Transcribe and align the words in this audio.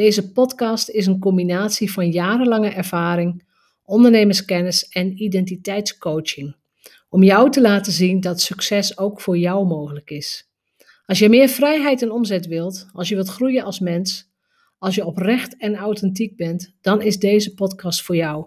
Deze 0.00 0.32
podcast 0.32 0.88
is 0.88 1.06
een 1.06 1.18
combinatie 1.18 1.92
van 1.92 2.10
jarenlange 2.10 2.68
ervaring, 2.68 3.44
ondernemerskennis 3.84 4.88
en 4.88 5.22
identiteitscoaching. 5.22 6.56
Om 7.08 7.22
jou 7.22 7.50
te 7.50 7.60
laten 7.60 7.92
zien 7.92 8.20
dat 8.20 8.40
succes 8.40 8.98
ook 8.98 9.20
voor 9.20 9.38
jou 9.38 9.66
mogelijk 9.66 10.10
is. 10.10 10.50
Als 11.06 11.18
je 11.18 11.28
meer 11.28 11.48
vrijheid 11.48 12.02
en 12.02 12.10
omzet 12.10 12.46
wilt, 12.46 12.88
als 12.92 13.08
je 13.08 13.14
wilt 13.14 13.28
groeien 13.28 13.64
als 13.64 13.80
mens, 13.80 14.30
als 14.78 14.94
je 14.94 15.04
oprecht 15.04 15.56
en 15.56 15.76
authentiek 15.76 16.36
bent, 16.36 16.74
dan 16.80 17.02
is 17.02 17.18
deze 17.18 17.54
podcast 17.54 18.02
voor 18.02 18.16
jou. 18.16 18.46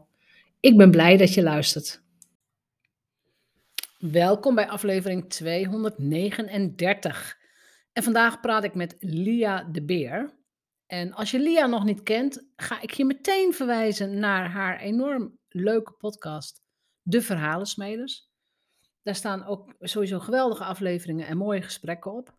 Ik 0.60 0.78
ben 0.78 0.92
blij 0.92 1.18
dat 1.18 1.34
je 1.34 1.44
luistert. 1.44 2.02
Welkom 4.00 4.56
bij 4.56 4.68
aflevering 4.68 5.30
239. 5.30 7.38
En 7.92 8.04
vandaag 8.04 8.40
praat 8.40 8.64
ik 8.64 8.76
met 8.76 8.96
Lia 9.00 9.70
de 9.72 9.86
Beer. 9.86 10.42
En 10.94 11.14
als 11.14 11.32
je 11.32 11.40
Lia 11.40 11.66
nog 11.66 11.84
niet 11.84 12.04
kent, 12.04 12.46
ga 12.56 12.82
ik 12.82 12.92
je 12.92 13.06
meteen 13.06 13.54
verwijzen 13.54 14.20
naar 14.20 14.50
haar 14.50 14.80
enorm 14.80 15.38
leuke 15.50 15.92
podcast, 15.92 16.62
De 17.02 17.22
Verhalensmeders. 17.22 18.30
Daar 19.04 19.16
staan 19.16 19.46
ook 19.46 19.74
sowieso 19.80 20.20
geweldige 20.20 20.64
afleveringen 20.64 21.28
en 21.28 21.38
mooie 21.38 21.62
gesprekken 21.62 22.14
op. 22.14 22.36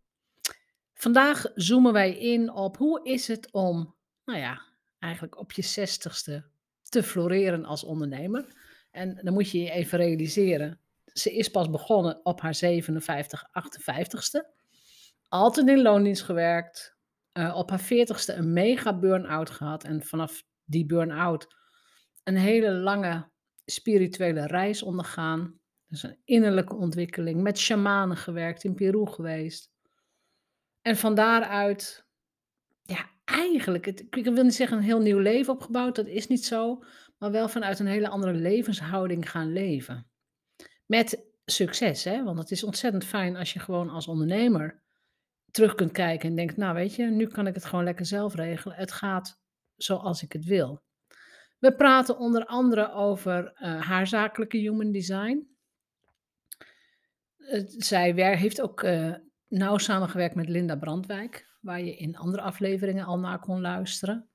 Vandaag 0.95 1.47
zoomen 1.55 1.93
wij 1.93 2.19
in 2.19 2.53
op 2.53 2.77
hoe 2.77 3.05
is 3.05 3.29
het 3.29 3.53
om, 3.53 3.95
nou 4.25 4.39
ja, 4.39 4.63
eigenlijk 4.99 5.39
op 5.39 5.53
je 5.53 5.63
zestigste 5.63 6.45
te 6.83 7.03
floreren 7.03 7.65
als 7.65 7.85
ondernemer. 7.85 8.47
En 8.91 9.21
dan 9.23 9.35
moet 9.35 9.51
je 9.51 9.59
je 9.59 9.71
even 9.71 9.99
realiseren, 9.99 10.81
ze 11.05 11.35
is 11.35 11.49
pas 11.49 11.71
begonnen 11.71 12.21
op 12.23 12.41
haar 12.41 12.55
57, 12.55 13.45
58ste. 13.45 14.53
Altijd 15.29 15.69
in 15.69 15.83
loondienst 15.83 16.23
gewerkt, 16.23 16.94
uh, 17.39 17.57
op 17.57 17.71
haar 17.71 17.81
veertigste 17.81 18.33
een 18.33 18.53
mega 18.53 18.99
burn-out 18.99 19.51
gehad. 19.51 19.85
En 19.85 20.03
vanaf 20.03 20.43
die 20.65 20.87
burn-out 20.87 21.47
een 22.23 22.37
hele 22.37 22.71
lange 22.71 23.31
spirituele 23.65 24.47
reis 24.47 24.83
ondergaan. 24.83 25.59
Dus 25.87 26.03
een 26.03 26.19
innerlijke 26.25 26.75
ontwikkeling. 26.75 27.43
Met 27.43 27.59
shamanen 27.59 28.17
gewerkt, 28.17 28.65
in 28.65 28.75
Peru 28.75 29.07
geweest. 29.07 29.73
En 30.83 30.97
van 30.97 31.15
daaruit, 31.15 32.07
ja, 32.83 33.11
eigenlijk, 33.25 33.85
het, 33.85 34.07
ik 34.11 34.25
wil 34.25 34.45
niet 34.45 34.55
zeggen 34.55 34.77
een 34.77 34.83
heel 34.83 35.01
nieuw 35.01 35.19
leven 35.19 35.53
opgebouwd. 35.53 35.97
Dat 35.97 36.07
is 36.07 36.27
niet 36.27 36.45
zo. 36.45 36.85
Maar 37.19 37.31
wel 37.31 37.49
vanuit 37.49 37.79
een 37.79 37.87
hele 37.87 38.09
andere 38.09 38.33
levenshouding 38.33 39.31
gaan 39.31 39.53
leven. 39.53 40.07
Met 40.87 41.33
succes, 41.45 42.05
hè? 42.05 42.25
Want 42.25 42.39
het 42.39 42.51
is 42.51 42.65
ontzettend 42.65 43.05
fijn 43.05 43.37
als 43.37 43.53
je 43.53 43.59
gewoon 43.59 43.89
als 43.89 44.09
ondernemer 44.09 44.84
terug 45.55 45.75
kunt 45.75 45.93
kijken 45.93 46.29
en 46.29 46.35
denkt, 46.35 46.57
nou 46.57 46.75
weet 46.75 46.95
je, 46.95 47.05
nu 47.05 47.27
kan 47.27 47.47
ik 47.47 47.55
het 47.55 47.65
gewoon 47.65 47.85
lekker 47.85 48.07
zelf 48.07 48.35
regelen. 48.35 48.77
Het 48.77 48.93
gaat 48.93 49.41
zoals 49.77 50.23
ik 50.23 50.33
het 50.33 50.45
wil. 50.45 50.83
We 51.59 51.75
praten 51.75 52.19
onder 52.19 52.47
andere 52.47 52.93
over 52.93 53.45
uh, 53.45 53.81
haar 53.81 54.07
zakelijke 54.07 54.57
human 54.57 54.93
design. 54.93 55.57
Zij 57.67 58.37
heeft 58.37 58.61
ook 58.61 58.83
uh, 58.83 59.15
nauw 59.49 59.79
samengewerkt 59.79 60.35
met 60.35 60.49
Linda 60.49 60.77
Brandwijk, 60.77 61.47
waar 61.61 61.81
je 61.81 61.97
in 61.97 62.17
andere 62.17 62.43
afleveringen 62.43 63.05
al 63.05 63.19
naar 63.19 63.39
kon 63.39 63.61
luisteren. 63.61 64.29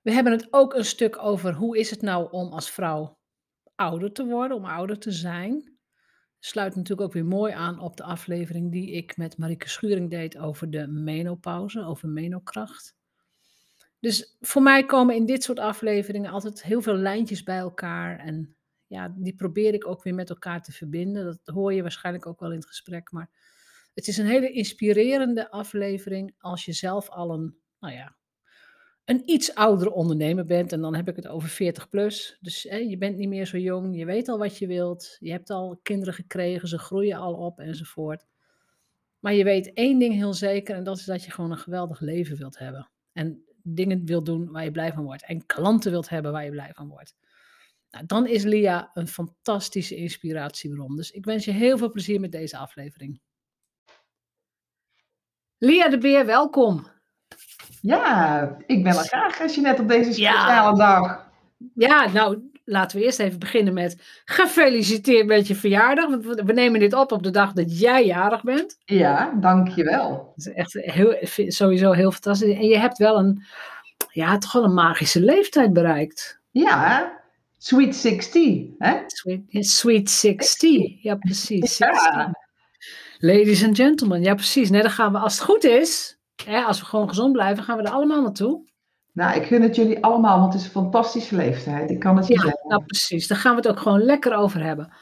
We 0.00 0.12
hebben 0.12 0.32
het 0.32 0.46
ook 0.50 0.74
een 0.74 0.84
stuk 0.84 1.22
over 1.22 1.54
hoe 1.54 1.78
is 1.78 1.90
het 1.90 2.02
nou 2.02 2.30
om 2.30 2.52
als 2.52 2.70
vrouw 2.70 3.18
ouder 3.74 4.12
te 4.12 4.24
worden, 4.24 4.56
om 4.56 4.64
ouder 4.64 4.98
te 4.98 5.12
zijn 5.12 5.77
sluit 6.38 6.74
natuurlijk 6.74 7.08
ook 7.08 7.12
weer 7.12 7.24
mooi 7.24 7.52
aan 7.52 7.80
op 7.80 7.96
de 7.96 8.02
aflevering 8.02 8.72
die 8.72 8.90
ik 8.90 9.16
met 9.16 9.38
Marieke 9.38 9.68
Schuring 9.68 10.10
deed 10.10 10.38
over 10.38 10.70
de 10.70 10.86
menopauze, 10.86 11.84
over 11.84 12.08
menokracht. 12.08 12.96
Dus 14.00 14.36
voor 14.40 14.62
mij 14.62 14.84
komen 14.84 15.14
in 15.14 15.26
dit 15.26 15.42
soort 15.42 15.58
afleveringen 15.58 16.30
altijd 16.30 16.62
heel 16.62 16.82
veel 16.82 16.94
lijntjes 16.94 17.42
bij 17.42 17.58
elkaar. 17.58 18.18
En 18.18 18.56
ja, 18.86 19.14
die 19.16 19.34
probeer 19.34 19.74
ik 19.74 19.86
ook 19.86 20.02
weer 20.02 20.14
met 20.14 20.30
elkaar 20.30 20.62
te 20.62 20.72
verbinden. 20.72 21.24
Dat 21.24 21.54
hoor 21.54 21.72
je 21.72 21.82
waarschijnlijk 21.82 22.26
ook 22.26 22.40
wel 22.40 22.50
in 22.50 22.58
het 22.58 22.66
gesprek. 22.66 23.12
Maar 23.12 23.30
het 23.94 24.08
is 24.08 24.18
een 24.18 24.26
hele 24.26 24.52
inspirerende 24.52 25.50
aflevering 25.50 26.34
als 26.38 26.64
je 26.64 26.72
zelf 26.72 27.08
al 27.08 27.32
een, 27.32 27.56
nou 27.78 27.94
ja, 27.94 28.16
een 29.08 29.22
iets 29.24 29.54
oudere 29.54 29.92
ondernemer 29.92 30.44
bent, 30.44 30.72
en 30.72 30.80
dan 30.80 30.94
heb 30.94 31.08
ik 31.08 31.16
het 31.16 31.26
over 31.26 31.48
40 31.48 31.88
plus. 31.88 32.38
Dus 32.40 32.62
hè, 32.62 32.76
je 32.76 32.98
bent 32.98 33.16
niet 33.16 33.28
meer 33.28 33.46
zo 33.46 33.58
jong, 33.58 33.96
je 33.96 34.04
weet 34.04 34.28
al 34.28 34.38
wat 34.38 34.58
je 34.58 34.66
wilt, 34.66 35.16
je 35.18 35.30
hebt 35.30 35.50
al 35.50 35.80
kinderen 35.82 36.14
gekregen, 36.14 36.68
ze 36.68 36.78
groeien 36.78 37.16
al 37.16 37.34
op 37.34 37.60
enzovoort. 37.60 38.26
Maar 39.18 39.34
je 39.34 39.44
weet 39.44 39.72
één 39.72 39.98
ding 39.98 40.14
heel 40.14 40.34
zeker, 40.34 40.76
en 40.76 40.84
dat 40.84 40.98
is 40.98 41.04
dat 41.04 41.24
je 41.24 41.30
gewoon 41.30 41.50
een 41.50 41.58
geweldig 41.58 42.00
leven 42.00 42.36
wilt 42.36 42.58
hebben. 42.58 42.90
En 43.12 43.44
dingen 43.62 44.04
wilt 44.04 44.26
doen 44.26 44.50
waar 44.50 44.64
je 44.64 44.70
blij 44.70 44.92
van 44.92 45.04
wordt. 45.04 45.24
En 45.24 45.46
klanten 45.46 45.90
wilt 45.90 46.08
hebben 46.08 46.32
waar 46.32 46.44
je 46.44 46.50
blij 46.50 46.72
van 46.72 46.88
wordt. 46.88 47.16
Nou, 47.90 48.06
dan 48.06 48.26
is 48.26 48.42
Lia 48.44 48.90
een 48.94 49.08
fantastische 49.08 49.96
inspiratiebron. 49.96 50.96
Dus 50.96 51.10
ik 51.10 51.24
wens 51.24 51.44
je 51.44 51.52
heel 51.52 51.78
veel 51.78 51.90
plezier 51.90 52.20
met 52.20 52.32
deze 52.32 52.56
aflevering. 52.56 53.20
Lia 55.58 55.88
de 55.88 55.98
Beer, 55.98 56.26
welkom. 56.26 56.97
Ja, 57.80 58.56
ik 58.66 58.82
ben 58.82 58.92
er 58.92 59.04
graag 59.04 59.40
als 59.40 59.54
je 59.54 59.60
net 59.60 59.80
op 59.80 59.88
deze 59.88 60.12
speciale 60.12 60.76
dag. 60.76 61.26
Ja, 61.74 62.10
nou, 62.12 62.50
laten 62.64 62.98
we 62.98 63.04
eerst 63.04 63.18
even 63.18 63.38
beginnen 63.38 63.74
met 63.74 64.22
gefeliciteerd 64.24 65.26
met 65.26 65.46
je 65.46 65.54
verjaardag. 65.54 66.08
Want 66.08 66.24
we 66.24 66.52
nemen 66.52 66.80
dit 66.80 66.92
op 66.92 67.12
op 67.12 67.22
de 67.22 67.30
dag 67.30 67.52
dat 67.52 67.78
jij 67.80 68.06
jarig 68.06 68.42
bent. 68.42 68.78
Ja, 68.84 69.32
dankjewel. 69.40 70.32
Dat 70.36 70.46
is 70.46 70.52
echt 70.52 70.72
heel, 70.72 71.16
sowieso 71.46 71.92
heel 71.92 72.12
fantastisch. 72.12 72.54
En 72.54 72.66
je 72.66 72.78
hebt 72.78 72.98
wel 72.98 73.18
een, 73.18 73.44
ja, 74.10 74.38
toch 74.38 74.52
wel 74.52 74.64
een 74.64 74.74
magische 74.74 75.20
leeftijd 75.20 75.72
bereikt. 75.72 76.40
Ja, 76.50 77.16
Sweet 77.58 77.96
60, 77.96 78.66
hè? 78.78 79.02
Sweet, 79.06 79.68
sweet 79.68 80.10
60, 80.10 81.02
ja 81.02 81.14
precies. 81.14 81.78
Ja. 81.78 82.34
Ladies 83.18 83.64
and 83.64 83.76
gentlemen, 83.76 84.22
ja 84.22 84.34
precies. 84.34 84.70
Nee, 84.70 84.82
dan 84.82 84.90
gaan 84.90 85.12
we, 85.12 85.18
als 85.18 85.34
het 85.34 85.42
goed 85.44 85.64
is, 85.64 86.17
als 86.46 86.80
we 86.80 86.86
gewoon 86.86 87.08
gezond 87.08 87.32
blijven, 87.32 87.64
gaan 87.64 87.76
we 87.76 87.82
er 87.82 87.92
allemaal 87.92 88.22
naartoe. 88.22 88.66
Nou, 89.12 89.40
ik 89.40 89.46
gun 89.46 89.62
het 89.62 89.76
jullie 89.76 90.04
allemaal, 90.04 90.38
want 90.38 90.52
het 90.52 90.62
is 90.62 90.66
een 90.68 90.82
fantastische 90.82 91.36
leeftijd. 91.36 91.90
Ik 91.90 91.98
kan 91.98 92.16
het 92.16 92.26
je 92.26 92.34
ja, 92.34 92.40
zeggen. 92.40 92.68
Nou, 92.68 92.84
precies. 92.84 93.26
Daar 93.26 93.38
gaan 93.38 93.50
we 93.50 93.60
het 93.60 93.68
ook 93.68 93.80
gewoon 93.80 94.02
lekker 94.02 94.34
over 94.34 94.62
hebben. 94.62 94.92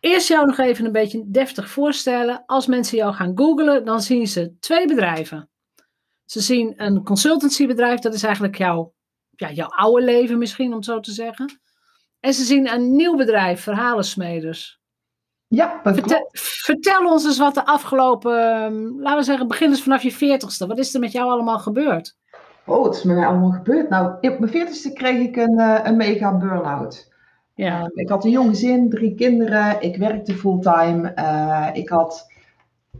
Eerst 0.00 0.28
jou 0.28 0.46
nog 0.46 0.58
even 0.58 0.84
een 0.84 0.92
beetje 0.92 1.24
deftig 1.26 1.70
voorstellen. 1.70 2.42
Als 2.46 2.66
mensen 2.66 2.96
jou 2.96 3.14
gaan 3.14 3.32
googlen, 3.34 3.84
dan 3.84 4.00
zien 4.00 4.26
ze 4.26 4.56
twee 4.60 4.86
bedrijven. 4.86 5.50
Ze 6.24 6.40
zien 6.40 6.72
een 6.76 7.04
consultancybedrijf, 7.04 8.00
dat 8.00 8.14
is 8.14 8.22
eigenlijk 8.22 8.56
jouw, 8.56 8.94
ja, 9.30 9.50
jouw 9.50 9.68
oude 9.68 10.04
leven 10.04 10.38
misschien, 10.38 10.68
om 10.68 10.76
het 10.76 10.84
zo 10.84 11.00
te 11.00 11.12
zeggen. 11.12 11.60
En 12.20 12.34
ze 12.34 12.44
zien 12.44 12.72
een 12.72 12.96
nieuw 12.96 13.16
bedrijf, 13.16 13.60
Verhalensmeders. 13.60 14.77
Ja, 15.48 15.80
vertel, 15.82 16.28
vertel, 16.32 17.10
ons 17.10 17.24
eens 17.24 17.38
wat 17.38 17.54
de 17.54 17.66
afgelopen, 17.66 18.52
ehm, 18.52 19.00
laten 19.00 19.18
we 19.18 19.24
zeggen, 19.24 19.48
begin 19.48 19.68
eens 19.68 19.82
vanaf 19.82 20.02
je 20.02 20.12
veertigste. 20.12 20.66
Wat 20.66 20.78
is 20.78 20.94
er 20.94 21.00
met 21.00 21.12
jou 21.12 21.30
allemaal 21.30 21.58
gebeurd? 21.58 22.16
Oh, 22.66 22.82
wat 22.82 22.96
is 22.96 23.02
met 23.02 23.16
mij 23.16 23.26
allemaal 23.26 23.50
gebeurd? 23.50 23.88
Nou, 23.88 24.12
op 24.20 24.38
mijn 24.38 24.48
veertigste 24.48 24.92
kreeg 24.92 25.18
ik 25.18 25.36
een, 25.36 25.58
uh, 25.58 25.78
een 25.82 25.96
mega 25.96 26.36
burn-out. 26.36 27.12
Ja. 27.54 27.80
Uh, 27.80 27.86
ik 27.94 28.08
had 28.08 28.24
een 28.24 28.30
jong 28.30 28.48
gezin, 28.48 28.90
drie 28.90 29.14
kinderen, 29.14 29.82
ik 29.82 29.96
werkte 29.96 30.34
fulltime. 30.34 31.12
Uh, 31.16 31.68
ik, 31.72 31.88
had, 31.88 32.26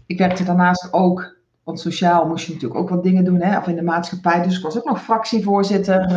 ik 0.06 0.18
werkte 0.18 0.44
daarnaast 0.44 0.92
ook, 0.92 1.36
want 1.64 1.80
sociaal 1.80 2.26
moest 2.26 2.46
je 2.46 2.52
natuurlijk 2.52 2.80
ook 2.80 2.88
wat 2.88 3.02
dingen 3.02 3.24
doen, 3.24 3.40
hè, 3.40 3.58
of 3.58 3.66
in 3.66 3.76
de 3.76 3.82
maatschappij. 3.82 4.42
Dus 4.42 4.56
ik 4.56 4.62
was 4.62 4.78
ook 4.78 4.88
nog 4.88 5.02
fractievoorzitter 5.02 6.10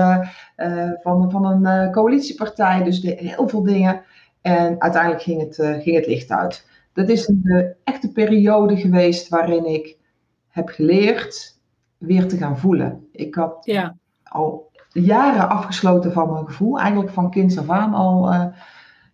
van, 1.02 1.32
van 1.32 1.46
een 1.46 1.92
coalitiepartij, 1.92 2.84
dus 2.84 3.02
de, 3.02 3.16
heel 3.18 3.48
veel 3.48 3.64
dingen. 3.64 4.02
En 4.42 4.82
uiteindelijk 4.82 5.22
ging 5.22 5.42
het, 5.42 5.58
uh, 5.58 5.82
ging 5.82 5.96
het 5.96 6.08
licht 6.08 6.32
uit. 6.32 6.68
Dat 6.94 7.10
is 7.10 7.28
een 7.28 7.42
uh, 7.44 7.66
echte 7.84 8.12
periode 8.12 8.78
geweest 8.78 9.30
waarin 9.30 9.66
ik 9.66 9.98
heb 10.48 10.70
geleerd 10.70 11.60
weer 11.98 12.28
te 12.28 12.38
gaan 12.38 12.58
voelen. 12.58 13.08
Ik 13.12 13.36
had 13.36 13.58
ja. 13.62 13.96
al 14.24 14.72
jaren 14.90 15.50
afgesloten 15.50 16.12
van 16.12 16.32
mijn 16.32 16.46
gevoel. 16.46 16.80
Eigenlijk 16.80 17.12
van 17.12 17.32
kinds 17.32 17.58
af 17.58 17.70
aan 17.70 17.94
al 17.94 18.34
uh, 18.34 18.46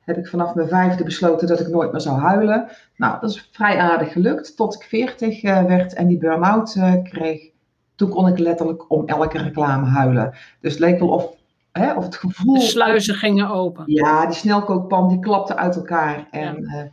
heb 0.02 0.18
ik 0.18 0.28
vanaf 0.28 0.54
mijn 0.54 0.68
vijfde 0.68 1.04
besloten 1.04 1.48
dat 1.48 1.60
ik 1.60 1.68
nooit 1.68 1.92
meer 1.92 2.02
zou 2.02 2.20
huilen. 2.20 2.70
Nou, 2.96 3.20
dat 3.20 3.30
is 3.30 3.50
vrij 3.52 3.78
aardig 3.78 4.12
gelukt 4.12 4.56
tot 4.56 4.76
ik 4.76 4.84
veertig 4.84 5.42
werd 5.42 5.94
en 5.94 6.08
die 6.08 6.18
burn-out 6.18 6.78
kreeg. 7.04 7.50
Toen 7.96 8.10
kon 8.10 8.28
ik 8.28 8.40
letterlijk 8.40 8.92
om 8.92 9.08
elke 9.08 9.38
reclame 9.38 9.86
huilen. 9.86 10.36
Dus 10.62 10.72
het 10.72 10.82
leek 10.82 11.00
wel 11.00 11.10
of 11.10 11.37
hè, 11.80 11.94
of 11.94 12.04
het 12.04 12.16
gevoel. 12.16 12.54
De 12.54 12.62
sluizen 12.62 13.16
gingen 13.16 13.50
open. 13.50 13.84
Ja, 13.88 14.26
die 14.26 14.36
snelkookpan 14.36 15.08
die 15.08 15.20
klapte 15.20 15.56
uit 15.56 15.76
elkaar. 15.76 16.28
En, 16.32 16.62
ja. 16.62 16.90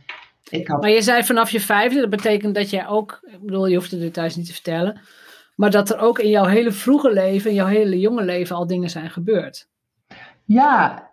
ik 0.57 0.67
had... 0.67 0.81
Maar 0.81 0.89
je 0.89 1.01
zei 1.01 1.23
vanaf 1.23 1.49
je 1.49 1.59
vijfde, 1.59 1.99
dat 1.99 2.09
betekent 2.09 2.55
dat 2.55 2.69
jij 2.69 2.87
ook, 2.87 3.19
ik 3.21 3.41
bedoel, 3.41 3.67
je 3.67 3.75
hoeft 3.75 3.91
het 3.91 3.99
details 3.99 4.35
niet 4.35 4.45
te 4.45 4.53
vertellen, 4.53 4.99
maar 5.55 5.71
dat 5.71 5.89
er 5.89 5.99
ook 5.99 6.19
in 6.19 6.29
jouw 6.29 6.45
hele 6.45 6.71
vroege 6.71 7.13
leven, 7.13 7.49
in 7.49 7.55
jouw 7.55 7.67
hele 7.67 7.99
jonge 7.99 8.23
leven 8.23 8.55
al 8.55 8.67
dingen 8.67 8.89
zijn 8.89 9.09
gebeurd. 9.09 9.67
Ja, 10.45 11.05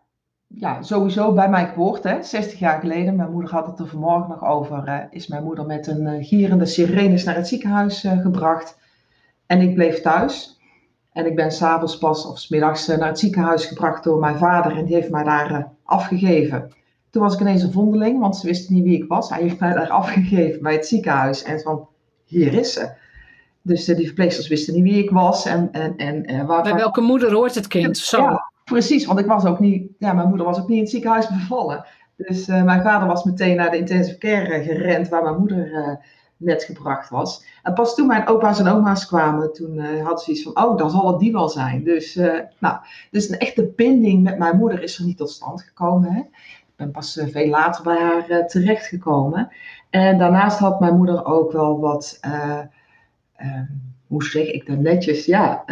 ja, 0.55 0.83
sowieso 0.83 1.33
bij 1.33 1.49
mijn 1.49 1.67
geboorte, 1.67 2.19
60 2.21 2.59
jaar 2.59 2.81
geleden, 2.81 3.17
mijn 3.17 3.31
moeder 3.31 3.51
had 3.51 3.67
het 3.67 3.79
er 3.79 3.89
vanmorgen 3.89 4.29
nog 4.29 4.45
over, 4.45 4.89
uh, 4.89 4.99
is 5.11 5.27
mijn 5.27 5.45
moeder 5.45 5.67
met 5.67 5.87
een 5.87 6.07
uh, 6.07 6.25
gierende 6.27 6.67
sirenes 6.67 7.25
naar 7.25 7.35
het 7.35 7.49
ziekenhuis 7.49 8.05
uh, 8.05 8.21
gebracht. 8.21 8.79
En 9.47 9.61
ik 9.61 9.75
bleef 9.75 10.01
thuis. 10.01 10.61
En 11.13 11.27
ik 11.27 11.37
ben 11.37 11.51
s'avonds 11.51 11.99
pas 11.99 12.27
of 12.27 12.39
s 12.39 12.49
middags 12.49 12.87
naar 12.87 13.09
het 13.09 13.19
ziekenhuis 13.19 13.65
gebracht 13.65 14.05
door 14.05 14.19
mijn 14.19 14.39
vader 14.39 14.77
en 14.77 14.85
die 14.85 14.95
heeft 14.95 15.11
mij 15.11 15.25
daar 15.25 15.73
afgegeven. 15.85 16.73
Toen 17.11 17.23
was 17.23 17.35
ik 17.35 17.41
ineens 17.41 17.63
een 17.63 17.73
vondeling, 17.73 18.21
want 18.21 18.37
ze 18.37 18.47
wisten 18.47 18.75
niet 18.75 18.85
wie 18.85 19.03
ik 19.03 19.09
was. 19.09 19.31
Hij 19.31 19.43
heeft 19.43 19.61
mij 19.61 19.73
daar 19.73 19.91
afgegeven 20.03 20.63
bij 20.63 20.73
het 20.73 20.87
ziekenhuis 20.87 21.43
en 21.43 21.61
van, 21.61 21.89
hier 22.25 22.55
is 22.55 22.73
ze. 22.73 22.91
Dus 23.63 23.85
die 23.85 24.07
verpleegsters 24.07 24.49
wisten 24.49 24.75
niet 24.75 24.83
wie 24.83 25.03
ik 25.03 25.11
was. 25.11 25.47
En, 25.47 25.69
en, 25.73 25.97
en, 26.27 26.47
waar, 26.47 26.63
bij 26.63 26.75
welke 26.75 27.01
moeder 27.01 27.33
hoort 27.33 27.55
het 27.55 27.67
kind? 27.67 27.99
Zo. 27.99 28.21
Ja, 28.23 28.53
Precies, 28.65 29.07
want 29.07 29.19
ik 29.19 29.27
was 29.27 29.45
ook 29.45 29.59
niet, 29.59 29.91
ja, 29.99 30.13
mijn 30.13 30.29
moeder 30.29 30.47
was 30.47 30.59
ook 30.59 30.69
niet 30.69 30.77
in 30.77 30.83
het 30.83 30.93
ziekenhuis 30.93 31.29
bevallen. 31.39 31.85
Dus 32.17 32.49
uh, 32.49 32.63
mijn 32.63 32.83
vader 32.83 33.09
was 33.09 33.25
meteen 33.25 33.57
naar 33.57 33.71
de 33.71 33.77
intensive 33.77 34.19
care 34.19 34.63
gerend, 34.63 35.09
waar 35.09 35.23
mijn 35.23 35.39
moeder 35.39 35.99
net 36.45 36.63
gebracht 36.63 37.11
was. 37.11 37.45
En 37.63 37.75
pas 37.75 37.95
toen 37.95 38.07
mijn 38.07 38.29
opa's 38.29 38.59
en 38.59 38.69
oma's 38.69 39.07
kwamen, 39.07 39.53
toen 39.53 39.75
uh, 39.75 40.03
hadden 40.03 40.25
ze 40.25 40.31
iets 40.31 40.43
van, 40.43 40.65
oh, 40.65 40.77
dan 40.77 40.91
zal 40.91 41.07
het 41.07 41.19
die 41.19 41.33
wel 41.33 41.49
zijn. 41.49 41.85
Dus, 41.85 42.15
nou, 42.59 42.77
dus 43.11 43.29
een 43.29 43.39
echte 43.39 43.73
binding 43.77 44.23
met 44.23 44.39
mijn 44.39 44.57
moeder 44.57 44.83
is 44.83 44.99
er 44.99 45.05
niet 45.05 45.17
tot 45.17 45.31
stand 45.31 45.63
gekomen. 45.63 46.13
Hè? 46.13 46.21
Ik 46.21 46.73
ben 46.77 46.91
pas 46.91 47.21
veel 47.31 47.49
later 47.49 47.85
bij 47.85 48.01
haar 48.01 48.47
terechtgekomen. 48.47 49.49
En 49.91 50.19
daarnaast 50.19 50.59
had 50.59 50.81
mijn 50.81 50.97
moeder 50.97 51.25
ook 51.25 51.53
wel 51.53 51.81
wat, 51.81 52.21
hoe 54.07 54.25
zeg 54.25 54.47
ik 54.47 54.67
dat 54.67 54.79
netjes, 54.79 55.25
ja, 55.25 55.65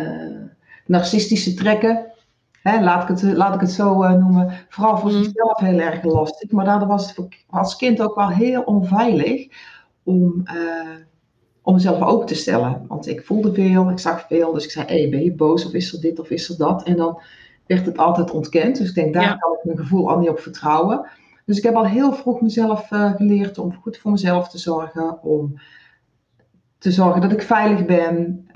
narcistische 0.87 1.55
trekken 1.55 2.11
laat, 2.63 3.03
ik 3.03 3.09
het, 3.09 3.37
laat 3.37 3.55
ik 3.55 3.61
het 3.61 3.71
zo 3.71 4.03
uh, 4.03 4.13
noemen, 4.13 4.53
vooral 4.69 4.99
voor 4.99 5.11
mm. 5.11 5.25
zichzelf 5.25 5.59
heel 5.59 5.79
erg 5.79 6.03
lastig. 6.03 6.51
Maar 6.51 6.65
daardoor 6.65 6.89
was 6.89 7.17
het 7.17 7.29
als 7.51 7.77
kind 7.77 8.01
ook 8.01 8.15
wel 8.15 8.29
heel 8.29 8.63
onveilig 8.63 9.49
om, 10.11 10.43
uh, 10.45 10.97
om 11.63 11.75
mezelf 11.75 12.03
open 12.03 12.27
te 12.27 12.35
stellen. 12.35 12.85
Want 12.89 13.07
ik 13.09 13.25
voelde 13.25 13.55
veel, 13.55 13.91
ik 13.91 13.99
zag 13.99 14.27
veel, 14.27 14.53
dus 14.53 14.65
ik 14.65 14.71
zei, 14.71 14.87
hey, 14.87 15.09
ben 15.11 15.25
je 15.25 15.35
boos 15.35 15.67
of 15.67 15.73
is 15.73 15.93
er 15.93 16.01
dit 16.01 16.19
of 16.19 16.31
is 16.31 16.49
er 16.49 16.57
dat? 16.57 16.83
En 16.83 16.97
dan 16.97 17.21
werd 17.67 17.87
het 17.87 17.99
altijd 17.99 18.31
ontkend. 18.31 18.77
Dus 18.79 18.89
ik 18.89 18.95
denk, 18.95 19.15
daar 19.15 19.39
kan 19.39 19.53
ik 19.53 19.65
mijn 19.65 19.79
gevoel 19.79 20.11
al 20.11 20.19
niet 20.19 20.29
op 20.29 20.39
vertrouwen. 20.39 21.09
Dus 21.45 21.57
ik 21.57 21.63
heb 21.63 21.75
al 21.75 21.87
heel 21.87 22.13
vroeg 22.13 22.41
mezelf 22.41 22.91
uh, 22.91 23.15
geleerd 23.15 23.59
om 23.59 23.75
goed 23.75 23.99
voor 23.99 24.11
mezelf 24.11 24.49
te 24.49 24.59
zorgen, 24.59 25.23
om 25.23 25.61
te 26.79 26.91
zorgen 26.91 27.21
dat 27.21 27.33
ik 27.33 27.43
veilig 27.43 27.87
ben, 27.87 28.47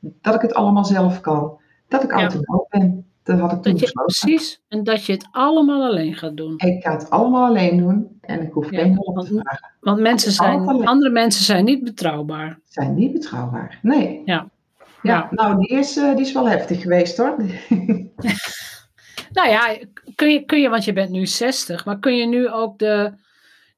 dat 0.00 0.34
ik 0.34 0.40
het 0.40 0.54
allemaal 0.54 0.84
zelf 0.84 1.20
kan, 1.20 1.58
dat 1.88 2.02
ik 2.02 2.12
autonoom 2.12 2.66
ben. 2.68 3.07
Dat 3.28 3.38
had 3.38 3.52
ik 3.52 3.62
toen 3.62 3.76
je, 3.76 3.92
Precies, 3.92 4.60
en 4.68 4.84
dat 4.84 5.04
je 5.04 5.12
het 5.12 5.28
allemaal 5.30 5.82
alleen 5.82 6.14
gaat 6.14 6.36
doen. 6.36 6.54
Ik 6.56 6.82
ga 6.82 6.92
het 6.92 7.10
allemaal 7.10 7.46
alleen 7.46 7.76
doen 7.76 8.18
en 8.20 8.42
ik 8.42 8.52
hoef 8.52 8.68
geen 8.68 8.92
hulp 8.92 9.18
te 9.18 9.26
vragen. 9.26 9.72
Want 9.80 10.00
mensen 10.00 10.32
zijn, 10.32 10.86
andere 10.86 11.10
mensen 11.10 11.44
zijn 11.44 11.64
niet 11.64 11.84
betrouwbaar. 11.84 12.58
Zijn 12.64 12.94
niet 12.94 13.12
betrouwbaar, 13.12 13.78
nee. 13.82 14.22
Ja. 14.24 14.48
Ja, 15.02 15.28
nou 15.30 15.58
die 15.58 15.68
is, 15.78 15.96
uh, 15.96 16.16
die 16.16 16.24
is 16.24 16.32
wel 16.32 16.48
heftig 16.48 16.82
geweest 16.82 17.16
hoor. 17.16 17.36
nou 19.32 19.48
ja, 19.48 19.78
kun 20.14 20.28
je, 20.28 20.44
kun 20.44 20.60
je, 20.60 20.68
want 20.68 20.84
je 20.84 20.92
bent 20.92 21.10
nu 21.10 21.26
60, 21.26 21.84
maar 21.84 21.98
kun 21.98 22.16
je 22.16 22.26
nu 22.26 22.48
ook 22.48 22.78
de, 22.78 23.12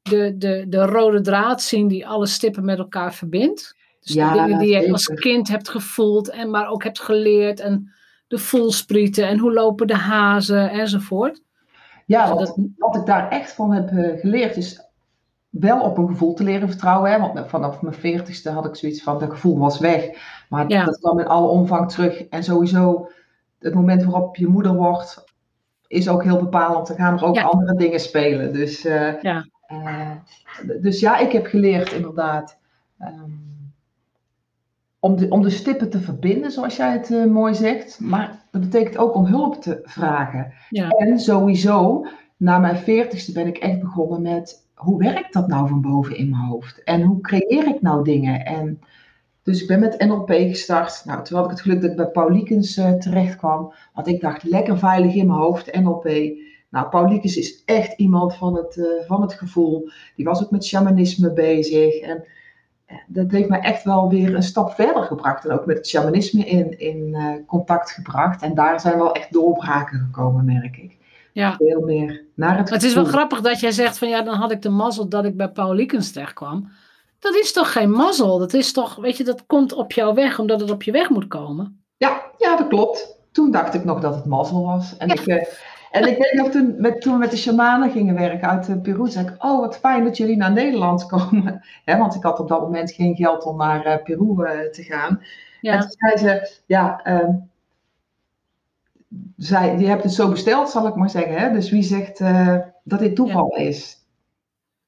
de, 0.02 0.35
de, 0.38 0.64
de 0.69 0.85
rode 0.85 1.20
draad 1.20 1.62
zien 1.62 1.88
die 1.88 2.06
alle 2.06 2.26
stippen 2.26 2.64
met 2.64 2.79
elkaar 2.79 3.14
verbindt? 3.14 3.76
Dus 4.00 4.14
ja, 4.14 4.32
de 4.32 4.43
dingen 4.43 4.58
die 4.58 4.69
je 4.69 4.93
als 4.93 5.06
kind 5.06 5.49
hebt 5.49 5.69
gevoeld 5.69 6.29
en 6.29 6.50
maar 6.50 6.69
ook 6.69 6.85
hebt 6.85 7.00
geleerd 7.00 7.61
en 7.61 7.93
de 8.31 8.38
voelsprieten 8.38 9.29
en 9.29 9.38
hoe 9.38 9.53
lopen 9.53 9.87
de 9.87 9.97
hazen 9.97 10.71
enzovoort. 10.71 11.43
Ja, 12.06 12.35
wat, 12.35 12.59
wat 12.77 12.97
ik 12.97 13.06
daar 13.06 13.31
echt 13.31 13.53
van 13.53 13.73
heb 13.73 13.91
uh, 13.91 14.21
geleerd 14.21 14.56
is 14.56 14.81
wel 15.49 15.81
op 15.81 15.99
een 15.99 16.09
gevoel 16.09 16.35
te 16.35 16.44
leren 16.44 16.69
vertrouwen. 16.69 17.11
Hè? 17.11 17.19
Want 17.19 17.49
vanaf 17.49 17.82
mijn 17.82 17.94
veertigste 17.94 18.50
had 18.50 18.67
ik 18.67 18.75
zoiets 18.75 19.03
van, 19.03 19.19
dat 19.19 19.31
gevoel 19.31 19.59
was 19.59 19.79
weg. 19.79 20.05
Maar 20.49 20.69
ja. 20.69 20.85
dat 20.85 20.99
kwam 20.99 21.19
in 21.19 21.27
alle 21.27 21.49
omvang 21.49 21.91
terug. 21.91 22.29
En 22.29 22.44
sowieso, 22.44 23.11
het 23.59 23.75
moment 23.75 24.05
waarop 24.05 24.37
je 24.37 24.47
moeder 24.47 24.75
wordt, 24.75 25.25
is 25.87 26.09
ook 26.09 26.23
heel 26.23 26.38
bepalend. 26.38 26.88
Er 26.88 26.94
gaan 26.94 27.19
er 27.19 27.25
ook 27.25 27.43
andere 27.43 27.75
dingen 27.75 28.00
spelen. 28.00 28.53
Dus, 28.53 28.85
uh, 28.85 29.23
ja. 29.23 29.47
Uh, 29.69 30.11
dus 30.81 31.00
ja, 31.00 31.19
ik 31.19 31.33
heb 31.33 31.47
geleerd 31.47 31.93
inderdaad. 31.93 32.59
Um, 33.00 33.60
om 35.00 35.17
de, 35.17 35.29
om 35.29 35.43
de 35.43 35.50
stippen 35.50 35.91
te 35.91 36.00
verbinden, 36.00 36.50
zoals 36.50 36.76
jij 36.76 36.93
het 36.93 37.11
uh, 37.11 37.25
mooi 37.25 37.55
zegt. 37.55 38.00
Maar 38.00 38.43
dat 38.50 38.61
betekent 38.61 38.99
ook 38.99 39.14
om 39.14 39.25
hulp 39.26 39.62
te 39.62 39.81
vragen. 39.82 40.52
Ja. 40.70 40.88
En 40.88 41.19
sowieso, 41.19 42.06
na 42.37 42.58
mijn 42.58 42.76
veertigste 42.76 43.32
ben 43.32 43.47
ik 43.47 43.56
echt 43.56 43.81
begonnen 43.81 44.23
met... 44.23 44.67
hoe 44.75 44.99
werkt 44.99 45.32
dat 45.32 45.49
nou 45.49 45.69
van 45.69 45.81
boven 45.81 46.17
in 46.17 46.31
mijn 46.31 46.43
hoofd? 46.43 46.82
En 46.85 47.02
hoe 47.02 47.20
creëer 47.20 47.67
ik 47.67 47.82
nou 47.82 48.05
dingen? 48.05 48.44
En 48.44 48.81
dus 49.43 49.62
ik 49.62 49.69
ben 49.69 49.81
met 49.81 50.05
NLP 50.06 50.31
gestart. 50.31 51.02
Nou, 51.05 51.25
toen 51.25 51.37
had 51.37 51.44
ik 51.44 51.50
het 51.50 51.61
geluk 51.61 51.81
dat 51.81 51.91
ik 51.91 51.97
bij 51.97 52.06
Paul 52.06 52.31
Liekens 52.31 52.76
uh, 52.76 52.93
terecht 52.93 53.37
kwam. 53.37 53.73
Want 53.94 54.06
ik 54.06 54.20
dacht, 54.20 54.43
lekker 54.43 54.79
veilig 54.79 55.14
in 55.14 55.26
mijn 55.26 55.38
hoofd, 55.38 55.81
NLP. 55.81 56.05
Nou, 56.70 56.88
Paul 56.88 57.08
Liekens 57.08 57.37
is 57.37 57.62
echt 57.64 57.93
iemand 57.99 58.35
van 58.35 58.56
het, 58.56 58.76
uh, 58.76 58.87
van 59.06 59.23
het 59.23 59.32
gevoel. 59.32 59.91
Die 60.17 60.25
was 60.25 60.43
ook 60.43 60.50
met 60.50 60.64
shamanisme 60.64 61.32
bezig. 61.32 61.99
En 61.99 62.25
dat 63.06 63.31
heeft 63.31 63.48
mij 63.48 63.60
echt 63.60 63.84
wel 63.84 64.08
weer 64.08 64.34
een 64.34 64.42
stap 64.42 64.72
verder 64.72 65.02
gebracht. 65.02 65.44
En 65.44 65.52
ook 65.52 65.66
met 65.66 65.76
het 65.76 65.88
shamanisme 65.88 66.44
in, 66.44 66.78
in 66.78 67.08
uh, 67.08 67.46
contact 67.46 67.90
gebracht. 67.90 68.42
En 68.42 68.54
daar 68.54 68.81
zijn 68.81 68.98
wel 68.98 69.12
echt 69.14 69.32
doorbraken 69.32 69.98
gekomen, 69.98 70.44
merk 70.44 70.76
ik. 70.76 70.96
Ja. 71.32 71.56
Veel 71.56 71.81
meer 71.81 72.25
naar 72.34 72.58
het 72.58 72.70
Het 72.70 72.82
is 72.82 72.94
wel 72.94 73.04
grappig 73.04 73.40
dat 73.40 73.60
jij 73.60 73.70
zegt 73.70 73.98
van 73.98 74.08
ja, 74.08 74.22
dan 74.22 74.34
had 74.34 74.50
ik 74.50 74.62
de 74.62 74.69
mazzel 74.69 75.08
dat 75.08 75.25
ik 75.25 75.37
bij 75.37 75.48
Paul 75.48 75.75
Liekens 75.75 76.12
terecht 76.12 76.32
kwam. 76.32 76.69
Dat 77.19 77.34
is 77.34 77.52
toch 77.52 77.72
geen 77.72 77.90
mazzel? 77.90 78.38
Dat 78.38 78.52
is 78.52 78.72
toch, 78.72 78.96
weet 78.96 79.16
je, 79.16 79.25
dat 79.25 79.46
komt 79.46 79.72
op 79.72 79.92
jouw 79.92 80.14
weg 80.14 80.38
omdat 80.38 80.60
het 80.60 80.70
op 80.70 80.82
je 80.82 80.92
weg 80.92 81.08
moet 81.08 81.28
komen. 81.28 81.82
Ja, 81.96 82.22
ja 82.38 82.56
dat 82.56 82.69
klopt. 82.69 83.19
Toen 83.32 83.50
dacht 83.50 83.75
ik 83.75 83.84
nog 83.84 84.00
dat 84.00 84.14
het 84.14 84.25
mazzel 84.25 84.64
was. 84.64 84.96
En 84.96 85.08
ik... 85.08 85.58
En 85.90 86.08
ik 86.08 86.19
weet 86.19 86.32
nog, 86.32 86.50
toen, 86.50 86.75
met, 86.78 87.00
toen 87.00 87.12
we 87.12 87.18
met 87.18 87.30
de 87.30 87.37
shamanen 87.37 87.90
gingen 87.90 88.14
werken 88.14 88.49
uit 88.49 88.68
uh, 88.68 88.80
Peru, 88.80 89.09
zei 89.09 89.26
ik, 89.26 89.44
oh 89.44 89.61
wat 89.61 89.78
fijn 89.78 90.04
dat 90.04 90.16
jullie 90.16 90.37
naar 90.37 90.52
Nederland 90.52 91.06
komen. 91.16 91.64
want 91.85 92.14
ik 92.14 92.23
had 92.23 92.40
op 92.40 92.49
dat 92.49 92.61
moment 92.61 92.92
geen 92.92 93.16
geld 93.16 93.44
om 93.44 93.56
naar 93.56 93.87
uh, 93.87 94.02
Peru 94.02 94.44
uh, 94.44 94.70
te 94.70 94.82
gaan. 94.82 95.23
Ja. 95.61 95.73
En 95.73 95.80
toen 95.80 95.90
zei 95.90 96.16
ze, 96.16 96.50
ja, 96.66 97.06
uh, 97.06 97.28
zij, 99.37 99.78
je 99.78 99.87
hebt 99.87 100.02
het 100.02 100.12
zo 100.12 100.30
besteld, 100.30 100.70
zal 100.70 100.87
ik 100.87 100.94
maar 100.94 101.11
zeggen. 101.11 101.38
Hè? 101.38 101.52
Dus 101.52 101.70
wie 101.70 101.82
zegt 101.82 102.18
dat 102.85 102.99
dit 102.99 103.16
toeval 103.16 103.59
ja. 103.59 103.64
is? 103.64 103.99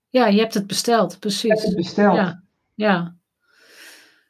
Ja, 0.09 0.27
je 0.27 0.39
hebt 0.39 0.55
het 0.55 0.67
besteld, 0.67 1.19
precies. 1.19 1.43
Je 1.43 1.49
hebt 1.49 1.63
het 1.63 1.77
besteld. 1.77 2.17
Ja, 2.17 2.43
ja. 2.75 3.15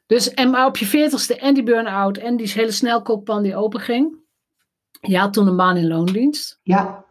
Dus, 0.05 0.33
en 0.33 0.49
maar 0.49 0.65
op 0.65 0.77
je 0.77 0.85
veertigste 0.85 1.37
en 1.37 1.53
die 1.53 1.63
burn-out 1.63 2.17
en 2.17 2.37
die 2.37 2.51
hele 2.53 2.71
snelkookpan 2.71 3.43
die 3.43 3.55
open 3.55 3.79
ging. 3.79 4.22
Je 5.07 5.17
had 5.17 5.33
toen 5.33 5.47
een 5.47 5.55
baan 5.55 5.77
in 5.77 5.87
loondienst. 5.87 6.59
Ja. 6.63 7.03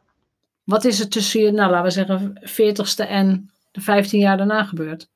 Wat 0.65 0.85
is 0.85 1.01
er 1.01 1.09
tussen 1.09 1.41
je, 1.41 1.51
nou 1.51 1.71
laten 1.71 1.85
we 1.85 1.91
zeggen, 1.91 2.41
40ste 2.41 3.09
en 3.09 3.51
de 3.71 3.81
15 3.81 4.21
jaar 4.21 4.37
daarna 4.37 4.65
gebeurd? 4.65 5.11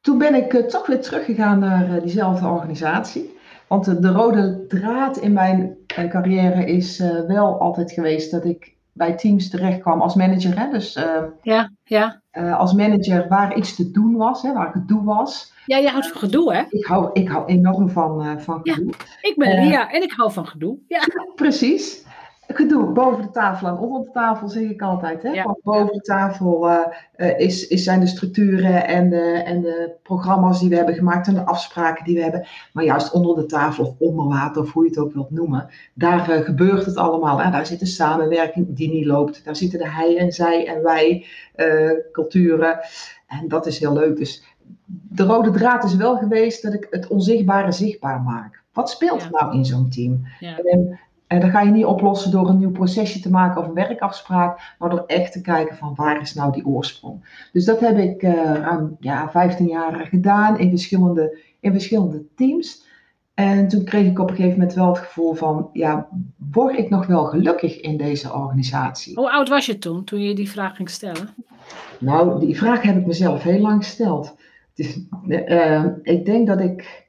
Toen 0.00 0.18
ben 0.18 0.34
ik 0.34 0.52
uh, 0.52 0.66
toch 0.66 0.86
weer 0.86 1.00
teruggegaan 1.00 1.58
naar 1.58 1.88
uh, 1.88 2.02
diezelfde 2.02 2.46
organisatie. 2.46 3.38
Want 3.66 3.88
uh, 3.88 3.94
de 4.00 4.08
rode 4.08 4.64
draad 4.68 5.16
in 5.16 5.32
mijn 5.32 5.76
carrière 5.86 6.64
is 6.64 6.98
wel 7.26 7.60
altijd 7.60 7.92
geweest 7.92 8.30
dat 8.30 8.44
ik 8.44 8.74
bij 8.92 9.16
teams 9.16 9.50
terecht 9.50 9.80
kwam 9.80 10.00
als 10.00 10.14
manager. 10.14 10.58
Hè? 10.58 10.70
Dus 10.70 10.98
ja, 11.42 11.70
ja. 11.84 12.20
als 12.32 12.72
manager 12.72 13.28
waar 13.28 13.56
iets 13.56 13.76
te 13.76 13.90
doen 13.90 14.16
was, 14.16 14.42
hè, 14.42 14.52
waar 14.52 14.70
gedoe 14.72 15.04
was. 15.04 15.52
Ja, 15.70 15.76
je 15.76 15.88
houdt 15.88 16.08
van 16.08 16.20
gedoe, 16.20 16.54
hè? 16.54 16.62
Ik 16.68 16.84
hou, 16.84 17.10
ik 17.12 17.28
hou 17.28 17.46
enorm 17.46 17.90
van, 17.90 18.26
uh, 18.26 18.38
van 18.38 18.60
gedoe. 18.62 18.86
Ja, 18.86 19.28
ik 19.28 19.34
ben 19.36 19.64
Lia 19.64 19.88
uh, 19.88 19.94
en 19.94 20.02
ik 20.02 20.12
hou 20.12 20.32
van 20.32 20.46
gedoe. 20.46 20.78
Ja. 20.88 21.00
Precies. 21.34 22.04
Gedoe 22.46 22.92
boven 22.92 23.22
de 23.22 23.30
tafel 23.30 23.68
en 23.68 23.76
onder 23.76 24.02
de 24.02 24.10
tafel 24.10 24.48
zeg 24.48 24.62
ik 24.62 24.82
altijd. 24.82 25.22
Hè? 25.22 25.28
Ja. 25.28 25.56
boven 25.62 25.92
de 25.92 26.00
tafel 26.00 26.70
uh, 26.70 27.38
is, 27.38 27.66
is, 27.66 27.84
zijn 27.84 28.00
de 28.00 28.06
structuren 28.06 28.86
en 28.86 29.10
de, 29.10 29.22
en 29.22 29.60
de 29.60 29.92
programma's 30.02 30.60
die 30.60 30.68
we 30.68 30.76
hebben 30.76 30.94
gemaakt 30.94 31.26
en 31.26 31.34
de 31.34 31.44
afspraken 31.44 32.04
die 32.04 32.16
we 32.16 32.22
hebben. 32.22 32.46
Maar 32.72 32.84
juist 32.84 33.12
onder 33.12 33.36
de 33.36 33.46
tafel 33.46 33.84
of 33.84 33.94
onder 33.98 34.26
water, 34.26 34.62
of 34.62 34.72
hoe 34.72 34.84
je 34.84 34.90
het 34.90 34.98
ook 34.98 35.12
wilt 35.12 35.30
noemen, 35.30 35.68
daar 35.94 36.20
gebeurt 36.20 36.84
het 36.84 36.96
allemaal. 36.96 37.40
Hè? 37.40 37.50
Daar 37.50 37.66
zit 37.66 37.80
een 37.80 37.86
samenwerking 37.86 38.76
die 38.76 38.90
niet 38.90 39.06
loopt. 39.06 39.44
Daar 39.44 39.56
zitten 39.56 39.78
de 39.78 39.88
hij 39.88 40.18
en 40.18 40.32
zij 40.32 40.66
en 40.66 40.82
wij 40.82 41.26
culturen. 42.12 42.78
En 43.26 43.48
dat 43.48 43.66
is 43.66 43.78
heel 43.78 43.92
leuk. 43.92 44.16
Dus 44.16 44.42
de 44.86 45.22
rode 45.22 45.50
draad 45.50 45.84
is 45.84 45.96
wel 45.96 46.16
geweest 46.16 46.62
dat 46.62 46.74
ik 46.74 46.86
het 46.90 47.06
onzichtbare 47.06 47.72
zichtbaar 47.72 48.20
maak. 48.20 48.62
Wat 48.72 48.90
speelt 48.90 49.22
er 49.22 49.30
nou 49.30 49.54
in 49.54 49.64
zo'n 49.64 49.90
team? 49.90 50.26
En 50.40 50.98
En 51.30 51.40
dat 51.40 51.50
ga 51.50 51.60
je 51.60 51.70
niet 51.70 51.84
oplossen 51.84 52.30
door 52.30 52.48
een 52.48 52.58
nieuw 52.58 52.70
procesje 52.70 53.20
te 53.20 53.30
maken 53.30 53.60
of 53.60 53.66
een 53.66 53.74
werkafspraak, 53.74 54.74
maar 54.78 54.90
door 54.90 55.04
echt 55.06 55.32
te 55.32 55.40
kijken 55.40 55.76
van 55.76 55.94
waar 55.94 56.20
is 56.20 56.34
nou 56.34 56.52
die 56.52 56.66
oorsprong. 56.66 57.48
Dus 57.52 57.64
dat 57.64 57.80
heb 57.80 57.98
ik 57.98 58.22
uh, 58.22 58.32
ruim 58.54 58.96
ja, 59.00 59.30
15 59.30 59.66
jaar 59.66 60.06
gedaan 60.06 60.58
in 60.58 60.70
verschillende, 60.70 61.38
in 61.60 61.72
verschillende 61.72 62.22
teams. 62.36 62.86
En 63.34 63.68
toen 63.68 63.84
kreeg 63.84 64.06
ik 64.06 64.18
op 64.18 64.30
een 64.30 64.36
gegeven 64.36 64.58
moment 64.58 64.76
wel 64.76 64.88
het 64.88 64.98
gevoel 64.98 65.34
van, 65.34 65.70
ja, 65.72 66.08
word 66.50 66.78
ik 66.78 66.90
nog 66.90 67.06
wel 67.06 67.24
gelukkig 67.24 67.80
in 67.80 67.96
deze 67.96 68.32
organisatie? 68.32 69.14
Hoe 69.14 69.32
oud 69.32 69.48
was 69.48 69.66
je 69.66 69.78
toen, 69.78 70.04
toen 70.04 70.20
je 70.20 70.34
die 70.34 70.50
vraag 70.50 70.76
ging 70.76 70.90
stellen? 70.90 71.34
Nou, 71.98 72.40
die 72.40 72.56
vraag 72.56 72.82
heb 72.82 72.96
ik 72.96 73.06
mezelf 73.06 73.42
heel 73.42 73.60
lang 73.60 73.84
gesteld. 73.84 74.36
Dus, 74.80 74.98
uh, 75.48 75.84
ik 76.02 76.24
denk 76.24 76.46
dat 76.46 76.60
ik 76.60 77.08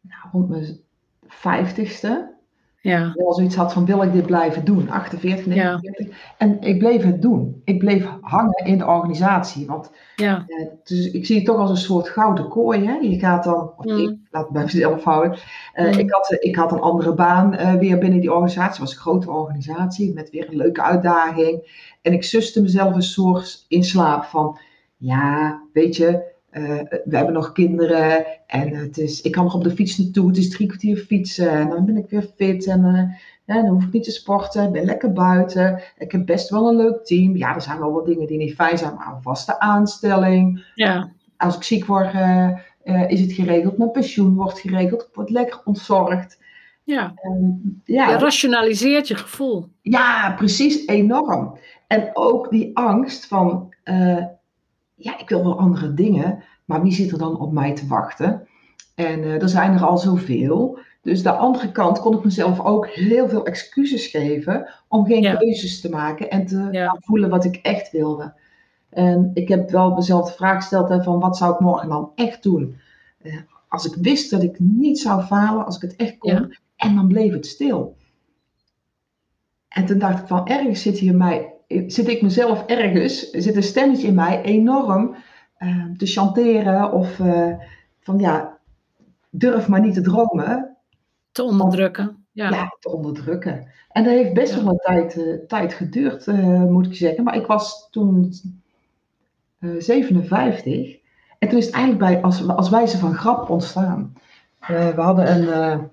nou, 0.00 0.20
rond 0.32 0.48
mijn 0.48 0.78
vijftigste 1.26 2.34
ja. 2.80 3.12
wel 3.14 3.34
zoiets 3.34 3.54
had 3.54 3.72
van 3.72 3.84
wil 3.84 4.02
ik 4.02 4.12
dit 4.12 4.26
blijven 4.26 4.64
doen, 4.64 4.90
48, 4.90 5.46
49. 5.46 6.06
Ja. 6.06 6.12
En 6.38 6.60
ik 6.60 6.78
bleef 6.78 7.02
het 7.02 7.22
doen. 7.22 7.62
Ik 7.64 7.78
bleef 7.78 8.08
hangen 8.20 8.64
in 8.64 8.78
de 8.78 8.86
organisatie. 8.86 9.66
Want 9.66 9.90
ja. 10.16 10.44
eh, 10.46 10.66
dus 10.84 11.10
ik 11.10 11.26
zie 11.26 11.36
het 11.36 11.44
toch 11.44 11.58
als 11.58 11.70
een 11.70 11.76
soort 11.76 12.08
gouden 12.08 12.48
kooi. 12.48 12.86
Hè? 12.86 12.94
Je 12.94 13.18
gaat 13.18 13.44
dan, 13.44 13.72
of 13.76 13.84
mm. 13.84 13.98
ik 13.98 14.16
laat 14.30 14.44
het 14.44 14.52
bij 14.52 14.62
mezelf 14.62 15.04
houden. 15.04 15.38
Uh, 15.74 15.92
mm. 15.92 15.98
ik, 15.98 16.10
had, 16.10 16.36
ik 16.38 16.56
had 16.56 16.72
een 16.72 16.80
andere 16.80 17.14
baan 17.14 17.78
weer 17.78 17.98
binnen 17.98 18.20
die 18.20 18.32
organisatie. 18.32 18.70
Het 18.70 18.78
was 18.78 18.92
een 18.92 19.00
grote 19.00 19.30
organisatie 19.30 20.12
met 20.12 20.30
weer 20.30 20.48
een 20.48 20.56
leuke 20.56 20.82
uitdaging. 20.82 21.84
En 22.02 22.12
ik 22.12 22.22
suste 22.24 22.62
mezelf 22.62 22.94
een 22.94 23.02
soort 23.02 23.64
in 23.68 23.84
slaap 23.84 24.24
van, 24.24 24.58
ja, 24.96 25.62
weet 25.72 25.96
je, 25.96 26.34
uh, 26.52 26.80
we 27.04 27.16
hebben 27.16 27.34
nog 27.34 27.52
kinderen 27.52 28.26
en 28.46 28.74
het 28.74 28.98
is, 28.98 29.22
ik 29.22 29.32
kan 29.32 29.44
nog 29.44 29.54
op 29.54 29.64
de 29.64 29.70
fiets 29.70 29.98
naartoe. 29.98 30.28
Het 30.28 30.36
is 30.36 30.48
drie 30.48 30.66
kwartier 30.66 30.96
fietsen 30.96 31.50
en 31.50 31.68
dan 31.68 31.84
ben 31.84 31.96
ik 31.96 32.10
weer 32.10 32.30
fit 32.36 32.66
en 32.66 32.84
uh, 32.84 33.02
ja, 33.44 33.62
dan 33.62 33.66
hoef 33.66 33.84
ik 33.84 33.92
niet 33.92 34.04
te 34.04 34.10
sporten. 34.10 34.64
Ik 34.64 34.72
ben 34.72 34.84
lekker 34.84 35.12
buiten. 35.12 35.82
Ik 35.98 36.12
heb 36.12 36.26
best 36.26 36.50
wel 36.50 36.68
een 36.68 36.76
leuk 36.76 37.04
team. 37.04 37.36
Ja, 37.36 37.54
er 37.54 37.62
zijn 37.62 37.78
wel 37.78 37.92
wat 37.92 38.06
dingen 38.06 38.26
die 38.26 38.38
niet 38.38 38.54
fijn 38.54 38.78
zijn, 38.78 38.94
maar 38.94 39.14
een 39.14 39.22
vaste 39.22 39.60
aanstelling. 39.60 40.64
Ja. 40.74 41.10
Als 41.36 41.56
ik 41.56 41.62
ziek 41.62 41.84
word, 41.84 42.14
uh, 42.14 43.10
is 43.10 43.20
het 43.20 43.32
geregeld. 43.32 43.78
Mijn 43.78 43.90
pensioen 43.90 44.34
wordt 44.34 44.58
geregeld. 44.58 45.02
Ik 45.02 45.14
word 45.14 45.30
lekker 45.30 45.60
ontzorgd. 45.64 46.38
Ja. 46.84 47.14
Um, 47.24 47.80
ja. 47.84 48.10
Je 48.10 48.18
rationaliseert 48.18 49.08
je 49.08 49.14
gevoel. 49.14 49.68
Ja, 49.82 50.34
precies, 50.36 50.86
enorm. 50.86 51.58
En 51.86 52.10
ook 52.12 52.50
die 52.50 52.76
angst 52.76 53.26
van 53.26 53.74
ja, 54.96 55.18
ik 55.18 55.28
wil 55.28 55.44
wel 55.44 55.58
andere 55.58 55.94
dingen, 55.94 56.42
maar 56.64 56.82
wie 56.82 56.92
zit 56.92 57.12
er 57.12 57.18
dan 57.18 57.40
op 57.40 57.52
mij 57.52 57.74
te 57.74 57.86
wachten? 57.86 58.48
En 58.94 59.18
uh, 59.18 59.42
er 59.42 59.48
zijn 59.48 59.72
er 59.72 59.84
al 59.84 59.98
zoveel. 59.98 60.78
Dus 61.02 61.22
de 61.22 61.32
andere 61.32 61.72
kant 61.72 62.00
kon 62.00 62.16
ik 62.16 62.24
mezelf 62.24 62.60
ook 62.60 62.86
heel 62.88 63.28
veel 63.28 63.46
excuses 63.46 64.06
geven 64.06 64.68
om 64.88 65.06
geen 65.06 65.38
keuzes 65.38 65.80
te 65.80 65.88
maken 65.88 66.30
en 66.30 66.46
te 66.46 66.90
voelen 67.00 67.30
wat 67.30 67.44
ik 67.44 67.56
echt 67.56 67.90
wilde. 67.90 68.34
En 68.90 69.30
ik 69.34 69.48
heb 69.48 69.70
wel 69.70 69.94
mezelf 69.94 70.28
de 70.28 70.36
vraag 70.36 70.56
gesteld 70.56 71.04
van 71.04 71.20
wat 71.20 71.36
zou 71.36 71.54
ik 71.54 71.60
morgen 71.60 71.88
dan 71.88 72.12
echt 72.14 72.42
doen? 72.42 72.76
Uh, 73.22 73.36
als 73.68 73.86
ik 73.86 73.94
wist 73.94 74.30
dat 74.30 74.42
ik 74.42 74.58
niet 74.58 74.98
zou 74.98 75.22
falen, 75.22 75.64
als 75.64 75.76
ik 75.76 75.82
het 75.82 75.96
echt 75.96 76.18
kon, 76.18 76.56
en 76.76 76.94
dan 76.94 77.08
bleef 77.08 77.32
het 77.32 77.46
stil. 77.46 77.96
En 79.68 79.86
toen 79.86 79.98
dacht 79.98 80.20
ik 80.20 80.26
van 80.26 80.46
ergens 80.46 80.82
zit 80.82 80.98
hier 80.98 81.14
mij 81.14 81.55
zit 81.66 82.08
ik 82.08 82.22
mezelf 82.22 82.66
ergens, 82.66 83.30
zit 83.30 83.56
een 83.56 83.62
stemmetje 83.62 84.06
in 84.06 84.14
mij 84.14 84.42
enorm 84.42 85.16
uh, 85.58 85.84
te 85.96 86.06
chanteren 86.06 86.92
of 86.92 87.18
uh, 87.18 87.54
van 88.00 88.18
ja, 88.18 88.58
durf 89.30 89.68
maar 89.68 89.80
niet 89.80 89.94
te 89.94 90.00
dromen. 90.00 90.76
Te 91.32 91.42
onderdrukken. 91.42 92.26
Ja, 92.32 92.48
ja 92.50 92.76
te 92.80 92.90
onderdrukken. 92.90 93.66
En 93.88 94.04
dat 94.04 94.12
heeft 94.12 94.34
best 94.34 94.54
wel 94.54 94.68
een 94.68 94.78
tijd, 94.78 95.16
uh, 95.16 95.34
tijd 95.46 95.74
geduurd, 95.74 96.26
moet 96.68 96.86
ik 96.86 96.94
zeggen. 96.94 97.24
Maar 97.24 97.36
ik 97.36 97.46
was 97.46 97.88
toen 97.90 98.32
57. 99.78 100.98
En 101.38 101.48
toen 101.48 101.58
is 101.58 101.66
het 101.66 101.74
eigenlijk 101.74 102.04
bij, 102.12 102.22
als, 102.22 102.48
als 102.48 102.70
wijze 102.70 102.98
van 102.98 103.14
grap 103.14 103.50
ontstaan. 103.50 104.12
we 104.66 104.92
hadden 104.96 105.30
een 105.30 105.90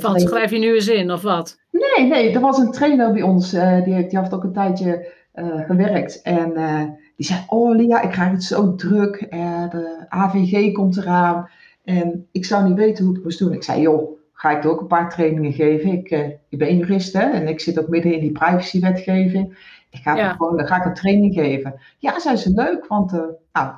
wat 0.00 0.20
schrijf 0.20 0.50
je 0.50 0.58
nu 0.58 0.74
eens 0.74 0.88
in, 0.88 1.12
of 1.12 1.22
wat? 1.22 1.58
Nee, 1.70 2.08
nee, 2.08 2.34
er 2.34 2.40
was 2.40 2.58
een 2.58 2.70
trainer 2.70 3.12
bij 3.12 3.22
ons, 3.22 3.54
uh, 3.54 3.84
die, 3.84 4.06
die 4.06 4.18
heeft 4.18 4.34
ook 4.34 4.44
een 4.44 4.52
tijdje 4.52 5.08
uh, 5.34 5.60
gewerkt. 5.66 6.22
En 6.22 6.50
uh, 6.50 6.82
die 7.16 7.26
zei, 7.26 7.40
oh 7.46 7.76
Lia, 7.76 8.00
ik 8.00 8.10
krijg 8.10 8.30
het 8.30 8.44
zo 8.44 8.74
druk. 8.74 9.26
de 9.70 10.06
AVG 10.08 10.72
komt 10.72 10.96
eraan. 10.96 11.48
En 11.84 12.26
ik 12.32 12.44
zou 12.44 12.68
niet 12.68 12.76
weten 12.76 13.02
hoe 13.04 13.10
ik 13.10 13.16
het 13.16 13.24
moest 13.24 13.38
doen. 13.38 13.52
Ik 13.52 13.62
zei, 13.62 13.80
joh, 13.80 14.18
ga 14.32 14.50
ik 14.50 14.64
er 14.64 14.70
ook 14.70 14.80
een 14.80 14.86
paar 14.86 15.10
trainingen 15.10 15.52
geven? 15.52 15.92
Ik, 15.92 16.10
ik 16.48 16.58
ben 16.58 16.76
jurist 16.76 17.12
hè, 17.12 17.30
en 17.30 17.48
ik 17.48 17.60
zit 17.60 17.80
ook 17.80 17.88
midden 17.88 18.14
in 18.14 18.20
die 18.20 18.32
privacywetgeving. 18.32 19.58
Ik 19.90 20.00
ga 20.02 20.16
ja. 20.16 20.32
gewoon, 20.32 20.56
dan 20.56 20.66
ga 20.66 20.76
ik 20.76 20.84
een 20.84 20.94
training 20.94 21.34
geven. 21.34 21.80
Ja, 21.98 22.18
zei 22.18 22.36
ze, 22.36 22.50
leuk, 22.54 22.86
want 22.86 23.12
nou, 23.52 23.72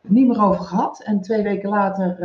niet 0.00 0.26
meer 0.26 0.42
over 0.42 0.64
gehad. 0.64 1.02
En 1.04 1.20
twee 1.20 1.42
weken 1.42 1.68
later 1.68 2.16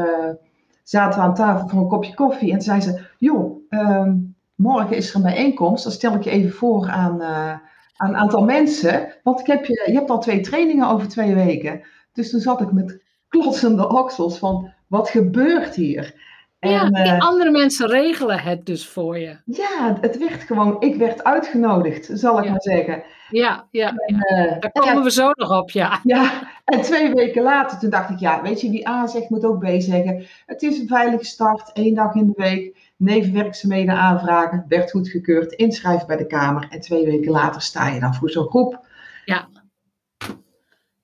zaten 0.84 1.20
we 1.20 1.26
aan 1.26 1.34
tafel 1.34 1.68
voor 1.68 1.80
een 1.80 1.88
kopje 1.88 2.14
koffie. 2.14 2.54
En 2.54 2.62
zei 2.62 2.82
ze, 2.82 3.09
joh, 3.20 3.66
ehm, 3.70 4.16
morgen 4.56 4.96
is 4.96 5.10
er 5.10 5.16
een 5.16 5.22
bijeenkomst. 5.22 5.84
Dan 5.84 5.92
stel 5.92 6.14
ik 6.14 6.24
je 6.24 6.30
even 6.30 6.52
voor 6.52 6.90
aan, 6.90 7.22
uh, 7.22 7.52
aan 7.96 8.10
een 8.10 8.16
aantal 8.16 8.44
mensen. 8.44 9.16
Want 9.24 9.40
ik 9.40 9.48
heb 9.48 9.66
je, 9.66 9.84
je 9.86 9.98
hebt 9.98 10.10
al 10.10 10.20
twee 10.20 10.42
trainingen 10.42 10.88
over 10.88 11.08
twee 11.08 11.34
weken. 11.34 11.82
Dus 12.14 12.30
toen 12.30 12.40
zat 12.40 12.62
ik 12.62 12.72
met 12.72 13.04
klotsende 13.28 13.90
oksels 13.90 14.38
van, 14.38 14.74
wat 14.88 15.10
gebeurt 15.10 15.76
hier? 15.76 16.28
En, 16.60 16.72
ja, 16.72 17.16
uh, 17.16 17.20
andere 17.20 17.52
mensen 17.52 17.88
regelen 17.88 18.40
het 18.40 18.66
dus 18.66 18.88
voor 18.88 19.20
je. 19.20 19.38
Ja, 19.46 19.98
het 20.02 20.18
werd 20.18 20.42
gewoon, 20.42 20.82
ik 20.82 20.96
werd 20.96 21.24
uitgenodigd, 21.24 22.10
zal 22.14 22.40
ik 22.44 22.50
maar 22.50 22.62
zeggen. 22.62 23.04
Ja, 23.30 23.68
ja, 23.72 23.94
en, 23.96 24.16
uh, 24.16 24.60
daar 24.60 24.72
komen 24.72 25.04
we 25.04 25.12
zo 25.12 25.30
nog 25.34 25.58
op, 25.58 25.70
ja. 25.70 26.00
Ja, 26.04 26.32
en 26.66 26.82
twee 26.82 27.14
weken 27.14 27.44
later, 27.44 27.80
toen 27.80 27.90
dacht 27.90 28.10
ik, 28.10 28.20
ja, 28.20 28.42
weet 28.42 28.62
je, 28.62 28.70
wie 28.70 28.90
A 28.90 29.08
zegt, 29.08 29.30
moet 29.30 29.46
ook 29.46 29.60
B 29.60 29.82
zeggen. 29.82 30.26
Het 30.46 30.62
is 30.62 30.80
een 30.80 30.88
veilige 30.88 31.26
start, 31.26 31.72
één 31.74 31.94
dag 31.96 32.14
in 32.14 32.26
de 32.26 32.34
week, 32.36 32.89
nevenwerkzaamheden 33.00 33.96
aanvragen, 33.96 34.66
werd 34.68 34.92
goedgekeurd, 34.92 35.52
inschrijven 35.52 36.08
bij 36.08 36.18
de 36.18 36.26
Kamer. 36.26 36.68
En 36.70 36.80
twee 36.80 37.06
weken 37.06 37.32
later 37.32 37.62
sta 37.62 37.88
je 37.88 38.00
dan 38.00 38.16
voor 38.16 38.30
zo'n 38.30 38.48
groep. 38.48 38.86
Ja. 39.26 39.48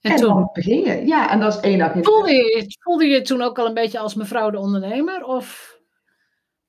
En, 0.01 0.11
en 0.11 0.15
toen 0.15 0.33
dan 0.33 0.49
begin 0.53 0.79
je. 0.79 1.05
Ja, 1.05 1.31
en 1.31 1.39
dat 1.39 1.53
is 1.53 1.59
één 1.59 1.79
dag 1.79 1.91
voelde 2.01 2.31
je, 2.31 2.75
voelde 2.79 3.05
je 3.05 3.21
toen 3.21 3.41
ook 3.41 3.59
al 3.59 3.65
een 3.65 3.73
beetje 3.73 3.99
als 3.99 4.15
mevrouw 4.15 4.49
de 4.49 4.59
ondernemer? 4.59 5.23
Of, 5.23 5.79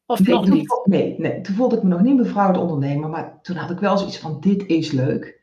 of 0.07 0.21
nee, 0.21 0.35
nog 0.35 0.49
niet? 0.49 0.81
Nee, 0.85 1.15
nee, 1.19 1.41
toen 1.41 1.55
voelde 1.55 1.77
ik 1.77 1.83
me 1.83 1.89
nog 1.89 2.01
niet 2.01 2.17
mevrouw 2.17 2.53
de 2.53 2.59
ondernemer. 2.59 3.09
Maar 3.09 3.39
toen 3.43 3.57
had 3.57 3.71
ik 3.71 3.79
wel 3.79 3.99
zoiets 3.99 4.19
van, 4.19 4.41
dit 4.41 4.67
is 4.67 4.93
leuk. 4.93 5.41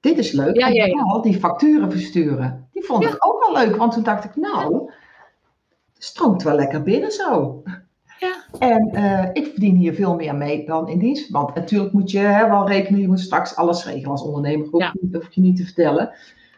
Dit 0.00 0.18
is 0.18 0.32
leuk. 0.32 0.56
Ja, 0.56 0.68
ja, 0.68 0.84
ja. 0.84 1.20
die 1.20 1.38
facturen 1.38 1.90
versturen. 1.90 2.68
Die 2.72 2.84
vond 2.84 3.04
ik 3.04 3.16
ook 3.18 3.46
wel 3.46 3.64
leuk. 3.64 3.76
Want 3.76 3.92
toen 3.92 4.02
dacht 4.02 4.24
ik, 4.24 4.36
nou, 4.36 4.90
het 5.94 6.04
stroomt 6.04 6.42
wel 6.42 6.54
lekker 6.54 6.82
binnen 6.82 7.12
zo. 7.12 7.62
En 8.58 8.90
uh, 8.92 9.28
ik 9.32 9.46
verdien 9.46 9.76
hier 9.76 9.94
veel 9.94 10.14
meer 10.14 10.34
mee 10.34 10.66
dan 10.66 10.88
in 10.88 10.98
dienstverband. 10.98 11.54
Natuurlijk 11.54 11.92
moet 11.92 12.10
je 12.10 12.18
hè, 12.18 12.48
wel 12.48 12.68
rekenen, 12.68 13.00
je 13.00 13.08
moet 13.08 13.20
straks 13.20 13.56
alles 13.56 13.84
regelen 13.84 14.10
als 14.10 14.22
ondernemer. 14.22 14.68
Ja. 14.78 14.94
Dat 15.00 15.22
hoef 15.22 15.34
je 15.34 15.40
niet 15.40 15.56
te 15.56 15.64
vertellen. 15.64 16.14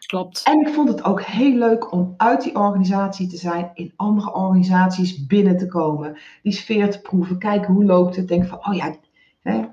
Klopt. 0.09 0.43
En 0.43 0.59
ik 0.59 0.73
vond 0.73 0.89
het 0.89 1.03
ook 1.03 1.21
heel 1.21 1.57
leuk 1.57 1.91
om 1.91 2.13
uit 2.17 2.43
die 2.43 2.55
organisatie 2.55 3.27
te 3.27 3.37
zijn, 3.37 3.71
in 3.73 3.93
andere 3.95 4.33
organisaties 4.33 5.25
binnen 5.25 5.57
te 5.57 5.67
komen, 5.67 6.17
die 6.43 6.53
sfeer 6.53 6.91
te 6.91 7.01
proeven, 7.01 7.39
kijken 7.39 7.73
hoe 7.73 7.85
loopt 7.85 8.15
het, 8.15 8.27
denk 8.27 8.45
van, 8.45 8.67
oh 8.67 8.75
ja, 8.75 8.95
hè, 9.41 9.65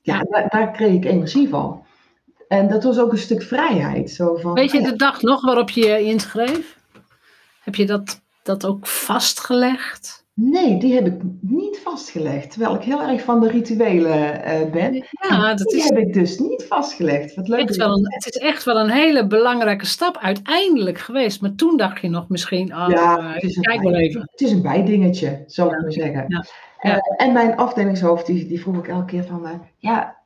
ja, 0.00 0.22
Daar, 0.22 0.48
daar, 0.48 0.70
kreeg 0.70 0.94
ik 0.94 1.04
energie 1.04 1.48
van. 1.48 1.82
En 2.48 2.68
dat 2.68 2.84
was 2.84 2.98
ook 2.98 3.12
een 3.12 3.18
stuk 3.18 3.42
vrijheid. 3.42 4.10
Zo 4.10 4.36
van, 4.36 4.52
Weet 4.52 4.72
je 4.72 4.82
de 4.82 4.96
dag 4.96 5.22
nog 5.22 5.44
waarop 5.44 5.70
je 5.70 5.86
je 5.86 6.02
inschreef? 6.02 6.78
Heb 7.60 7.74
je 7.74 7.86
dat, 7.86 8.20
dat 8.42 8.66
ook 8.66 8.86
vastgelegd? 8.86 10.26
Nee, 10.40 10.78
die 10.78 10.94
heb 10.94 11.06
ik 11.06 11.20
niet 11.40 11.78
vastgelegd. 11.78 12.50
Terwijl 12.50 12.74
ik 12.74 12.82
heel 12.82 13.02
erg 13.02 13.22
van 13.22 13.40
de 13.40 13.48
rituelen 13.48 14.40
uh, 14.46 14.70
ben. 14.70 14.94
Ja, 15.28 15.54
dat 15.54 15.66
die 15.66 15.78
is, 15.78 15.88
heb 15.88 15.98
ik 15.98 16.12
dus 16.12 16.38
niet 16.38 16.64
vastgelegd. 16.68 17.34
Wat 17.34 17.48
leuk. 17.48 17.74
Wel 17.74 17.92
een, 17.92 18.12
het 18.12 18.26
is 18.26 18.36
echt 18.36 18.64
wel 18.64 18.78
een 18.78 18.90
hele 18.90 19.26
belangrijke 19.26 19.86
stap 19.86 20.18
uiteindelijk 20.18 20.98
geweest. 20.98 21.40
Maar 21.40 21.54
toen 21.54 21.76
dacht 21.76 22.00
je 22.00 22.08
nog 22.08 22.28
misschien, 22.28 22.76
oh, 22.76 22.88
ja, 22.88 23.32
het 23.32 23.42
is 23.42 23.58
kijk 23.58 23.82
wel 23.82 23.94
even. 23.94 24.20
Het 24.20 24.40
is 24.40 24.50
een 24.50 24.62
bijdingetje, 24.62 25.44
zal 25.46 25.72
ik 25.72 25.80
maar 25.80 25.92
zeggen. 25.92 26.24
Ja. 26.28 26.44
Uh, 26.82 26.96
en 27.16 27.32
mijn 27.32 27.56
afdelingshoofd, 27.56 28.26
die, 28.26 28.46
die 28.46 28.60
vroeg 28.60 28.76
ik 28.76 28.88
elke 28.88 29.04
keer 29.04 29.24
van, 29.24 29.44
uh, 29.44 29.50
ja, 29.76 30.16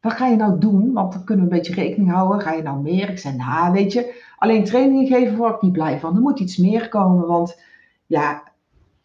wat 0.00 0.12
ga 0.12 0.26
je 0.26 0.36
nou 0.36 0.58
doen? 0.58 0.92
Want 0.92 1.12
dan 1.12 1.24
kunnen 1.24 1.48
we 1.48 1.50
een 1.50 1.58
beetje 1.58 1.74
rekening 1.74 2.10
houden. 2.10 2.40
Ga 2.40 2.52
je 2.52 2.62
nou 2.62 2.82
meer? 2.82 3.10
Ik 3.10 3.18
zei, 3.18 3.36
nou, 3.36 3.72
weet 3.72 3.92
je, 3.92 4.22
alleen 4.38 4.64
trainingen 4.64 5.06
geven 5.06 5.36
word 5.36 5.54
ik 5.54 5.62
niet 5.62 5.72
blij 5.72 5.98
van. 5.98 6.14
Er 6.14 6.20
moet 6.20 6.40
iets 6.40 6.56
meer 6.56 6.88
komen, 6.88 7.26
want 7.26 7.60
ja, 8.06 8.42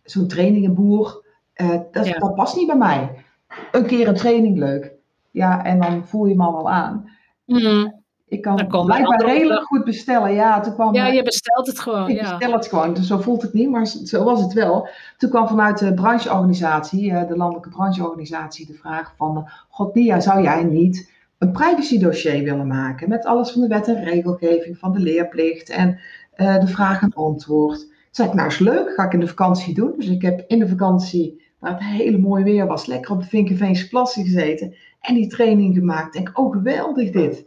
zo'n 0.03 0.27
trainingenboer, 0.27 1.25
uh, 1.55 1.79
dat, 1.91 2.15
dat 2.19 2.35
past 2.35 2.55
niet 2.55 2.67
bij 2.67 2.77
mij. 2.77 3.25
Een 3.71 3.85
keer 3.85 4.07
een 4.07 4.15
training 4.15 4.57
leuk. 4.57 4.91
Ja, 5.31 5.63
en 5.63 5.79
dan 5.79 6.07
voel 6.07 6.25
je 6.25 6.35
me 6.35 6.43
al 6.43 6.53
wel 6.53 6.69
aan. 6.69 7.09
Mm. 7.45 8.01
Ik 8.31 8.41
kan 8.41 8.85
blijkbaar 8.85 9.25
redelijk 9.25 9.63
goed 9.63 9.83
bestellen. 9.83 10.33
Ja, 10.33 10.59
toen 10.59 10.73
kwam, 10.73 10.93
ja, 10.93 11.07
je 11.07 11.23
bestelt 11.23 11.67
het 11.67 11.79
gewoon. 11.79 12.09
Ik 12.09 12.21
ja. 12.21 12.37
bestel 12.37 12.57
het 12.57 12.67
gewoon. 12.67 12.93
Dus 12.93 13.07
zo 13.07 13.17
voelt 13.17 13.41
het 13.41 13.53
niet, 13.53 13.69
maar 13.69 13.85
zo 13.85 14.23
was 14.23 14.41
het 14.41 14.53
wel. 14.53 14.87
Toen 15.17 15.29
kwam 15.29 15.47
vanuit 15.47 15.77
de 15.77 15.93
brancheorganisatie, 15.93 17.11
eh, 17.11 17.27
de 17.27 17.37
landelijke 17.37 17.69
brancheorganisatie, 17.69 18.65
de 18.65 18.73
vraag 18.73 19.13
van... 19.17 19.49
God, 19.69 19.95
Lia, 19.95 20.19
zou 20.19 20.41
jij 20.41 20.63
niet 20.63 21.11
een 21.37 21.51
privacy 21.51 21.99
dossier 21.99 22.43
willen 22.43 22.67
maken? 22.67 23.09
Met 23.09 23.25
alles 23.25 23.51
van 23.51 23.61
de 23.61 23.67
wet 23.67 23.87
en 23.87 24.03
regelgeving, 24.03 24.77
van 24.77 24.91
de 24.91 24.99
leerplicht 24.99 25.69
en 25.69 25.99
uh, 26.37 26.59
de 26.59 26.67
vraag 26.67 27.01
en 27.01 27.13
antwoord. 27.13 27.90
Zei 28.11 28.27
ik, 28.27 28.33
nou 28.33 28.47
is 28.47 28.59
leuk, 28.59 28.93
ga 28.93 29.03
ik 29.03 29.13
in 29.13 29.19
de 29.19 29.27
vakantie 29.27 29.73
doen. 29.73 29.93
Dus 29.97 30.07
ik 30.07 30.21
heb 30.21 30.43
in 30.47 30.59
de 30.59 30.67
vakantie, 30.67 31.41
waar 31.59 31.71
het 31.71 31.83
hele 31.83 32.17
mooi 32.17 32.43
weer 32.43 32.67
was, 32.67 32.85
lekker 32.85 33.11
op 33.11 33.21
de 33.21 33.27
Vinkenveense 33.27 33.87
plassen 33.87 34.23
gezeten. 34.23 34.75
En 34.99 35.15
die 35.15 35.27
training 35.27 35.75
gemaakt. 35.75 36.13
Denk, 36.13 36.39
oh 36.39 36.51
geweldig 36.51 37.11
dit. 37.11 37.45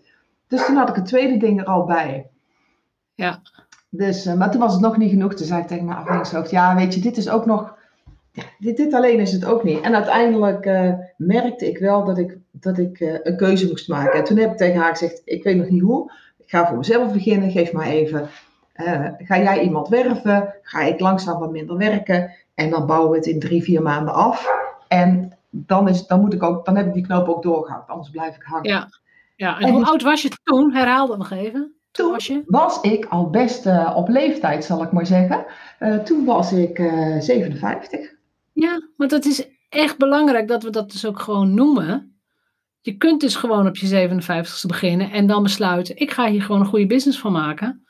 Dus 0.49 0.66
toen 0.66 0.76
had 0.76 0.88
ik 0.88 0.94
het 0.94 1.06
tweede 1.06 1.37
ding 1.37 1.61
er 1.61 1.66
al 1.66 1.85
bij. 1.85 2.30
Ja. 3.14 3.40
Dus, 3.88 4.26
uh, 4.26 4.35
maar 4.35 4.50
toen 4.50 4.61
was 4.61 4.73
het 4.73 4.83
nog 4.83 4.97
niet 4.97 5.11
genoeg. 5.11 5.35
Toen 5.35 5.47
zei 5.47 5.61
ik 5.61 5.66
tegen 5.66 5.85
mijn 5.85 5.99
afdelingshoofd, 5.99 6.50
ja 6.50 6.75
weet 6.76 6.94
je, 6.94 7.00
dit 7.00 7.16
is 7.16 7.28
ook 7.28 7.47
nog, 7.47 7.76
ja, 8.33 8.42
dit, 8.59 8.76
dit 8.76 8.94
alleen 8.94 9.21
is 9.21 9.33
het 9.33 9.44
ook 9.44 9.64
niet. 9.64 9.80
En 9.80 9.94
uiteindelijk 9.94 10.66
uh, 10.66 10.92
merkte 11.16 11.68
ik 11.68 11.78
wel 11.78 12.04
dat 12.04 12.18
ik, 12.18 12.38
dat 12.50 12.78
ik 12.78 13.00
uh, 13.00 13.14
een 13.23 13.37
keuze 13.37 13.68
moest 13.68 13.88
maken. 13.88 14.18
En 14.18 14.25
toen 14.25 14.37
heb 14.37 14.50
ik 14.50 14.56
tegen 14.56 14.80
haar 14.80 14.97
gezegd, 14.97 15.23
ik 15.25 15.42
weet 15.42 15.56
nog 15.56 15.68
niet 15.68 15.83
hoe. 15.83 16.12
Ik 16.38 16.50
ga 16.50 16.66
voor 16.66 16.76
mezelf 16.76 17.12
beginnen, 17.12 17.50
geef 17.50 17.73
maar 17.73 17.87
even. 17.87 18.28
Ga 19.19 19.38
jij 19.38 19.62
iemand 19.62 19.88
werven? 19.88 20.54
Ga 20.62 20.81
ik 20.81 21.00
langzaam 21.00 21.38
wat 21.38 21.50
minder 21.50 21.76
werken? 21.76 22.31
En 22.54 22.71
dan 22.71 22.87
bouwen 22.87 23.11
we 23.11 23.16
het 23.16 23.26
in 23.26 23.40
drie, 23.40 23.62
vier 23.62 23.83
maanden 23.83 24.14
af. 24.14 24.49
En 24.88 25.33
dan, 25.50 25.88
is, 25.88 26.07
dan, 26.07 26.21
moet 26.21 26.33
ik 26.33 26.43
ook, 26.43 26.64
dan 26.64 26.76
heb 26.76 26.87
ik 26.87 26.93
die 26.93 27.07
knoop 27.07 27.28
ook 27.28 27.43
doorgehakt, 27.43 27.88
anders 27.88 28.11
blijf 28.11 28.37
ik 28.37 28.43
hangen. 28.43 28.71
Ja. 28.71 28.88
Ja, 29.37 29.59
en, 29.59 29.73
hoe 29.73 29.85
oud 29.85 30.02
was 30.02 30.23
je 30.23 30.31
toen? 30.43 30.73
Herhaal 30.73 31.07
dat 31.07 31.19
nog 31.19 31.31
even. 31.31 31.75
Toen 31.90 32.11
was, 32.11 32.26
je? 32.26 32.43
was 32.47 32.81
ik 32.81 33.04
al 33.04 33.31
best 33.31 33.66
uh, 33.66 33.93
op 33.97 34.09
leeftijd, 34.09 34.64
zal 34.64 34.83
ik 34.83 34.93
maar 34.93 35.07
zeggen. 35.07 35.45
Uh, 35.81 35.99
toen 35.99 36.25
was 36.25 36.52
ik 36.52 36.78
uh, 36.78 37.21
57. 37.21 38.12
Ja, 38.52 38.88
maar 38.97 39.09
dat 39.09 39.25
is 39.25 39.49
echt 39.69 39.99
belangrijk 39.99 40.49
dat 40.49 40.62
we 40.62 40.71
dat 40.71 40.90
dus 40.90 41.07
ook 41.07 41.21
gewoon 41.21 41.54
noemen. 41.54 42.19
Je 42.81 42.97
kunt 42.97 43.21
dus 43.21 43.37
gewoon 43.37 43.66
op 43.66 43.76
je 43.76 44.09
57ste 44.09 44.66
beginnen 44.66 45.11
en 45.11 45.26
dan 45.26 45.43
besluiten: 45.43 45.97
ik 45.97 46.11
ga 46.11 46.28
hier 46.28 46.43
gewoon 46.43 46.61
een 46.61 46.66
goede 46.66 46.87
business 46.87 47.21
van 47.21 47.33
maken. 47.33 47.85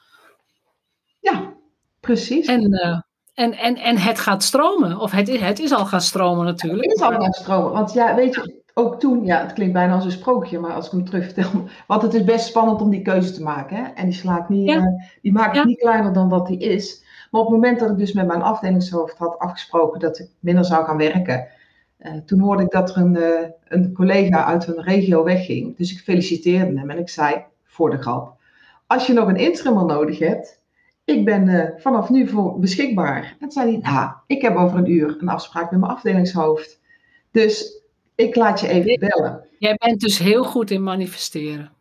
Ja, 1.25 1.52
precies. 2.00 2.47
En, 2.47 2.73
uh, 2.73 3.00
en, 3.35 3.52
en, 3.52 3.76
en 3.76 3.97
het 3.97 4.19
gaat 4.19 4.43
stromen. 4.43 4.99
Of 4.99 5.11
het 5.11 5.28
is, 5.28 5.40
het 5.40 5.59
is 5.59 5.73
al 5.73 5.87
gaan 5.87 6.00
stromen 6.00 6.45
natuurlijk. 6.45 6.85
Het 6.85 6.97
is 6.97 7.02
al 7.02 7.21
gaan 7.21 7.33
stromen. 7.33 7.73
Want 7.73 7.93
ja, 7.93 8.14
weet 8.14 8.35
je, 8.35 8.62
ook 8.75 9.00
toen, 9.00 9.25
ja, 9.25 9.40
het 9.43 9.52
klinkt 9.52 9.73
bijna 9.73 9.95
als 9.95 10.04
een 10.04 10.11
sprookje, 10.11 10.59
maar 10.59 10.73
als 10.73 10.87
ik 10.87 10.93
hem 10.93 11.04
terug 11.04 11.25
vertel. 11.25 11.50
Want 11.87 12.02
het 12.02 12.14
is 12.14 12.25
best 12.25 12.47
spannend 12.47 12.81
om 12.81 12.90
die 12.90 13.02
keuze 13.02 13.33
te 13.33 13.43
maken. 13.43 13.76
Hè? 13.76 13.83
En 13.83 14.04
die, 14.04 14.14
slaat 14.14 14.49
niet, 14.49 14.69
ja. 14.69 14.76
uh, 14.76 14.85
die 15.23 15.33
maakt 15.33 15.57
het 15.57 15.64
niet 15.64 15.78
kleiner 15.78 16.12
dan 16.12 16.28
wat 16.28 16.47
die 16.47 16.59
is. 16.59 17.04
Maar 17.31 17.40
op 17.40 17.47
het 17.47 17.57
moment 17.57 17.78
dat 17.78 17.90
ik 17.90 17.99
dus 17.99 18.12
met 18.12 18.26
mijn 18.26 18.43
afdelingshoofd 18.43 19.19
had 19.19 19.38
afgesproken 19.38 20.00
dat 20.00 20.19
ik 20.19 20.28
minder 20.40 20.64
zou 20.64 20.85
gaan 20.85 20.97
werken. 20.97 21.47
Uh, 21.99 22.12
toen 22.26 22.40
hoorde 22.40 22.62
ik 22.62 22.71
dat 22.71 22.90
er 22.90 22.97
een, 22.97 23.16
uh, 23.16 23.49
een 23.64 23.93
collega 23.93 24.45
uit 24.45 24.66
een 24.66 24.83
regio 24.83 25.25
wegging. 25.25 25.76
Dus 25.76 25.93
ik 25.93 25.99
feliciteerde 25.99 26.78
hem 26.78 26.90
en 26.90 26.99
ik 26.99 27.09
zei, 27.09 27.45
voor 27.64 27.90
de 27.90 27.99
grap. 27.99 28.37
Als 28.87 29.07
je 29.07 29.12
nog 29.12 29.28
een 29.28 29.37
interimmer 29.37 29.85
nodig 29.85 30.19
hebt, 30.19 30.62
ik 31.05 31.25
ben 31.25 31.75
vanaf 31.79 32.11
nu 32.11 32.29
voor 32.29 32.59
beschikbaar. 32.59 33.37
En 33.41 33.51
zei 33.51 33.71
hij, 33.71 33.93
nou, 33.93 34.11
ik 34.27 34.43
heb 34.43 34.57
over 34.57 34.79
een 34.79 34.91
uur 34.91 35.17
een 35.19 35.29
afspraak 35.29 35.71
met 35.71 35.81
mijn 35.81 35.93
afdelingshoofd. 35.93 36.81
Dus 37.31 37.83
ik 38.15 38.35
laat 38.35 38.61
je 38.61 38.69
even 38.69 39.09
bellen. 39.09 39.47
Jij 39.59 39.75
bent 39.75 40.01
dus 40.01 40.19
heel 40.19 40.45
goed 40.45 40.71
in 40.71 40.83
manifesteren. 40.83 41.73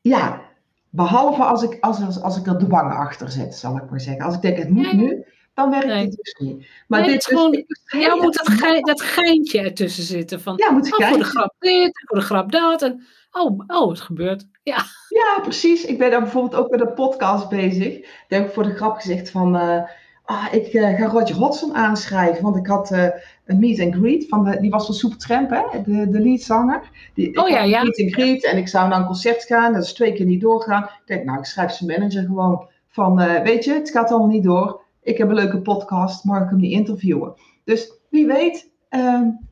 Ja, 0.00 0.42
behalve 0.90 1.42
als 1.42 1.62
ik, 1.62 1.76
als, 1.80 2.00
als, 2.00 2.22
als 2.22 2.36
ik 2.36 2.46
er 2.46 2.58
dwang 2.58 2.92
achter 2.92 3.30
zet, 3.30 3.54
zal 3.54 3.76
ik 3.76 3.90
maar 3.90 4.00
zeggen. 4.00 4.24
Als 4.24 4.34
ik 4.34 4.40
denk, 4.40 4.58
het 4.58 4.68
moet 4.68 4.92
nee. 4.92 4.94
nu, 4.94 5.24
dan 5.54 5.70
werkt 5.70 5.86
nee. 5.86 6.04
het 6.04 6.16
dus 6.16 6.34
niet. 6.38 6.66
Maar 6.86 7.00
nee, 7.00 7.10
dit 7.10 7.24
gewoon, 7.24 7.50
dus, 7.50 7.82
jou 8.02 8.22
moet 8.22 8.34
dat, 8.34 8.48
ge, 8.48 8.80
dat 8.80 9.00
geintje 9.00 9.60
ertussen 9.60 10.04
zitten. 10.04 10.40
Van, 10.40 10.54
ja, 10.56 10.70
moet 10.70 10.98
oh, 10.98 11.08
voor 11.08 11.18
de 11.18 11.24
grap 11.24 11.54
dit, 11.58 12.04
voor 12.06 12.18
de 12.18 12.24
grap 12.24 12.52
dat. 12.52 12.82
En, 12.82 13.06
oh, 13.30 13.60
oh, 13.66 13.88
het 13.88 14.00
gebeurt. 14.00 14.46
Ja. 14.68 14.84
ja, 15.08 15.40
precies. 15.42 15.84
Ik 15.84 15.98
ben 15.98 16.10
dan 16.10 16.22
bijvoorbeeld 16.22 16.62
ook 16.62 16.70
met 16.70 16.80
een 16.80 16.94
podcast 16.94 17.48
bezig. 17.48 18.00
Daar 18.00 18.38
heb 18.38 18.48
ik 18.48 18.54
voor 18.54 18.62
de 18.62 18.74
grap 18.74 18.96
gezegd 18.96 19.30
van... 19.30 19.56
Uh, 19.56 19.82
ah, 20.24 20.46
ik 20.50 20.72
uh, 20.72 20.98
ga 20.98 21.06
Roger 21.06 21.36
Hodgson 21.36 21.74
aanschrijven. 21.74 22.42
Want 22.42 22.56
ik 22.56 22.66
had 22.66 22.90
uh, 22.90 23.06
een 23.44 23.58
meet 23.58 23.80
and 23.80 23.94
greet. 23.94 24.28
Van 24.28 24.44
de, 24.44 24.60
die 24.60 24.70
was 24.70 24.86
van 24.86 24.94
Supertramp, 24.94 25.50
hè? 25.50 25.82
De, 25.82 26.10
de 26.10 26.20
leadzanger. 26.20 26.90
Die, 27.14 27.42
oh 27.42 27.48
ja, 27.48 27.62
ja. 27.62 27.82
Meet 27.82 28.00
and 28.00 28.12
greet. 28.12 28.44
En 28.44 28.56
ik 28.56 28.68
zou 28.68 28.88
naar 28.88 28.98
een 28.98 29.06
concert 29.06 29.44
gaan. 29.44 29.72
Dat 29.72 29.84
is 29.84 29.92
twee 29.92 30.12
keer 30.12 30.26
niet 30.26 30.40
doorgaan. 30.40 30.82
Ik 30.82 31.02
denk, 31.04 31.24
nou, 31.24 31.38
ik 31.38 31.44
schrijf 31.44 31.72
zijn 31.72 31.90
manager 31.90 32.22
gewoon 32.22 32.68
van... 32.88 33.16
Weet 33.42 33.64
je, 33.64 33.72
het 33.72 33.90
gaat 33.90 34.10
allemaal 34.10 34.28
niet 34.28 34.44
door. 34.44 34.80
Ik 35.02 35.18
heb 35.18 35.28
een 35.28 35.34
leuke 35.34 35.60
podcast. 35.60 36.24
Mag 36.24 36.42
ik 36.42 36.48
hem 36.48 36.60
niet 36.60 36.72
interviewen? 36.72 37.34
Dus 37.64 37.92
wie 38.10 38.26
weet... 38.26 38.70
Um, 38.90 39.46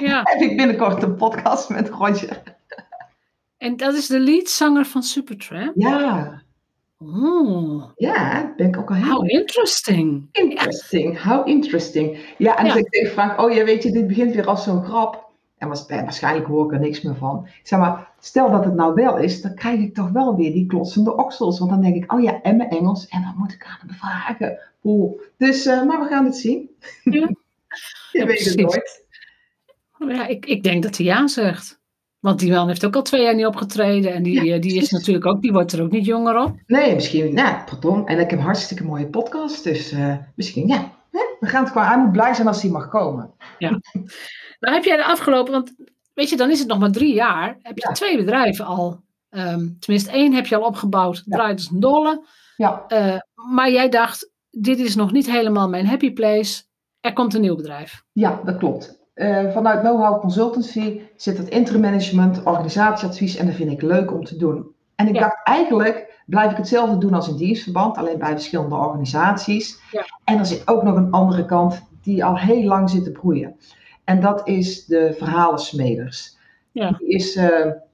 ja. 0.00 0.20
heb 0.30 0.40
ik 0.40 0.56
binnenkort 0.56 1.02
een 1.02 1.16
podcast 1.16 1.68
met 1.68 1.88
Roger. 1.88 2.55
En 3.58 3.76
dat 3.76 3.94
is 3.94 4.06
de 4.06 4.20
leadzanger 4.20 4.84
van 4.84 5.02
Supertramp? 5.02 5.72
Ja. 5.74 6.42
Oh. 6.98 7.90
Ja, 7.96 8.52
ben 8.56 8.66
ik 8.66 8.76
ook 8.76 8.90
al 8.90 8.96
heel... 8.96 9.12
How 9.12 9.30
interesting. 9.30 10.28
Interesting, 10.32 11.22
how 11.22 11.48
interesting. 11.48 12.34
Ja, 12.38 12.56
en 12.58 12.66
ja. 12.66 12.72
als 12.72 12.80
ik 12.80 13.08
vraag, 13.08 13.38
oh 13.38 13.52
ja, 13.52 13.64
weet 13.64 13.82
je, 13.82 13.90
dit 13.90 14.06
begint 14.06 14.34
weer 14.34 14.46
als 14.46 14.64
zo'n 14.64 14.84
grap. 14.84 15.24
En 15.58 15.68
was, 15.68 15.86
waarschijnlijk 15.86 16.46
hoor 16.46 16.64
ik 16.64 16.72
er 16.72 16.80
niks 16.80 17.00
meer 17.00 17.16
van. 17.16 17.42
Ik 17.46 17.66
zeg 17.66 17.78
maar, 17.78 18.12
stel 18.20 18.50
dat 18.50 18.64
het 18.64 18.74
nou 18.74 18.94
wel 18.94 19.18
is, 19.18 19.42
dan 19.42 19.54
krijg 19.54 19.80
ik 19.80 19.94
toch 19.94 20.10
wel 20.10 20.36
weer 20.36 20.52
die 20.52 20.66
klotsende 20.66 21.16
oksels. 21.16 21.58
Want 21.58 21.70
dan 21.70 21.80
denk 21.80 21.94
ik, 21.94 22.12
oh 22.12 22.22
ja, 22.22 22.42
en 22.42 22.56
mijn 22.56 22.70
Engels. 22.70 23.08
En 23.08 23.22
dan 23.22 23.34
moet 23.36 23.52
ik 23.52 23.64
aan 23.64 23.78
hem 23.86 23.96
vragen. 23.96 24.58
Dus, 25.36 25.66
uh, 25.66 25.84
maar 25.84 26.00
we 26.00 26.06
gaan 26.06 26.24
het 26.24 26.36
zien. 26.36 26.70
Ja. 27.04 27.28
Je 28.12 28.18
ja, 28.18 28.26
weet 28.26 28.44
het 28.44 28.56
nooit. 28.56 29.04
Ja, 29.98 30.26
ik, 30.26 30.46
ik 30.46 30.62
denk 30.62 30.82
dat 30.82 30.96
hij 30.96 31.06
ja 31.06 31.26
zegt. 31.26 31.80
Want 32.26 32.38
die 32.38 32.52
man 32.52 32.68
heeft 32.68 32.84
ook 32.84 32.96
al 32.96 33.02
twee 33.02 33.22
jaar 33.22 33.34
niet 33.34 33.46
opgetreden. 33.46 34.14
En 34.14 34.22
die, 34.22 34.44
ja, 34.44 34.58
die 34.58 34.76
is 34.76 34.90
natuurlijk 34.90 35.26
ook, 35.26 35.42
die 35.42 35.52
wordt 35.52 35.72
er 35.72 35.82
ook 35.82 35.90
niet 35.90 36.04
jonger 36.04 36.38
op. 36.38 36.56
Nee, 36.66 36.94
misschien, 36.94 37.34
nou, 37.34 37.64
pardon. 37.64 38.06
En 38.06 38.18
ik 38.18 38.30
heb 38.30 38.38
een 38.38 38.44
hartstikke 38.44 38.84
mooie 38.84 39.06
podcast. 39.06 39.64
Dus 39.64 39.92
uh, 39.92 40.16
misschien, 40.34 40.66
ja. 40.68 40.92
Hè? 41.10 41.20
We 41.40 41.46
gaan 41.46 41.62
het 41.62 41.72
gewoon, 41.72 41.86
hij 41.86 41.98
moet 41.98 42.12
blij 42.12 42.34
zijn 42.34 42.46
als 42.46 42.62
hij 42.62 42.70
mag 42.70 42.88
komen. 42.88 43.30
Ja. 43.58 43.70
nou 44.60 44.74
heb 44.74 44.84
jij 44.84 44.96
de 44.96 45.04
afgelopen, 45.04 45.52
want 45.52 45.74
weet 46.14 46.28
je, 46.30 46.36
dan 46.36 46.50
is 46.50 46.58
het 46.58 46.68
nog 46.68 46.78
maar 46.78 46.92
drie 46.92 47.14
jaar. 47.14 47.58
Heb 47.62 47.78
je 47.78 47.86
ja. 47.88 47.94
twee 47.94 48.16
bedrijven 48.16 48.64
al. 48.64 49.00
Um, 49.30 49.76
tenminste, 49.78 50.10
één 50.10 50.34
heb 50.34 50.46
je 50.46 50.56
al 50.56 50.66
opgebouwd. 50.66 51.22
Ja. 51.24 51.36
Draait 51.36 51.56
als 51.56 51.70
een 51.70 51.80
dolle. 51.80 52.26
Ja. 52.56 52.84
Uh, 52.88 53.18
maar 53.54 53.70
jij 53.70 53.88
dacht, 53.88 54.30
dit 54.50 54.78
is 54.78 54.94
nog 54.94 55.12
niet 55.12 55.30
helemaal 55.30 55.68
mijn 55.68 55.86
happy 55.86 56.12
place. 56.12 56.62
Er 57.00 57.12
komt 57.12 57.34
een 57.34 57.40
nieuw 57.40 57.56
bedrijf. 57.56 58.02
Ja, 58.12 58.40
dat 58.44 58.56
klopt. 58.56 59.05
Uh, 59.16 59.52
vanuit 59.52 59.80
Know-how 59.80 60.20
Consultancy 60.20 61.00
zit 61.16 61.38
het 61.38 61.48
interim 61.48 61.80
management, 61.80 62.42
organisatieadvies 62.42 63.36
en 63.36 63.46
dat 63.46 63.54
vind 63.54 63.70
ik 63.70 63.82
leuk 63.82 64.12
om 64.12 64.24
te 64.24 64.36
doen. 64.36 64.66
En 64.94 65.08
ik 65.08 65.14
ja. 65.14 65.20
dacht 65.20 65.40
eigenlijk 65.44 66.22
blijf 66.26 66.50
ik 66.50 66.56
hetzelfde 66.56 66.98
doen 66.98 67.14
als 67.14 67.28
in 67.28 67.36
dienstverband, 67.36 67.96
alleen 67.96 68.18
bij 68.18 68.30
verschillende 68.30 68.74
organisaties. 68.74 69.80
Ja. 69.90 70.04
En 70.24 70.38
er 70.38 70.46
zit 70.46 70.68
ook 70.68 70.82
nog 70.82 70.96
een 70.96 71.10
andere 71.10 71.44
kant 71.44 71.82
die 72.02 72.24
al 72.24 72.38
heel 72.38 72.64
lang 72.64 72.90
zit 72.90 73.04
te 73.04 73.12
broeien. 73.12 73.56
En 74.04 74.20
dat 74.20 74.48
is 74.48 74.84
de 74.84 75.14
verhalensmeders. 75.18 76.36
Ja. 76.72 76.90
Die 76.90 77.08
is, 77.08 77.36
uh, 77.36 77.48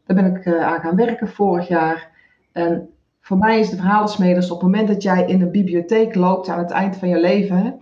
daar 0.06 0.16
ben 0.16 0.37
ik 0.37 0.46
uh, 0.46 0.66
aan 0.66 0.80
gaan 0.80 0.96
werken 0.96 1.28
vorig 1.28 1.68
jaar. 1.68 2.11
En 2.52 2.88
voor 3.20 3.38
mij 3.38 3.58
is 3.58 3.70
de 3.70 3.76
verhalensmeders 3.76 4.50
op 4.50 4.61
het 4.61 4.70
moment 4.70 4.88
dat 4.88 5.02
jij 5.02 5.26
in 5.26 5.40
een 5.40 5.50
bibliotheek 5.50 6.14
loopt 6.14 6.48
aan 6.48 6.58
het 6.58 6.70
eind 6.70 6.96
van 6.96 7.08
je 7.08 7.20
leven. 7.20 7.78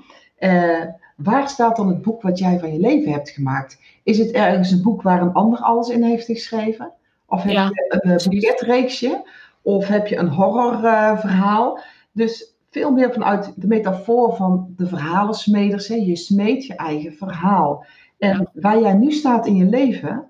Waar 1.22 1.48
staat 1.48 1.76
dan 1.76 1.88
het 1.88 2.02
boek 2.02 2.22
wat 2.22 2.38
jij 2.38 2.58
van 2.58 2.72
je 2.72 2.80
leven 2.80 3.12
hebt 3.12 3.30
gemaakt? 3.30 3.78
Is 4.02 4.18
het 4.18 4.30
ergens 4.30 4.70
een 4.70 4.82
boek 4.82 5.02
waar 5.02 5.22
een 5.22 5.32
ander 5.32 5.58
alles 5.58 5.88
in 5.88 6.02
heeft 6.02 6.26
geschreven? 6.26 6.92
Of 7.26 7.42
heb 7.42 7.52
Ja, 7.52 7.64
je 7.64 7.84
een 7.88 8.10
uh, 8.10 8.16
precies. 8.16 8.40
boeketreeksje? 8.40 9.28
Of 9.62 9.86
heb 9.88 10.06
je 10.06 10.16
een 10.16 10.28
horrorverhaal? 10.28 11.80
dus 12.12 12.54
veel 12.70 12.90
meer 12.92 13.12
vanuit 13.12 13.52
de 13.56 13.66
metafoor 13.66 14.36
van 14.36 14.72
de 14.76 14.86
verhalensmeders. 14.86 15.88
Hè? 15.88 15.94
Je 15.94 16.16
smeet 16.16 16.66
je 16.66 16.74
eigen 16.74 17.12
verhaal. 17.12 17.84
En 18.18 18.38
Ja. 18.38 18.46
waar 18.60 18.80
jij 18.80 18.94
nu 18.94 19.12
staat 19.12 19.46
in 19.46 19.56
je 19.56 19.64
leven, 19.64 20.24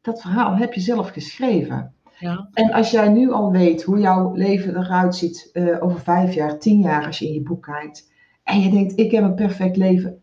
dat 0.00 0.20
verhaal 0.20 0.56
heb 0.56 0.72
je 0.72 0.80
zelf 0.80 1.08
geschreven. 1.08 1.92
Ja. 2.18 2.48
En 2.52 2.72
als 2.72 2.90
jij 2.90 3.08
nu 3.08 3.32
al 3.32 3.50
weet 3.50 3.82
hoe 3.82 3.98
jouw 3.98 4.32
leven 4.34 4.76
eruit 4.76 5.14
ziet 5.16 5.50
eh, 5.52 5.82
over 5.82 6.00
vijf 6.00 6.34
jaar, 6.34 6.58
tien 6.58 6.80
jaar, 6.80 7.06
als 7.06 7.18
je 7.18 7.26
in 7.26 7.32
je 7.34 7.42
boek 7.42 7.62
kijkt. 7.62 8.10
En 8.44 8.60
je 8.60 8.70
denkt, 8.70 8.98
ik 8.98 9.10
heb 9.10 9.24
een 9.24 9.34
perfect 9.34 9.76
leven. 9.76 10.22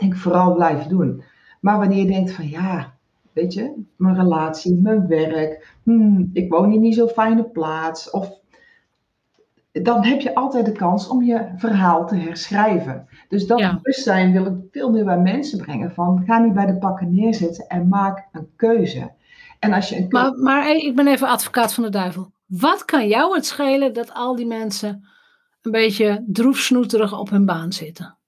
Denk 0.00 0.16
vooral 0.16 0.54
blijven 0.54 0.88
doen. 0.88 1.22
Maar 1.60 1.78
wanneer 1.78 1.98
je 1.98 2.12
denkt 2.12 2.32
van 2.32 2.48
ja, 2.48 2.94
weet 3.32 3.54
je, 3.54 3.72
mijn 3.96 4.14
relatie, 4.14 4.74
mijn 4.74 5.06
werk, 5.06 5.74
hmm, 5.82 6.30
ik 6.32 6.50
woon 6.50 6.72
in 6.72 6.80
niet 6.80 6.94
zo'n 6.94 7.08
fijne 7.08 7.44
plaats. 7.44 8.10
Of 8.10 8.38
dan 9.72 10.04
heb 10.04 10.20
je 10.20 10.34
altijd 10.34 10.66
de 10.66 10.72
kans 10.72 11.08
om 11.08 11.22
je 11.22 11.52
verhaal 11.56 12.06
te 12.06 12.14
herschrijven. 12.14 13.08
Dus 13.28 13.46
dat 13.46 13.58
Ja. 13.58 13.74
bewustzijn 13.74 14.32
wil 14.32 14.46
ik 14.46 14.54
veel 14.70 14.90
meer 14.90 15.04
bij 15.04 15.18
mensen 15.18 15.58
brengen. 15.58 15.92
Van 15.92 16.22
ga 16.26 16.38
niet 16.38 16.54
bij 16.54 16.66
de 16.66 16.78
pakken 16.78 17.14
neerzetten 17.14 17.66
en 17.66 17.88
maak 17.88 18.28
een 18.32 18.48
keuze. 18.56 19.12
En 19.58 19.72
als 19.72 19.88
je 19.88 19.96
een 19.96 20.06
Maar, 20.08 20.34
maar 20.34 20.70
ik 20.70 20.96
ben 20.96 21.06
even 21.06 21.28
advocaat 21.28 21.74
van 21.74 21.84
de 21.84 21.90
duivel. 21.90 22.32
Wat 22.46 22.84
kan 22.84 23.08
jou 23.08 23.34
het 23.34 23.46
schelen 23.46 23.94
dat 23.94 24.14
al 24.14 24.36
die 24.36 24.46
mensen 24.46 25.08
een 25.62 25.70
beetje 25.70 26.24
droefsnoeterig 26.26 27.18
op 27.18 27.30
hun 27.30 27.44
baan 27.44 27.72
zitten? 27.72 28.18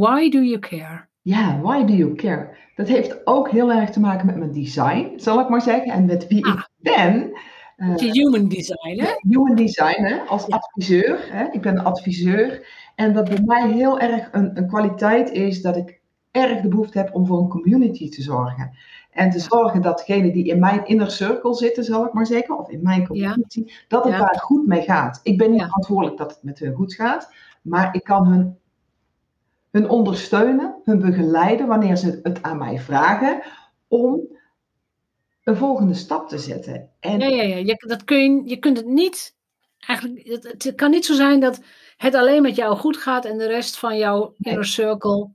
Why 0.00 0.30
do 0.30 0.38
you 0.42 0.58
care? 0.58 1.08
Ja, 1.22 1.60
why 1.60 1.84
do 1.84 1.92
you 1.92 2.14
care? 2.14 2.56
Dat 2.74 2.88
heeft 2.88 3.26
ook 3.26 3.50
heel 3.50 3.72
erg 3.72 3.90
te 3.90 4.00
maken 4.00 4.26
met 4.26 4.36
mijn 4.36 4.52
design, 4.52 5.12
zal 5.16 5.40
ik 5.40 5.48
maar 5.48 5.62
zeggen, 5.62 5.92
en 5.92 6.04
met 6.04 6.26
wie 6.26 6.46
Ah. 6.46 6.54
ik 6.54 6.68
ben. 6.76 7.30
Uh, 7.76 7.96
human 7.96 8.48
design, 8.48 9.00
hè? 9.00 9.10
Human 9.16 9.54
design, 9.54 10.02
hè? 10.02 10.20
als 10.20 10.48
adviseur. 10.48 11.18
Hè? 11.32 11.44
Ik 11.50 11.60
ben 11.60 11.78
een 11.78 11.84
adviseur. 11.84 12.66
En 12.94 13.12
dat 13.12 13.28
bij 13.28 13.42
mij 13.44 13.70
heel 13.70 14.00
erg 14.00 14.28
een, 14.32 14.58
een 14.58 14.66
kwaliteit 14.66 15.30
is 15.30 15.62
dat 15.62 15.76
ik 15.76 16.00
erg 16.30 16.60
de 16.60 16.68
behoefte 16.68 16.98
heb 16.98 17.14
om 17.14 17.26
voor 17.26 17.38
een 17.38 17.48
community 17.48 18.10
te 18.10 18.22
zorgen. 18.22 18.70
En 19.10 19.30
te 19.30 19.38
ja. 19.38 19.44
zorgen 19.44 19.82
dat 19.82 19.98
degenen 19.98 20.32
die 20.32 20.44
in 20.44 20.58
mijn 20.58 20.86
inner 20.86 21.10
circle 21.10 21.54
zitten, 21.54 21.84
zal 21.84 22.06
ik 22.06 22.12
maar 22.12 22.26
zeggen, 22.26 22.58
of 22.58 22.70
in 22.70 22.82
mijn 22.82 23.06
community, 23.06 23.62
ja. 23.66 23.72
dat 23.88 24.04
het 24.04 24.18
daar 24.18 24.38
goed 24.40 24.66
mee 24.66 24.82
gaat. 24.82 25.20
Ik 25.22 25.38
ben 25.38 25.50
niet 25.50 25.62
verantwoordelijk 25.62 26.18
dat 26.18 26.30
het 26.30 26.42
met 26.42 26.58
hun 26.58 26.74
goed 26.74 26.94
gaat, 26.94 27.32
maar 27.62 27.94
ik 27.94 28.04
kan 28.04 28.26
hun, 28.26 28.58
hun 29.70 29.88
ondersteunen, 29.88 30.74
hun 30.84 31.00
begeleiden 31.00 31.66
wanneer 31.66 31.96
ze 31.96 32.20
het 32.22 32.42
aan 32.42 32.58
mij 32.58 32.78
vragen 32.78 33.42
om 33.88 34.20
een 35.44 35.56
volgende 35.56 35.94
stap 35.94 36.28
te 36.28 36.38
zetten. 36.38 36.88
En 37.00 37.20
ja, 37.20 37.26
ja, 37.26 37.42
ja. 37.42 37.56
Je, 37.56 37.84
dat 37.86 38.04
kun 38.04 38.18
je, 38.18 38.42
je 38.44 38.56
kunt 38.56 38.76
het 38.76 38.86
niet. 38.86 39.38
Eigenlijk, 39.78 40.26
het, 40.28 40.62
het, 40.62 40.74
kan 40.74 40.90
niet 40.90 41.04
zo 41.04 41.14
zijn 41.14 41.40
dat 41.40 41.60
het 41.96 42.14
alleen 42.14 42.42
met 42.42 42.56
jou 42.56 42.76
goed 42.76 42.96
gaat 42.96 43.24
en 43.24 43.38
de 43.38 43.46
rest 43.46 43.78
van 43.78 43.98
jouw 43.98 44.34
inner 44.38 44.64
circle. 44.64 45.28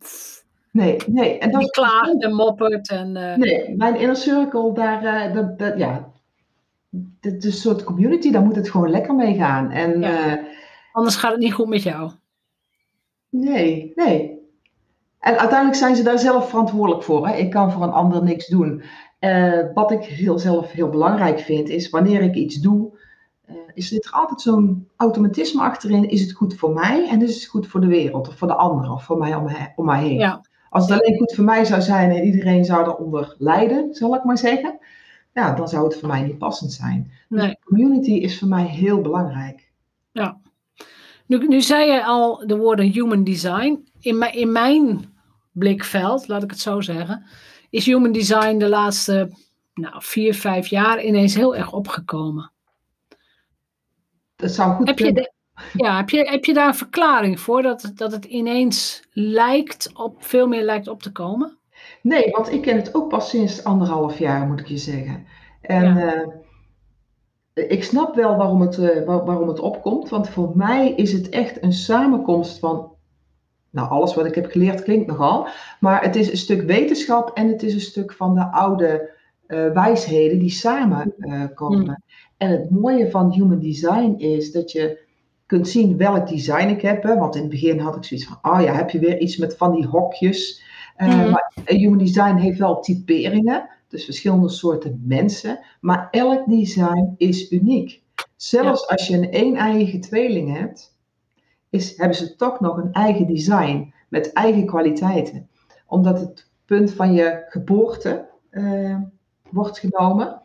Nee, 0.71 0.97
nee. 1.07 1.37
En 1.37 1.51
dat 1.51 1.69
klaagt 1.69 2.23
en 2.23 2.33
moppert. 2.33 2.89
En, 2.89 3.15
uh... 3.15 3.35
Nee, 3.35 3.75
mijn 3.75 3.95
inner 3.95 4.15
circle, 4.15 4.73
daar, 4.73 5.03
uh, 5.03 5.33
dat, 5.33 5.59
dat, 5.59 5.77
ja, 5.77 6.11
het 7.19 7.43
is 7.43 7.53
een 7.53 7.59
soort 7.61 7.83
community, 7.83 8.31
daar 8.31 8.41
moet 8.41 8.55
het 8.55 8.69
gewoon 8.69 8.89
lekker 8.89 9.15
mee 9.15 9.35
gaan. 9.35 9.71
En, 9.71 10.01
ja. 10.01 10.37
uh, 10.37 10.43
Anders 10.91 11.15
gaat 11.15 11.31
het 11.31 11.39
niet 11.39 11.53
goed 11.53 11.67
met 11.67 11.83
jou. 11.83 12.11
Nee, 13.39 13.91
nee. 13.95 14.33
En 15.19 15.37
uiteindelijk 15.37 15.77
zijn 15.77 15.95
ze 15.95 16.03
daar 16.03 16.19
zelf 16.19 16.49
verantwoordelijk 16.49 17.03
voor. 17.03 17.27
Hè? 17.27 17.35
Ik 17.35 17.49
kan 17.49 17.71
voor 17.71 17.83
een 17.83 17.91
ander 17.91 18.23
niks 18.23 18.47
doen. 18.47 18.83
Uh, 19.19 19.59
wat 19.73 19.91
ik 19.91 20.03
heel 20.03 20.39
zelf 20.39 20.71
heel 20.71 20.89
belangrijk 20.89 21.39
vind, 21.39 21.69
is 21.69 21.89
wanneer 21.89 22.21
ik 22.21 22.35
iets 22.35 22.55
doe, 22.55 22.99
uh, 23.49 23.55
is 23.73 23.93
er 23.93 24.11
altijd 24.11 24.41
zo'n 24.41 24.87
automatisme 24.95 25.61
achterin. 25.61 26.09
Is 26.09 26.21
het 26.21 26.31
goed 26.31 26.55
voor 26.55 26.73
mij 26.73 27.09
en 27.09 27.21
is 27.21 27.35
het 27.35 27.45
goed 27.45 27.67
voor 27.67 27.81
de 27.81 27.87
wereld 27.87 28.27
of 28.27 28.37
voor 28.37 28.47
de 28.47 28.55
anderen 28.55 28.91
of 28.91 29.03
voor 29.03 29.17
mij 29.17 29.35
om, 29.35 29.43
me, 29.43 29.71
om 29.75 29.85
mij 29.85 30.03
heen? 30.03 30.17
Ja. 30.17 30.45
Als 30.69 30.89
het 30.89 30.99
alleen 30.99 31.17
goed 31.17 31.33
voor 31.33 31.43
mij 31.43 31.65
zou 31.65 31.81
zijn 31.81 32.11
en 32.11 32.23
iedereen 32.23 32.65
zou 32.65 32.87
eronder 32.87 33.35
lijden, 33.37 33.93
zal 33.93 34.15
ik 34.15 34.23
maar 34.23 34.37
zeggen, 34.37 34.79
ja, 35.33 35.53
dan 35.53 35.67
zou 35.67 35.83
het 35.83 35.99
voor 35.99 36.07
mij 36.07 36.21
niet 36.21 36.37
passend 36.37 36.71
zijn. 36.71 37.11
Nee. 37.29 37.47
Dus 37.47 37.55
community 37.63 38.11
is 38.11 38.39
voor 38.39 38.47
mij 38.47 38.65
heel 38.65 39.01
belangrijk. 39.01 39.71
Ja. 40.11 40.37
Nu, 41.27 41.47
nu 41.47 41.61
zei 41.61 41.91
je 41.91 42.03
al 42.03 42.47
de 42.47 42.57
woorden 42.57 42.91
human 42.91 43.23
design. 43.23 43.87
In, 43.99 44.17
mijn, 44.17 44.33
in 44.33 44.51
mijn 44.51 45.13
blikveld, 45.51 46.27
laat 46.27 46.43
ik 46.43 46.49
het 46.49 46.59
zo 46.59 46.81
zeggen, 46.81 47.25
is 47.69 47.85
human 47.85 48.11
design 48.11 48.57
de 48.57 48.69
laatste 48.69 49.29
nou, 49.73 49.93
vier, 49.97 50.35
vijf 50.35 50.67
jaar 50.67 51.03
ineens 51.03 51.35
heel 51.35 51.55
erg 51.55 51.73
opgekomen. 51.73 52.51
Dat 54.35 54.51
zou 54.51 54.75
goed 54.75 54.87
heb 54.87 54.99
je 54.99 55.13
de, 55.13 55.33
Ja, 55.73 55.97
heb 55.97 56.09
je, 56.09 56.29
heb 56.29 56.45
je 56.45 56.53
daar 56.53 56.67
een 56.67 56.75
verklaring 56.75 57.39
voor 57.39 57.61
dat, 57.61 57.91
dat 57.95 58.11
het 58.11 58.25
ineens 58.25 59.03
lijkt 59.11 59.89
op, 59.93 60.23
veel 60.23 60.47
meer 60.47 60.63
lijkt 60.63 60.87
op 60.87 61.01
te 61.01 61.11
komen? 61.11 61.57
Nee, 62.01 62.29
want 62.31 62.51
ik 62.51 62.61
ken 62.61 62.75
het 62.75 62.95
ook 62.95 63.09
pas 63.09 63.29
sinds 63.29 63.63
anderhalf 63.63 64.19
jaar, 64.19 64.47
moet 64.47 64.59
ik 64.59 64.67
je 64.67 64.77
zeggen. 64.77 65.25
En 65.61 65.95
ja. 65.95 66.15
uh, 66.15 66.27
ik 67.55 67.83
snap 67.83 68.15
wel 68.15 68.35
waarom 68.35 68.61
het, 68.61 68.77
uh, 68.77 69.05
waar, 69.05 69.25
waarom 69.25 69.47
het 69.47 69.59
opkomt, 69.59 70.09
want 70.09 70.29
voor 70.29 70.51
mij 70.55 70.91
is 70.91 71.11
het 71.11 71.29
echt 71.29 71.63
een 71.63 71.73
samenkomst 71.73 72.59
van 72.59 72.93
nou, 73.69 73.89
alles 73.89 74.13
wat 74.13 74.25
ik 74.25 74.35
heb 74.35 74.51
geleerd 74.51 74.83
klinkt 74.83 75.07
nogal. 75.07 75.47
Maar 75.79 76.03
het 76.03 76.15
is 76.15 76.31
een 76.31 76.37
stuk 76.37 76.61
wetenschap 76.61 77.31
en 77.33 77.47
het 77.47 77.63
is 77.63 77.73
een 77.73 77.79
stuk 77.79 78.13
van 78.13 78.35
de 78.35 78.51
oude 78.51 79.09
uh, 79.47 79.71
wijsheden 79.71 80.39
die 80.39 80.49
samen 80.49 81.13
uh, 81.17 81.43
komen. 81.53 81.79
Mm. 81.79 81.97
En 82.37 82.49
het 82.49 82.69
mooie 82.69 83.09
van 83.09 83.31
human 83.31 83.59
design 83.59 84.13
is 84.17 84.51
dat 84.51 84.71
je 84.71 84.99
kunt 85.45 85.67
zien 85.67 85.97
welk 85.97 86.27
design 86.27 86.67
ik 86.67 86.81
heb. 86.81 87.03
Hè? 87.03 87.17
Want 87.17 87.35
in 87.35 87.41
het 87.41 87.49
begin 87.49 87.79
had 87.79 87.95
ik 87.95 88.03
zoiets 88.03 88.27
van, 88.27 88.53
oh 88.53 88.61
ja, 88.61 88.73
heb 88.73 88.89
je 88.89 88.99
weer 88.99 89.19
iets 89.19 89.37
met 89.37 89.57
van 89.57 89.71
die 89.71 89.85
hokjes. 89.85 90.63
Uh, 90.97 91.23
mm. 91.23 91.29
Maar 91.29 91.51
human 91.65 91.97
design 91.97 92.35
heeft 92.35 92.59
wel 92.59 92.79
typeringen. 92.79 93.69
Dus 93.95 94.05
verschillende 94.05 94.49
soorten 94.49 95.03
mensen. 95.05 95.59
Maar 95.81 96.07
elk 96.11 96.49
design 96.49 97.13
is 97.17 97.51
uniek. 97.51 98.03
Zelfs 98.35 98.81
ja. 98.81 98.87
als 98.87 99.07
je 99.07 99.17
een 99.17 99.27
een-eiige 99.31 99.99
tweeling 99.99 100.57
hebt 100.57 100.97
is, 101.69 101.97
hebben 101.97 102.17
ze 102.17 102.35
toch 102.35 102.59
nog 102.59 102.77
een 102.77 102.91
eigen 102.91 103.27
design 103.27 103.93
met 104.09 104.33
eigen 104.33 104.65
kwaliteiten. 104.65 105.49
Omdat 105.87 106.19
het 106.19 106.49
punt 106.65 106.93
van 106.93 107.13
je 107.13 107.45
geboorte 107.47 108.25
uh, 108.51 108.97
wordt 109.49 109.79
genomen. 109.79 110.41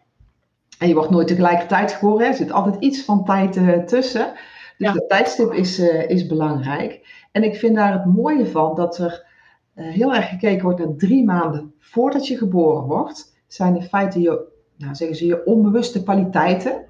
En 0.79 0.89
je 0.89 0.95
wordt 0.95 1.11
nooit 1.11 1.27
tegelijkertijd 1.27 1.93
geboren. 1.93 2.27
Er 2.27 2.35
zit 2.35 2.53
altijd 2.53 2.77
iets 2.83 3.05
van 3.05 3.25
tijd 3.25 3.57
uh, 3.57 3.79
tussen. 3.79 4.33
Dus 4.79 4.89
ja. 4.89 4.93
dat 4.93 5.09
tijdstip 5.09 5.53
is, 5.53 5.79
uh, 5.79 6.11
is 6.11 6.27
belangrijk. 6.27 7.07
En 7.33 7.43
ik 7.43 7.57
vind 7.57 7.75
daar 7.75 7.93
het 7.93 8.05
mooie 8.05 8.47
van 8.47 8.75
dat 8.75 8.99
er 8.99 9.29
heel 9.75 10.15
erg 10.15 10.29
gekeken 10.29 10.63
wordt 10.63 10.79
naar 10.79 10.97
drie 10.97 11.25
maanden 11.25 11.75
voordat 11.79 12.27
je 12.27 12.37
geboren 12.37 12.83
wordt. 12.83 13.30
Zijn 13.53 13.77
in 13.77 13.83
feite 13.83 14.21
je, 14.21 14.47
nou 14.77 14.95
zeggen 14.95 15.17
ze, 15.17 15.27
je 15.27 15.45
onbewuste 15.45 16.03
kwaliteiten. 16.03 16.85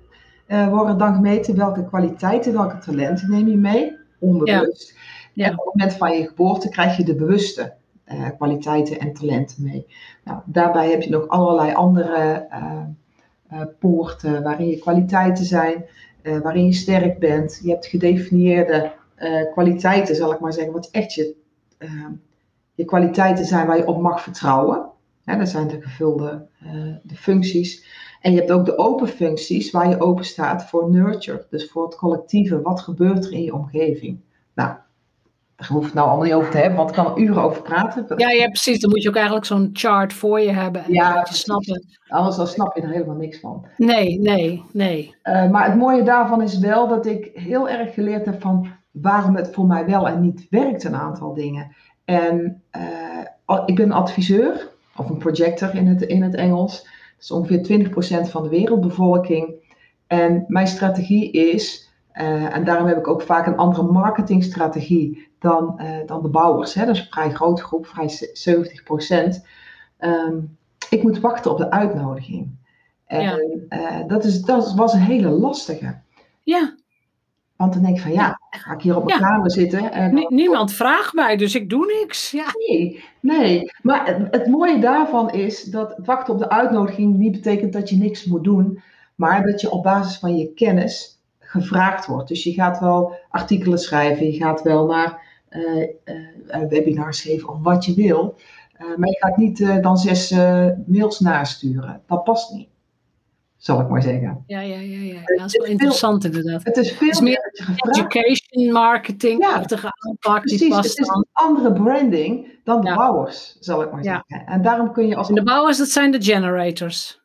worden 0.47 0.99
dan 0.99 1.15
gemeten. 1.15 1.57
Welke 1.57 1.85
kwaliteiten, 1.85 2.53
welke 2.53 2.79
talenten 2.79 3.31
neem 3.31 3.49
je 3.49 3.57
mee? 3.57 3.99
onbewust. 4.21 4.95
Ja. 4.95 5.45
Ja. 5.45 5.47
En 5.47 5.59
op 5.59 5.65
het 5.65 5.75
moment 5.75 5.97
van 5.97 6.19
je 6.19 6.27
geboorte 6.27 6.69
krijg 6.69 6.97
je 6.97 7.05
de 7.05 7.15
bewuste 7.15 7.75
uh, 8.13 8.29
kwaliteiten 8.37 8.99
en 8.99 9.13
talenten 9.13 9.63
mee. 9.63 9.87
Nou, 10.25 10.41
daarbij 10.45 10.91
heb 10.91 11.03
je 11.03 11.11
nog 11.11 11.29
allerlei 11.29 11.75
andere 11.75 12.47
uh, 12.53 13.63
poorten 13.79 14.43
waarin 14.43 14.69
je 14.69 14.79
kwaliteiten 14.79 15.45
zijn, 15.45 15.85
waarin 16.43 16.65
je 16.65 16.73
sterk 16.73 17.19
bent. 17.19 17.61
Je 17.63 17.71
hebt 17.71 17.87
gedefinieerde 17.87 18.93
kwaliteiten, 19.53 20.17
zal 20.17 20.33
ik 20.33 20.41
maar 20.41 20.53
zeggen, 20.53 20.73
wat 20.73 20.89
echt 20.91 21.15
je, 21.15 21.35
je 22.75 22.85
kwaliteiten 22.85 23.45
zijn 23.45 23.67
waar 23.67 23.77
je 23.77 23.87
op 23.87 24.01
mag 24.01 24.23
vertrouwen. 24.23 24.90
Ja, 25.23 25.37
dat 25.37 25.49
zijn 25.49 25.69
de 25.69 25.81
gevulde 25.81 26.47
de 27.03 27.17
functies. 27.17 27.85
En 28.21 28.33
je 28.33 28.39
hebt 28.39 28.51
ook 28.51 28.65
de 28.65 28.79
open 28.79 29.09
functies 29.09 29.71
waar 29.71 29.89
je 29.89 30.01
open 30.01 30.25
staat 30.25 30.65
voor 30.65 30.91
nurture, 30.91 31.47
dus 31.51 31.71
voor 31.71 31.85
het 31.85 31.97
collectieve. 31.97 32.63
Wat 32.63 32.81
gebeurt 32.81 33.25
er 33.25 33.33
in 33.33 33.43
je 33.43 33.55
omgeving? 33.55 34.21
Nou, 34.55 34.77
daar 35.57 35.69
hoef 35.69 35.85
het 35.85 35.95
nou 35.95 36.09
allemaal 36.09 36.25
niet 36.25 36.35
over 36.35 36.51
te 36.51 36.57
hebben, 36.57 36.77
want 36.77 36.89
ik 36.89 36.95
kan 36.95 37.07
er 37.07 37.19
uren 37.19 37.43
over 37.43 37.63
praten. 37.63 38.05
Ja, 38.17 38.31
ja 38.31 38.47
precies. 38.47 38.81
Dan 38.81 38.91
moet 38.91 39.03
je 39.03 39.09
ook 39.09 39.15
eigenlijk 39.15 39.47
zo'n 39.47 39.71
chart 39.73 40.13
voor 40.13 40.41
je 40.41 40.51
hebben. 40.51 40.85
En 40.85 40.93
ja, 40.93 41.27
je 41.29 41.35
snappen. 41.35 41.85
Anders 42.09 42.37
dan 42.37 42.47
snap 42.47 42.77
je 42.77 42.83
er 42.83 42.91
helemaal 42.91 43.17
niks 43.17 43.41
van. 43.41 43.67
Nee, 43.77 44.21
nee, 44.21 44.65
nee. 44.73 45.15
Uh, 45.25 45.51
maar 45.51 45.67
het 45.67 45.77
mooie 45.77 46.03
daarvan 46.03 46.43
is 46.43 46.59
wel 46.59 46.89
dat 46.89 47.07
ik 47.07 47.31
heel 47.35 47.69
erg 47.69 47.95
geleerd 47.95 48.27
heb 48.27 48.41
van 48.41 48.69
waarom 48.91 49.37
het 49.37 49.51
voor 49.53 49.67
mij 49.67 49.87
wel 49.87 50.09
en 50.09 50.21
niet 50.21 50.47
werkt, 50.51 50.85
een 50.85 50.97
aantal 50.97 51.35
dingen. 51.35 51.77
En 52.05 52.63
uh, 53.47 53.63
ik 53.67 53.75
ben 53.75 53.93
adviseur, 53.93 54.69
of 54.97 55.09
een 55.09 55.19
projector 55.19 55.75
in 55.75 55.87
het, 55.87 56.03
in 56.03 56.23
het 56.23 56.35
Engels. 56.35 56.83
Dat 56.83 57.21
is 57.21 57.31
ongeveer 57.31 58.27
20% 58.27 58.31
van 58.31 58.43
de 58.43 58.49
wereldbevolking. 58.49 59.55
En 60.07 60.45
mijn 60.49 60.67
strategie 60.67 61.31
is, 61.31 61.91
uh, 62.15 62.55
en 62.55 62.65
daarom 62.65 62.87
heb 62.87 62.99
ik 62.99 63.09
ook 63.09 63.23
vaak 63.23 63.47
een 63.47 63.57
andere 63.57 63.83
marketingstrategie 63.83 65.29
dan, 65.39 65.81
uh, 65.83 66.07
dan 66.07 66.23
de 66.23 66.29
bouwers. 66.29 66.75
Hè? 66.75 66.87
Dat 66.87 66.95
is 66.95 67.01
een 67.01 67.07
vrij 67.11 67.31
grote 67.31 67.63
groep, 67.63 67.87
vrij 67.87 68.09
70%. 68.33 69.47
Um, 69.99 70.59
ik 70.91 71.03
moet 71.03 71.21
wachten 71.21 71.51
op 71.51 71.59
de 71.59 71.71
uitnodiging. 71.71 72.51
En 73.05 73.23
ja. 73.23 73.39
uh, 73.69 74.09
dat, 74.09 74.25
is, 74.25 74.43
dat 74.43 74.75
was 74.75 74.93
een 74.93 75.01
hele 75.01 75.29
lastige. 75.29 76.01
Ja. 76.43 76.75
Want 77.57 77.73
dan 77.73 77.83
denk 77.83 77.97
ik 77.97 78.03
van 78.03 78.13
ja, 78.13 78.40
ga 78.51 78.73
ik 78.73 78.81
hier 78.81 78.97
op 78.97 79.05
mijn 79.05 79.21
ja. 79.21 79.27
kamer 79.27 79.51
zitten. 79.51 79.93
En 79.93 80.15
Nie, 80.15 80.27
niemand 80.29 80.73
vraagt 80.73 81.15
mij, 81.15 81.37
dus 81.37 81.55
ik 81.55 81.71
doe 81.71 82.01
niks. 82.01 82.31
Ja. 82.31 82.45
Nee, 82.69 83.05
nee. 83.21 83.71
Maar 83.83 84.07
het, 84.07 84.27
het, 84.31 84.47
mooie 84.47 84.79
daarvan 84.79 85.31
is 85.31 85.65
dat 85.65 85.95
wachten 86.05 86.35
op 86.35 86.39
de 86.39 86.49
uitnodiging 86.49 87.17
niet 87.17 87.33
betekent 87.33 87.73
dat 87.73 87.89
je 87.89 87.97
niks 87.97 88.25
moet 88.25 88.45
doen. 88.45 88.83
Maar 89.15 89.43
dat 89.43 89.61
je 89.61 89.71
op 89.71 89.83
basis 89.83 90.19
van 90.19 90.37
je 90.37 90.53
kennis 90.55 91.21
gevraagd 91.39 92.07
wordt. 92.07 92.29
Dus 92.29 92.45
je 92.45 92.53
gaat 92.53 92.81
wel 92.81 93.15
artikelen 93.29 93.79
schrijven, 93.79 94.27
je 94.27 94.39
gaat 94.39 94.63
wel 94.63 94.87
naar 94.87 95.23
uh, 95.51 95.87
uh, 96.05 96.69
webinars 96.69 97.21
geven 97.21 97.49
of 97.49 97.59
wat 97.63 97.85
je 97.85 97.95
wil. 97.95 98.35
Uh, 98.81 98.97
maar 98.97 99.09
je 99.09 99.19
gaat 99.19 99.37
niet 99.37 99.83
dan 99.83 99.97
zes 99.99 100.31
mails 100.87 101.21
nasturen. 101.21 102.03
Dat 102.07 102.25
past 102.25 102.53
niet 102.53 102.70
zal 103.61 103.81
ik 103.81 103.89
maar 103.89 104.03
zeggen. 104.03 104.45
Ja, 104.47 104.61
ja, 104.61 104.79
ja, 104.79 104.99
ja. 104.99 105.13
ja 105.27 105.37
dat 105.37 105.47
is 105.47 105.57
wel 105.57 105.67
interessant 105.67 106.23
veel, 106.23 106.33
inderdaad. 106.33 106.65
Het 106.65 106.77
is 106.77 106.93
veel 106.93 107.07
het 107.07 107.17
is 107.17 107.23
meer 107.23 107.53
education, 107.89 108.73
marketing, 108.73 109.45
achtige 109.45 109.93
aanpak. 110.09 110.41
Precies, 110.41 110.61
die 110.61 110.69
past 110.69 110.89
het 110.89 110.99
is 110.99 111.09
een 111.09 111.27
andere 111.33 111.73
branding 111.73 112.47
dan 112.65 112.81
de 112.81 112.87
ja. 112.89 112.95
bouwers, 112.97 113.57
zal 113.61 113.83
ik 113.83 113.93
maar 113.93 114.03
Ja. 114.03 114.25
zeggen. 114.27 114.47
En 114.47 114.63
daarom 114.63 114.93
kun 114.93 115.07
je 115.07 115.17
als... 115.17 115.29
En 115.29 115.35
de 115.35 115.43
bouwers, 115.43 115.79
dat 115.79 115.89
zijn 115.89 116.11
de 116.11 116.23
generators. 116.23 117.21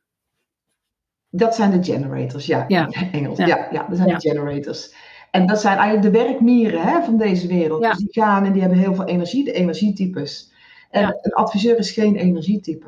Dat 1.30 1.56
zijn 1.56 1.72
de 1.82 1.84
generators, 1.92 2.46
ja. 2.46 2.66
Ja. 2.68 2.88
Engels. 3.12 3.38
Ja. 3.38 3.48
Ja, 3.48 3.68
ja, 3.72 3.86
dat 3.88 3.98
zijn 3.98 4.10
Ja. 4.10 4.18
de 4.18 4.30
generators. 4.30 4.94
En 5.32 5.48
dat 5.48 5.62
zijn 5.62 5.78
eigenlijk 5.78 6.14
de 6.14 6.24
werkmieren 6.24 6.82
hè, 6.82 7.04
van 7.04 7.18
deze 7.18 7.48
wereld. 7.48 7.82
Ja. 7.82 7.90
Dus 7.90 7.98
die 8.00 8.14
gaan 8.24 8.46
en 8.46 8.52
die 8.52 8.62
hebben 8.62 8.80
heel 8.80 8.96
veel 8.96 9.06
energie, 9.06 9.44
de 9.44 9.52
energietypes. 9.52 10.52
En 10.90 11.02
Ja. 11.02 11.18
een 11.22 11.34
adviseur 11.34 11.78
is 11.78 11.92
geen 11.92 12.16
energietype. 12.16 12.86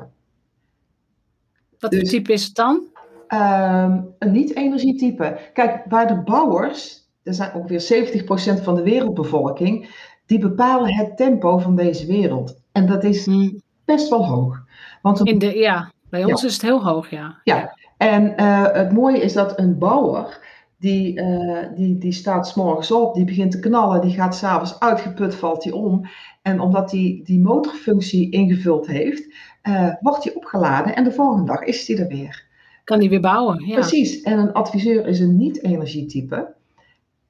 Wat 1.78 1.90
voor 1.90 2.00
Dus- 2.00 2.10
type 2.10 2.32
is 2.32 2.44
het 2.44 2.54
dan? 2.54 2.82
Ehm, 3.28 4.00
een 4.18 4.32
niet-energietype. 4.32 5.38
Kijk, 5.52 5.84
bij 5.84 6.06
de 6.06 6.16
bouwers, 6.22 7.08
er 7.22 7.34
zijn 7.34 7.54
ongeveer 7.54 7.80
70% 7.80 8.60
van 8.62 8.74
de 8.74 8.82
wereldbevolking, 8.82 10.06
die 10.26 10.38
bepalen 10.38 10.94
het 10.94 11.16
tempo 11.16 11.58
van 11.58 11.76
deze 11.76 12.06
wereld. 12.06 12.60
En 12.72 12.86
dat 12.86 13.04
is 13.04 13.26
Hm. 13.26 13.50
best 13.84 14.08
wel 14.08 14.26
hoog. 14.26 14.62
Want 15.02 15.20
een 15.20 15.26
In 15.26 15.38
de, 15.38 15.58
ja, 15.58 15.92
bij 16.10 16.24
ons 16.24 16.44
is 16.44 16.52
het 16.52 16.62
heel 16.62 16.84
hoog, 16.84 17.10
ja. 17.10 17.40
Ja, 17.44 17.76
en 17.96 18.36
eh, 18.36 18.72
het 18.72 18.92
mooie 18.92 19.20
is 19.20 19.32
dat 19.32 19.58
een 19.58 19.78
bouwer, 19.78 20.46
die, 20.78 21.20
eh, 21.20 21.76
die, 21.76 21.98
die 21.98 22.12
staat 22.12 22.48
's 22.48 22.54
morgens 22.54 22.90
op, 22.90 23.14
die 23.14 23.24
begint 23.24 23.50
te 23.50 23.58
knallen, 23.60 24.00
die 24.00 24.14
gaat 24.14 24.36
s'avonds 24.36 24.80
uitgeput, 24.80 25.34
valt 25.34 25.64
hij 25.64 25.72
om. 25.72 26.06
En 26.42 26.60
omdat 26.60 26.90
hij 26.90 27.20
die 27.24 27.40
motorfunctie 27.40 28.30
ingevuld 28.30 28.86
heeft, 28.86 29.34
eh, 29.62 29.88
wordt 30.00 30.24
hij 30.24 30.34
opgeladen 30.34 30.94
en 30.96 31.04
de 31.04 31.12
volgende 31.12 31.46
dag 31.52 31.62
is 31.62 31.86
hij 31.88 31.98
er 31.98 32.08
weer. 32.08 32.46
Kan 32.88 32.98
die 32.98 33.08
weer 33.08 33.20
bouwen, 33.20 33.66
ja. 33.66 33.74
Precies, 33.74 34.22
en 34.22 34.38
een 34.38 34.52
adviseur 34.52 35.06
is 35.06 35.20
een 35.20 35.36
niet-energietype. 35.36 36.54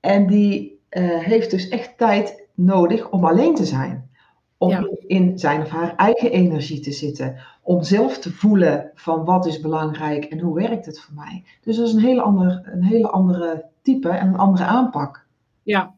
En 0.01 0.27
die 0.27 0.81
eh, 0.89 1.19
heeft 1.19 1.51
dus 1.51 1.69
echt 1.69 1.99
tijd 1.99 2.47
nodig 2.55 3.11
om 3.11 3.25
alleen 3.25 3.55
te 3.55 3.65
zijn. 3.65 4.11
Om 4.57 4.71
Ja. 4.71 4.89
in 5.07 5.39
zijn 5.39 5.61
of 5.63 5.69
haar 5.69 5.97
eigen 5.97 6.31
energie 6.33 6.81
te 6.81 6.93
zitten. 6.93 7.37
Om 7.63 7.83
zelf 7.83 8.19
te 8.19 8.33
voelen 8.33 8.91
van 8.95 9.25
wat 9.25 9.47
is 9.47 9.61
belangrijk 9.61 10.25
en 10.25 10.41
hoe 10.41 10.55
werkt 10.55 10.87
het 10.87 11.01
voor 11.01 11.15
mij. 11.15 11.45
Dus 11.63 11.77
dat 11.77 11.87
is 11.87 11.93
een 11.93 12.01
hele, 12.01 12.21
ander, 12.23 12.63
een 12.73 12.85
hele 12.85 13.09
andere 13.09 13.65
type 13.83 14.09
en 14.09 14.27
een 14.29 14.39
andere 14.39 14.65
aanpak. 14.65 15.27
Ja, 15.63 15.95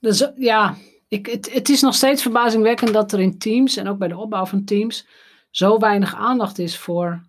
dus, 0.00 0.30
ja 0.36 0.74
ik, 1.08 1.26
het, 1.26 1.52
het 1.52 1.68
is 1.68 1.80
nog 1.80 1.94
steeds 1.94 2.22
verbazingwekkend 2.22 2.92
dat 2.92 3.12
er 3.12 3.20
in 3.20 3.38
teams 3.38 3.76
en 3.76 3.88
ook 3.88 3.98
bij 3.98 4.08
de 4.08 4.18
opbouw 4.18 4.46
van 4.46 4.64
teams 4.64 5.06
zo 5.50 5.78
weinig 5.78 6.14
aandacht 6.14 6.58
is 6.58 6.78
voor, 6.78 7.28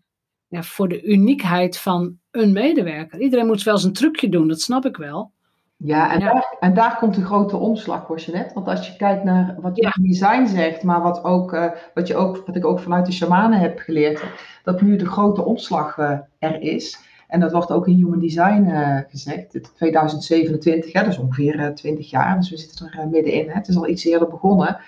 ja, 0.52 0.64
voor 0.64 0.88
de 0.88 1.04
uniekheid 1.04 1.78
van 1.78 2.18
een 2.32 2.52
medewerker. 2.54 3.20
Iedereen 3.20 3.46
moet 3.46 3.64
wel 3.64 3.78
zijn 3.78 3.94
trucje 3.94 4.30
doen, 4.30 4.48
dat 4.48 4.62
snap 4.62 4.86
ik 4.86 4.98
wel. 4.98 5.32
Ja, 5.78 6.12
en, 6.14 6.20
Ja. 6.20 6.34
Daar, 6.34 6.58
en 6.60 6.74
daar 6.74 6.98
komt 6.98 7.16
de 7.16 7.26
grote 7.26 7.58
omslag, 7.58 8.08
hoor 8.08 8.20
je 8.26 8.32
net. 8.32 8.54
Want 8.54 8.68
als 8.68 8.88
je 8.88 8.96
kijkt 8.96 9.24
naar 9.24 9.56
wat 9.62 9.76
je 9.76 9.82
Ja. 9.82 9.92
design 10.02 10.46
zegt, 10.46 10.84
maar 10.84 11.02
wat, 11.02 11.24
ook, 11.24 11.54
eh, 11.54 11.72
wat, 11.94 12.08
je 12.08 12.16
ook, 12.16 12.44
wat 12.46 12.56
ik 12.56 12.66
ook 12.66 12.80
vanuit 12.80 13.06
de 13.06 13.12
shamanen 13.12 13.60
heb 13.60 13.80
geleerd, 13.80 14.24
dat 14.64 14.82
nu 14.82 14.96
de 14.96 15.06
grote 15.06 15.44
omslag 15.46 15.98
eh, 15.98 16.18
er 16.40 16.62
is. 16.62 17.10
En 17.28 17.40
dat 17.40 17.52
wordt 17.52 17.72
ook 17.72 17.88
in 17.88 17.96
Human 17.96 18.20
Design 18.20 18.64
eh, 18.70 18.98
gezegd. 19.10 19.54
Het 19.54 19.72
2027, 19.76 20.94
hè, 20.94 21.00
dat 21.04 21.12
is 21.12 21.18
ongeveer 21.18 21.60
eh, 21.60 21.68
20 21.74 22.10
jaar, 22.10 22.36
dus 22.38 22.50
we 22.50 22.58
zitten 22.58 22.92
er 22.92 23.08
middenin. 23.08 23.48
Hè. 23.48 23.54
Het 23.54 23.68
is 23.68 23.76
al 23.78 23.88
iets 23.88 24.06
eerder 24.06 24.28
begonnen. 24.30 24.80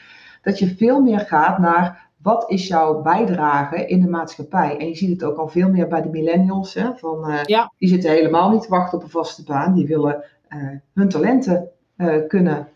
Dat 0.42 0.60
je 0.60 0.76
veel 0.76 1.02
meer 1.02 1.20
gaat 1.20 1.58
naar 1.58 2.10
wat 2.24 2.50
is 2.50 2.68
jouw 2.68 3.02
bijdrage 3.02 3.86
in 3.86 4.02
de 4.02 4.10
maatschappij. 4.10 4.78
En 4.78 4.88
je 4.88 4.96
ziet 4.96 5.10
het 5.10 5.24
ook 5.24 5.38
al 5.38 5.48
veel 5.48 5.70
meer 5.70 5.88
bij 5.88 6.02
de 6.02 6.10
millennials. 6.10 6.74
Hè, 6.74 6.96
van, 6.96 7.30
eh, 7.30 7.44
Ja. 7.44 7.72
Die 7.78 7.90
zitten 7.90 8.12
helemaal 8.12 8.50
niet 8.52 8.62
te 8.62 8.70
wachten 8.70 8.98
op 8.98 9.04
een 9.04 9.10
vaste 9.10 9.44
baan. 9.44 9.74
Die 9.74 9.88
willen 9.88 10.24
eh, 10.48 10.60
hun 10.94 11.10
talenten 11.10 11.70
eh, 11.96 12.16
kunnen, 12.28 12.68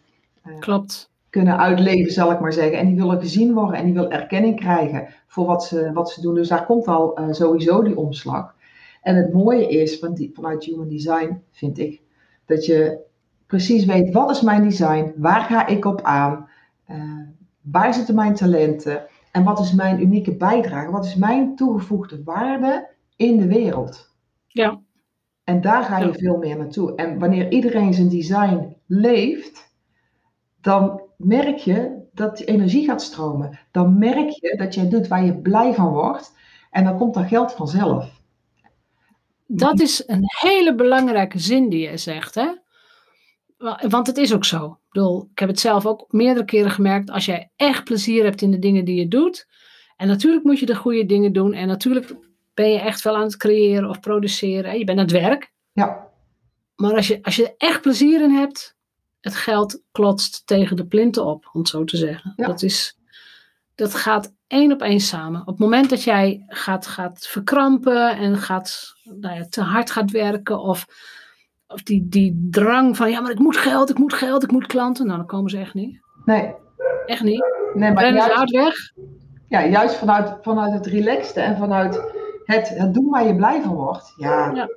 Klopt. 0.59 1.11
kunnen 1.29 1.57
uitleven, 1.57 2.11
zal 2.11 2.31
ik 2.31 2.39
maar 2.39 2.53
zeggen. 2.53 2.77
En 2.77 2.87
die 2.87 2.95
willen 2.95 3.19
gezien 3.19 3.53
worden 3.53 3.79
en 3.79 3.85
die 3.85 3.93
willen 3.93 4.11
erkenning 4.11 4.55
krijgen 4.59 5.07
voor 5.27 5.45
wat 5.45 5.63
ze, 5.63 5.91
wat 5.93 6.09
ze 6.09 6.21
doen. 6.21 6.35
Dus 6.35 6.47
daar 6.47 6.65
komt 6.65 6.87
al 6.87 7.19
sowieso 7.31 7.83
die 7.83 7.97
omslag. 7.97 8.55
En 9.01 9.15
het 9.15 9.33
mooie 9.33 9.67
is 9.67 9.99
van 9.99 10.13
die, 10.13 10.31
vanuit 10.33 10.63
Human 10.63 10.87
Design, 10.87 11.41
vind 11.51 11.79
ik, 11.79 12.01
dat 12.45 12.65
je 12.65 12.99
precies 13.45 13.85
weet 13.85 14.13
wat 14.13 14.29
is 14.29 14.41
mijn 14.41 14.63
design, 14.63 15.13
waar 15.17 15.41
ga 15.41 15.67
ik 15.67 15.85
op 15.85 16.01
aan, 16.01 16.49
waar 17.61 17.93
zitten 17.93 18.15
mijn 18.15 18.33
talenten 18.33 19.01
en 19.31 19.43
wat 19.43 19.59
is 19.59 19.73
mijn 19.73 20.01
unieke 20.01 20.35
bijdrage, 20.35 20.91
wat 20.91 21.05
is 21.05 21.15
mijn 21.15 21.55
toegevoegde 21.55 22.23
waarde 22.23 22.89
in 23.15 23.37
de 23.37 23.47
wereld. 23.47 24.15
Ja, 24.47 24.79
En 25.43 25.61
daar 25.61 25.83
ga 25.83 25.97
je 25.97 26.05
Ja. 26.05 26.13
veel 26.13 26.37
meer 26.37 26.57
naartoe. 26.57 26.95
En 26.95 27.19
wanneer 27.19 27.51
iedereen 27.51 27.93
zijn 27.93 28.09
design 28.09 28.75
leeft, 28.85 29.73
dan 30.61 31.01
merk 31.17 31.57
je 31.57 32.05
dat 32.13 32.37
die 32.37 32.45
energie 32.45 32.85
gaat 32.85 33.01
stromen. 33.01 33.59
Dan 33.71 33.97
merk 33.97 34.29
je 34.29 34.55
dat 34.57 34.73
jij 34.73 34.89
doet 34.89 35.07
waar 35.07 35.25
je 35.25 35.37
blij 35.37 35.73
van 35.73 35.89
wordt. 35.91 36.33
En 36.71 36.83
dan 36.83 36.97
komt 36.97 37.13
dat 37.13 37.27
geld 37.27 37.51
vanzelf. 37.53 38.15
dat 39.45 39.79
is 39.79 40.03
een 40.07 40.23
hele 40.39 40.75
belangrijke 40.75 41.39
zin 41.39 41.69
die 41.69 41.89
je 41.89 41.97
zegt, 41.97 42.35
hè? 42.35 42.47
Wa- 43.57 43.83
Want 43.89 44.07
het 44.07 44.17
is 44.17 44.33
ook 44.33 44.45
zo. 44.45 44.65
Ik 44.65 44.91
bedoel, 44.93 45.27
ik 45.31 45.39
heb 45.39 45.49
het 45.49 45.59
zelf 45.59 45.85
ook 45.85 46.05
meerdere 46.07 46.45
keren 46.45 46.71
gemerkt. 46.71 47.09
Als 47.09 47.25
jij 47.25 47.51
echt 47.55 47.83
plezier 47.83 48.23
hebt 48.23 48.41
in 48.41 48.51
de 48.51 48.59
dingen 48.59 48.85
die 48.85 48.95
je 48.95 49.07
doet. 49.07 49.47
En 49.95 50.07
natuurlijk 50.07 50.43
moet 50.43 50.59
je 50.59 50.65
de 50.65 50.75
goede 50.75 51.05
dingen 51.05 51.33
doen. 51.33 51.53
En 51.53 51.67
natuurlijk 51.67 52.15
ben 52.53 52.69
je 52.69 52.79
echt 52.79 53.01
wel 53.01 53.15
aan 53.15 53.21
het 53.21 53.37
creëren 53.37 53.89
of 53.89 53.99
produceren. 53.99 54.69
hè, 54.71 54.75
Je 54.77 54.83
bent 54.85 54.97
aan 54.99 55.03
het 55.05 55.13
werk. 55.13 55.51
Ja, 55.71 56.07
Maar 56.75 56.95
als 56.95 57.07
je, 57.07 57.19
als 57.23 57.35
je 57.35 57.43
er 57.47 57.53
echt 57.57 57.81
plezier 57.81 58.21
in 58.21 58.31
hebt, 58.31 58.75
het 59.21 59.35
geld 59.35 59.81
klotst 59.91 60.47
tegen 60.47 60.75
de 60.75 60.85
plinten 60.87 61.25
op, 61.25 61.49
om 61.53 61.59
het 61.59 61.69
zo 61.69 61.83
te 61.83 61.97
zeggen. 61.97 62.33
Ja. 62.35 62.45
Dat, 62.47 62.61
is, 62.61 62.97
dat 63.75 63.93
gaat 63.95 64.33
één 64.47 64.71
op 64.71 64.81
één 64.81 64.99
samen. 64.99 65.41
Op 65.41 65.47
het 65.47 65.57
moment 65.59 65.89
dat 65.89 66.03
jij 66.03 66.43
gaat, 66.47 66.87
gaat 66.87 67.27
verkrampen 67.27 68.17
en 68.17 68.37
gaat, 68.37 68.93
nou 69.03 69.35
ja, 69.35 69.45
te 69.49 69.61
hard 69.61 69.91
gaat 69.91 70.11
werken, 70.11 70.59
of, 70.59 70.85
of 71.67 71.81
die, 71.83 72.07
die 72.09 72.47
drang 72.51 72.97
van, 72.97 73.09
ja, 73.11 73.19
maar 73.21 73.31
ik 73.31 73.39
moet 73.39 73.57
geld, 73.57 73.89
ik 73.89 73.97
moet 73.97 74.13
geld, 74.13 74.43
ik 74.43 74.51
moet 74.51 74.65
klanten, 74.67 75.05
nou, 75.05 75.17
dan 75.17 75.27
komen 75.27 75.49
ze 75.49 75.57
echt 75.57 75.73
niet. 75.73 75.99
nee. 76.25 76.53
Echt 77.05 77.23
niet. 77.23 77.43
nee 77.73 77.91
maar 77.91 78.13
juist, 78.13 78.31
hard 78.31 78.49
weg? 78.51 78.73
ja, 79.47 79.65
juist 79.65 79.95
vanuit, 79.95 80.33
vanuit 80.41 80.73
het 80.73 80.85
relaxte 80.85 81.39
en 81.41 81.57
vanuit 81.57 82.01
het, 82.45 82.69
het 82.69 82.93
doen 82.93 83.09
waar 83.09 83.27
je 83.27 83.35
blij 83.35 83.61
van 83.61 83.73
wordt. 83.75 84.13
Ja, 84.17 84.51
Ja. 84.53 84.67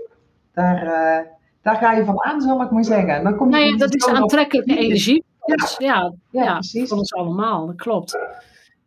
Daar, 0.53 0.83
eh, 0.83 1.27
daar 1.63 1.77
ga 1.77 1.93
je 1.93 2.05
van 2.05 2.25
aan, 2.25 2.41
zal 2.41 2.63
ik 2.63 2.71
maar 2.71 2.85
zeggen. 2.85 3.09
En 3.15 3.25
dan 3.25 3.37
kom 3.37 3.51
je 3.51 3.57
Nee, 3.57 3.77
dat 3.77 3.95
is 3.95 4.05
op- 4.07 4.15
aantrekkelijke 4.15 4.77
energie. 4.77 5.25
Ja. 5.45 5.55
Ja, 5.79 6.13
Ja, 6.31 6.43
ja, 6.45 6.53
precies. 6.53 6.89
voor 6.89 6.99
ons 6.99 7.13
allemaal, 7.15 7.67
dat 7.67 7.77
klopt. 7.77 8.19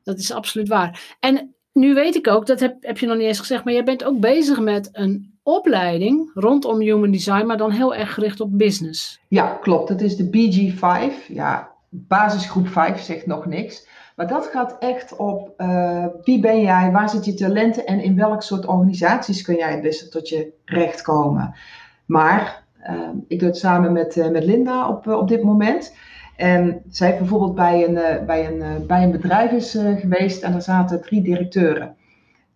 Dat 0.03 0.17
is 0.17 0.31
absoluut 0.31 0.67
waar. 0.67 1.15
En 1.19 1.55
nu 1.73 1.93
weet 1.93 2.15
ik 2.15 2.27
ook, 2.27 2.45
dat 2.45 2.59
heb, 2.59 2.75
heb 2.79 2.97
je 2.97 3.07
nog 3.07 3.17
niet 3.17 3.25
eens 3.27 3.39
gezegd, 3.39 3.63
maar 3.63 3.73
jij 3.73 3.83
bent 3.83 4.03
ook 4.03 4.19
bezig 4.19 4.59
met 4.59 4.89
een 4.91 5.32
opleiding 5.43 6.31
rondom 6.33 6.79
human 6.79 7.11
design, 7.11 7.45
maar 7.45 7.57
dan 7.57 7.71
heel 7.71 7.95
erg 7.95 8.13
gericht 8.13 8.39
op 8.39 8.57
business. 8.57 9.21
Ja, 9.27 9.57
klopt. 9.61 9.89
Het 9.89 10.01
is 10.01 10.15
de 10.15 10.25
BG5. 10.25 11.27
Ja, 11.27 11.71
basisgroep 11.89 12.67
5 12.67 13.01
zegt 13.01 13.25
nog 13.25 13.45
niks. 13.45 13.87
Maar 14.15 14.27
dat 14.27 14.45
gaat 14.45 14.75
echt 14.79 15.15
op 15.15 15.53
eh, 15.57 16.05
wie 16.23 16.39
ben 16.39 16.61
jij, 16.61 16.91
waar 16.91 17.09
zit 17.09 17.25
je 17.25 17.33
talenten 17.33 17.85
en 17.85 17.99
in 17.99 18.15
welk 18.15 18.41
soort 18.41 18.65
organisaties 18.65 19.41
kun 19.41 19.55
jij 19.55 19.71
het 19.71 19.81
beste 19.81 20.09
tot 20.09 20.29
je 20.29 20.53
recht 20.65 21.01
komen. 21.01 21.55
Maar 22.05 22.63
eh, 22.83 23.09
ik 23.27 23.39
doe 23.39 23.47
het 23.47 23.57
samen 23.57 23.91
met, 23.91 24.17
eh, 24.17 24.29
met 24.29 24.43
Linda 24.43 24.89
op, 24.89 25.07
eh, 25.07 25.17
op 25.17 25.27
dit 25.27 25.43
moment. 25.43 25.95
En 26.35 26.81
zij 26.89 27.17
bijvoorbeeld 27.17 27.55
bij 27.55 27.87
een, 27.87 28.25
bij 28.25 28.47
een, 28.47 28.85
bij 28.87 29.03
een 29.03 29.11
bedrijf 29.11 29.51
is, 29.51 29.77
geweest 29.99 30.43
en 30.43 30.51
daar 30.51 30.61
zaten 30.61 31.01
drie 31.01 31.21
directeuren. 31.21 31.95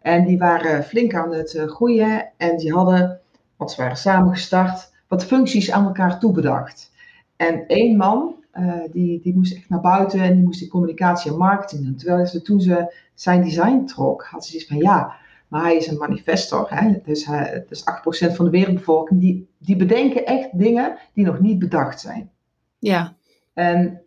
En 0.08 0.26
die 0.26 0.38
waren 0.38 0.84
flink 0.84 1.16
aan 1.16 1.34
het 1.34 1.54
eh, 1.54 1.68
groeien 1.68 2.30
en 2.38 2.58
die 2.58 2.74
hadden, 2.74 3.20
want 3.56 3.72
ze 3.72 3.82
waren 3.82 3.98
samen 3.98 4.32
gestart, 4.34 4.92
wat 5.08 5.26
functies 5.26 5.72
aan 5.72 5.86
elkaar 5.86 6.20
toebedacht. 6.20 6.92
En 7.36 7.68
één 7.68 7.98
man, 7.98 8.36
eh, 8.52 8.74
die, 8.92 9.22
die 9.22 9.36
moest 9.36 9.56
echt 9.56 9.70
naar 9.70 9.82
buiten 9.82 10.20
en 10.20 10.34
die 10.34 10.44
moest 10.44 10.60
die 10.60 10.70
communicatie 10.70 11.32
en 11.32 11.38
marketing 11.38 11.84
doen. 11.84 11.96
Terwijl 11.96 12.26
ze, 12.26 12.42
toen 12.42 12.62
ze 12.62 12.94
zijn 13.14 13.44
design 13.44 13.86
trok, 13.86 14.24
had 14.24 14.46
ze 14.46 14.52
zoiets 14.52 14.68
van 14.68 14.78
ja, 14.78 15.16
maar 15.48 15.62
hij 15.62 15.76
is 15.76 15.88
een 15.88 15.98
manifestor. 15.98 16.68
Hè? 16.70 16.94
Dus, 17.04 17.26
hij, 17.26 17.66
dus 17.70 17.84
8% 18.30 18.34
van 18.34 18.46
de 18.46 18.52
wereldbevolking, 18.52 19.20
die, 19.20 19.48
die 19.58 19.76
bedenken 19.76 20.26
echt 20.26 20.58
dingen 20.58 20.98
die 21.14 21.26
nog 21.26 21.40
niet 21.40 21.60
bedacht 21.60 22.00
zijn. 22.00 22.32
Ja, 22.80 23.14
En 23.54 24.02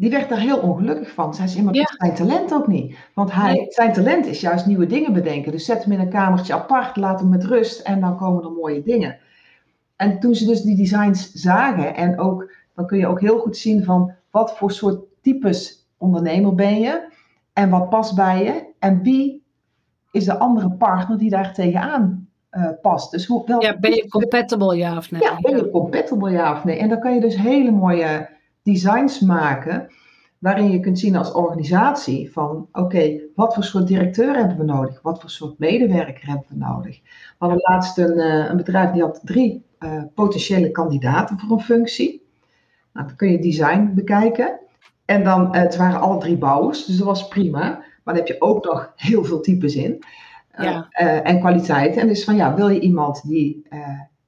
die 0.00 0.10
werd 0.10 0.28
daar 0.28 0.38
heel 0.38 0.58
ongelukkig 0.58 1.10
van. 1.10 1.34
Zij 1.34 1.46
zei, 1.46 1.64
maar 1.64 1.72
dat 1.72 1.82
Ja. 1.82 1.88
is 1.90 1.96
zijn 1.96 2.14
talent 2.28 2.54
ook 2.54 2.66
niet. 2.66 2.96
Want 3.14 3.32
hij, 3.32 3.52
Nee. 3.52 3.66
zijn 3.68 3.92
talent 3.92 4.26
is 4.26 4.40
juist 4.40 4.66
nieuwe 4.66 4.86
dingen 4.86 5.12
bedenken. 5.12 5.52
Dus 5.52 5.64
zet 5.64 5.82
hem 5.84 5.92
in 5.92 6.00
een 6.00 6.08
kamertje 6.10 6.54
apart, 6.54 6.96
laat 6.96 7.20
hem 7.20 7.28
met 7.28 7.44
rust 7.44 7.80
en 7.80 8.00
dan 8.00 8.16
komen 8.16 8.42
er 8.44 8.50
mooie 8.52 8.82
dingen. 8.82 9.18
En 9.96 10.20
toen 10.20 10.34
ze 10.34 10.46
dus 10.46 10.62
die 10.62 10.76
designs 10.76 11.32
zagen 11.32 11.94
en 11.94 12.18
ook, 12.18 12.52
dan 12.74 12.86
kun 12.86 12.98
je 12.98 13.06
ook 13.06 13.20
heel 13.20 13.38
goed 13.38 13.56
zien 13.56 13.84
van 13.84 14.12
wat 14.30 14.56
voor 14.56 14.70
soort 14.72 14.98
types 15.22 15.88
ondernemer 15.98 16.54
ben 16.54 16.80
je 16.80 17.08
en 17.52 17.70
wat 17.70 17.88
past 17.88 18.14
bij 18.14 18.44
je 18.44 18.64
en 18.78 19.02
wie 19.02 19.42
is 20.10 20.24
de 20.24 20.38
andere 20.38 20.70
partner 20.70 21.18
die 21.18 21.30
daar 21.30 21.54
tegenaan 21.54 22.28
eh, 22.50 22.68
past. 22.82 23.10
Dus 23.10 23.26
hoe, 23.26 23.42
welke 23.46 23.66
ja 23.66 23.78
ben 23.78 23.94
je 23.94 24.08
compatible, 24.08 24.76
ja 24.76 24.96
of 24.96 25.10
nee? 25.10 25.22
ja, 25.22 25.38
ben 25.40 25.56
je 25.56 25.70
compatible 25.70 26.30
ja 26.30 26.52
of 26.52 26.64
nee? 26.64 26.76
En 26.78 26.88
dan 26.88 27.00
kan 27.00 27.14
je 27.14 27.20
dus 27.20 27.36
hele 27.36 27.70
mooie 27.70 28.28
designs 28.72 29.20
maken 29.20 29.88
waarin 30.40 30.70
je 30.70 30.80
kunt 30.80 30.98
zien 30.98 31.16
als 31.16 31.32
organisatie 31.32 32.32
van 32.32 32.68
oké, 32.72 33.20
wat 33.34 33.54
voor 33.54 33.64
soort 33.64 33.86
directeur 33.86 34.36
hebben 34.36 34.56
we 34.56 34.64
nodig? 34.64 35.02
Wat 35.02 35.20
voor 35.20 35.30
soort 35.30 35.58
medewerker 35.58 36.26
hebben 36.26 36.46
we 36.48 36.56
nodig? 36.56 37.00
We 37.02 37.34
hadden 37.38 37.60
laatst 37.62 37.98
een, 37.98 38.18
uh, 38.18 38.48
een 38.48 38.56
bedrijf 38.56 38.90
die 38.90 39.02
had 39.02 39.20
drie 39.24 39.64
uh, 39.78 40.02
potentiële 40.14 40.70
kandidaten 40.70 41.38
voor 41.38 41.50
een 41.56 41.62
functie. 41.62 42.26
Nou, 42.92 43.06
dan 43.06 43.16
kun 43.16 43.30
je 43.30 43.38
design 43.38 43.90
bekijken. 43.94 44.60
En 45.04 45.24
dan, 45.24 45.46
uh, 45.46 45.62
het 45.62 45.76
waren 45.76 46.00
alle 46.00 46.18
drie 46.18 46.38
bouwers, 46.38 46.84
dus 46.84 46.96
dat 46.96 47.06
was 47.06 47.28
prima. 47.28 47.60
Maar 48.04 48.14
dan 48.14 48.16
heb 48.16 48.26
je 48.26 48.40
ook 48.40 48.64
nog 48.64 48.92
heel 48.96 49.24
veel 49.24 49.40
types 49.40 49.74
in. 49.74 50.04
Ja. 50.56 50.88
en 51.22 51.38
kwaliteit. 51.40 51.96
En 51.96 52.06
dus 52.06 52.24
van 52.24 52.36
ja, 52.36 52.54
wil 52.54 52.68
je 52.68 52.80
iemand 52.80 53.28
die 53.28 53.66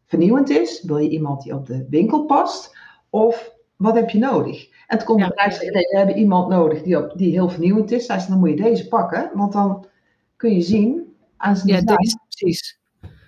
vernieuwend 0.07 0.51
is? 0.51 0.83
Wil 0.83 0.97
je 0.99 1.09
iemand 1.09 1.43
die 1.43 1.55
op 1.55 1.67
de 1.67 1.87
winkel 1.89 2.25
past? 2.25 2.77
Of 3.11 3.53
wat 3.83 3.95
heb 3.95 4.11
je 4.11 4.19
nodig? 4.19 4.69
En 4.87 4.97
het 4.97 5.05
komt 5.05 5.21
ja. 5.21 5.29
bedrijf 5.29 5.53
zeggen, 5.53 5.73
nee, 5.73 5.87
we 5.91 5.97
hebben 5.97 6.17
iemand 6.17 6.49
nodig 6.49 6.83
die, 6.83 6.97
op, 6.97 7.19
die 7.19 7.31
heel 7.31 7.49
vernieuwend 7.49 7.91
is. 7.91 8.07
Zei 8.07 8.21
dan 8.29 8.39
moet 8.39 8.49
je 8.49 8.57
deze 8.57 8.89
pakken, 8.89 9.31
want 9.35 9.53
dan 9.53 9.87
kun 10.37 10.55
je 10.55 10.61
zien 10.61 11.15
aan 11.37 11.57
zijn 11.57 11.69
ja, 11.69 11.81
design 11.81 12.19
precies. 12.29 12.79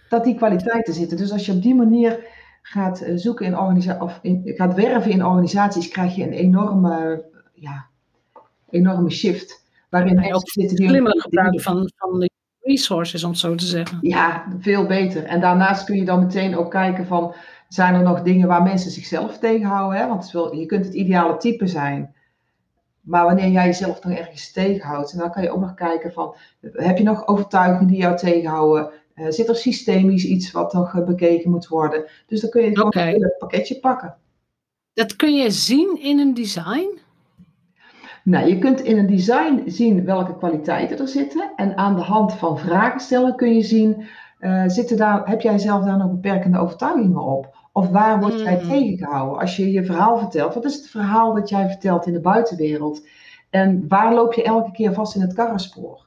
dat 0.09 0.25
die 0.25 0.35
kwaliteiten 0.35 0.95
zitten. 0.95 1.17
Dus 1.17 1.33
als 1.33 1.47
je 1.47 1.53
op 1.53 1.63
die 1.63 1.75
manier 1.75 2.27
gaat 2.63 3.01
eh, 3.01 3.17
zoeken 3.17 3.47
in 3.47 3.59
organisaties 3.59 4.03
of 4.03 4.19
in, 4.23 4.43
gaat 4.45 4.75
werven 4.75 5.11
in 5.11 5.25
organisaties, 5.25 5.89
krijg 5.89 6.15
je 6.15 6.23
een 6.23 6.33
enorme, 6.33 7.25
ja, 7.55 7.87
enorme 8.71 9.11
shift. 9.11 9.63
Waarin 9.91 10.21
ja, 10.21 10.35
ook 10.35 10.49
zitten 10.49 10.77
die 10.77 10.89
slimmer 10.89 11.21
gebruik 11.21 11.61
van, 11.61 11.91
van 11.97 12.21
de 12.21 12.31
resources, 12.61 13.25
om 13.25 13.31
het 13.31 13.39
zo 13.39 13.55
te 13.55 13.67
zeggen. 13.67 13.99
Ja, 14.01 14.45
veel 14.61 14.87
beter. 14.87 15.25
En 15.25 15.41
daarnaast 15.41 15.85
kun 15.85 15.97
je 15.97 16.05
dan 16.05 16.21
meteen 16.21 16.57
ook 16.57 16.71
kijken 16.71 17.07
van 17.07 17.35
zijn 17.75 17.95
er 17.95 18.03
nog 18.03 18.23
dingen 18.23 18.49
waar 18.49 18.63
mensen 18.63 18.91
zichzelf 18.91 19.39
tegenhouden? 19.39 20.01
Hè? 20.01 20.09
Want 20.09 20.31
je 20.31 20.67
kunt 20.67 20.85
het 20.85 20.95
ideale 20.95 21.37
type 21.37 21.67
zijn. 21.67 22.15
Maar 23.01 23.25
wanneer 23.25 23.49
jij 23.49 23.67
jezelf 23.67 24.05
nog 24.05 24.19
ergens 24.19 24.53
tegenhoudt, 24.53 25.19
dan 25.19 25.31
kan 25.31 25.43
je 25.43 25.51
ook 25.51 25.61
nog 25.61 25.75
kijken 25.75 26.13
van, 26.13 26.35
heb 26.61 26.99
je 26.99 27.05
nog 27.05 27.27
overtuigingen 27.27 27.87
die 27.87 27.97
jou 27.97 28.17
tegenhouden? 28.17 28.91
Uh, 29.15 29.27
zit 29.29 29.49
er 29.49 29.57
systemisch 29.57 30.25
iets 30.25 30.51
wat 30.51 30.73
nog 30.73 30.95
uh, 30.95 31.05
bekeken 31.05 31.51
moet 31.51 31.69
worden? 31.69 32.05
Dus 32.27 32.41
dan 32.41 32.51
kun 32.51 32.63
je 32.63 32.69
gewoon 32.69 32.87
okay. 32.87 33.15
een 33.15 33.35
pakketje 33.39 33.81
pakken. 33.81 34.17
Dat 34.93 35.17
kun 35.17 35.35
je 35.35 35.51
zien 35.51 35.99
in 36.03 36.19
een 36.19 36.35
design? 36.35 36.99
Nou, 38.25 38.49
je 38.49 38.59
kunt 38.59 38.81
in 38.81 38.99
een 38.99 39.07
design 39.07 39.63
zien 39.67 40.05
welke 40.05 40.37
kwaliteiten 40.37 40.99
er 40.99 41.09
zitten. 41.09 41.53
En 41.57 41.77
aan 41.77 41.95
de 41.95 42.03
hand 42.03 42.33
van 42.33 42.59
vragen 42.59 43.01
stellen 43.01 43.37
kun 43.37 43.55
je 43.55 43.63
zien, 43.63 44.07
uh, 44.41 44.63
zitten 44.67 44.97
daar, 44.97 45.29
heb 45.29 45.41
jij 45.41 45.59
zelf 45.59 45.85
daar 45.85 45.99
nog 45.99 46.11
beperkende 46.11 46.59
overtuigingen 46.59 47.23
op? 47.23 47.54
Of 47.77 47.89
waar 47.89 48.21
word 48.21 48.41
jij 48.41 48.61
mm. 48.63 48.69
tegengehouden? 48.69 49.41
Als 49.41 49.57
je 49.57 49.73
je 49.73 49.85
verhaal 49.85 50.19
vertelt, 50.19 50.55
wat 50.55 50.65
is 50.65 50.75
het 50.75 50.87
verhaal 50.87 51.35
dat 51.35 51.49
jij 51.49 51.69
vertelt 51.69 52.07
in 52.07 52.13
de 52.13 52.21
buitenwereld? 52.21 53.07
En 53.51 53.89
waar 53.89 54.15
loop 54.15 54.33
je 54.33 54.43
elke 54.43 54.73
keer 54.73 54.93
vast 54.93 55.15
in 55.15 55.21
het 55.21 55.35
karrenspoor? 55.35 56.07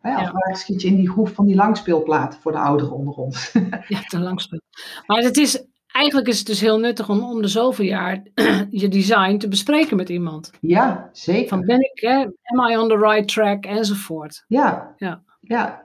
Hè, 0.00 0.22
of 0.22 0.30
waar 0.30 0.56
schiet 0.56 0.82
je 0.82 0.88
in 0.88 0.96
die 0.96 1.10
groef 1.10 1.32
van 1.32 1.46
die 1.46 1.54
langspeelplaten 1.54 2.40
voor 2.40 2.52
de 2.52 2.58
ouderen 2.58 2.92
onder 2.92 3.14
ons? 3.14 3.52
ja, 3.88 4.00
de 4.08 4.18
langspeel. 4.18 4.60
Maar 5.06 5.22
het 5.22 5.36
is, 5.36 5.64
eigenlijk 5.86 6.28
is 6.28 6.38
het 6.38 6.46
dus 6.46 6.60
heel 6.60 6.78
nuttig 6.78 7.08
om 7.08 7.24
om 7.24 7.42
de 7.42 7.48
zoveel 7.48 7.84
jaar 7.84 8.22
je 8.70 8.88
design 8.88 9.36
te 9.36 9.48
bespreken 9.48 9.96
met 9.96 10.08
iemand. 10.08 10.50
Ja, 10.60 11.08
zeker. 11.12 11.48
Van 11.48 11.60
ben 11.60 11.80
ik, 11.80 12.00
hè, 12.00 12.26
am 12.42 12.70
I 12.70 12.78
on 12.78 12.88
the 12.88 12.98
right 12.98 13.28
track, 13.28 13.64
enzovoort. 13.64 14.44
Ja, 14.48 14.94
ja. 14.96 15.22
ja. 15.40 15.84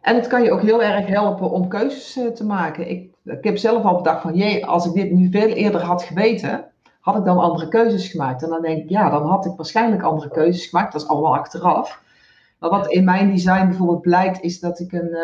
En 0.00 0.14
het 0.14 0.26
kan 0.26 0.42
je 0.42 0.52
ook 0.52 0.62
heel 0.62 0.82
erg 0.82 1.06
helpen 1.06 1.50
om 1.50 1.68
keuzes 1.68 2.16
eh, 2.16 2.32
te 2.32 2.44
maken. 2.44 2.90
Ik 2.90 3.10
ik 3.28 3.44
heb 3.44 3.56
zelf 3.56 3.84
al 3.84 3.96
bedacht 3.96 4.22
van, 4.22 4.34
jee, 4.34 4.66
als 4.66 4.86
ik 4.86 4.92
dit 4.92 5.10
nu 5.10 5.30
veel 5.30 5.48
eerder 5.48 5.82
had 5.82 6.02
geweten, 6.02 6.64
had 7.00 7.16
ik 7.16 7.24
dan 7.24 7.38
andere 7.38 7.68
keuzes 7.68 8.08
gemaakt. 8.08 8.42
En 8.42 8.48
dan 8.48 8.62
denk 8.62 8.82
ik, 8.82 8.88
ja, 8.88 9.10
dan 9.10 9.26
had 9.26 9.46
ik 9.46 9.56
waarschijnlijk 9.56 10.02
andere 10.02 10.30
keuzes 10.30 10.66
gemaakt. 10.66 10.92
Dat 10.92 11.02
is 11.02 11.08
allemaal 11.08 11.36
achteraf. 11.36 12.02
Maar 12.58 12.70
wat 12.70 12.90
in 12.90 13.04
mijn 13.04 13.30
design 13.30 13.66
bijvoorbeeld 13.66 14.00
blijkt, 14.00 14.40
is 14.40 14.60
dat 14.60 14.80
ik, 14.80 14.92
een, 14.92 15.16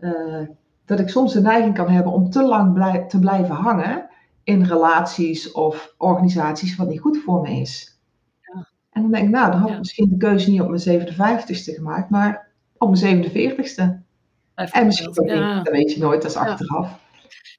uh, 0.00 0.10
uh, 0.10 0.48
dat 0.84 1.00
ik 1.00 1.08
soms 1.08 1.32
de 1.32 1.40
neiging 1.40 1.74
kan 1.74 1.88
hebben 1.88 2.12
om 2.12 2.30
te 2.30 2.42
lang 2.42 2.72
blij, 2.72 3.04
te 3.08 3.18
blijven 3.18 3.54
hangen 3.54 4.08
in 4.44 4.64
relaties 4.64 5.52
of 5.52 5.94
organisaties 5.98 6.76
wat 6.76 6.88
niet 6.88 7.00
goed 7.00 7.18
voor 7.18 7.40
me 7.40 7.50
is. 7.50 8.00
Ja. 8.40 8.68
En 8.90 9.02
dan 9.02 9.10
denk 9.10 9.24
ik, 9.24 9.30
nou, 9.30 9.50
dan 9.50 9.60
had 9.60 9.70
ik 9.70 9.78
misschien 9.78 10.08
de 10.08 10.16
keuze 10.16 10.50
niet 10.50 10.60
op 10.60 10.68
mijn 10.68 11.06
57ste 11.06 11.74
gemaakt, 11.74 12.10
maar 12.10 12.48
op 12.78 13.00
mijn 13.00 13.24
47ste. 13.24 14.08
En 14.54 14.86
misschien 14.86 15.08
ook 15.08 15.28
ja. 15.28 15.54
niet, 15.54 15.64
dat 15.64 15.74
weet 15.74 15.92
je 15.92 16.00
nooit, 16.00 16.22
dat 16.22 16.30
is 16.30 16.36
achteraf. 16.36 16.98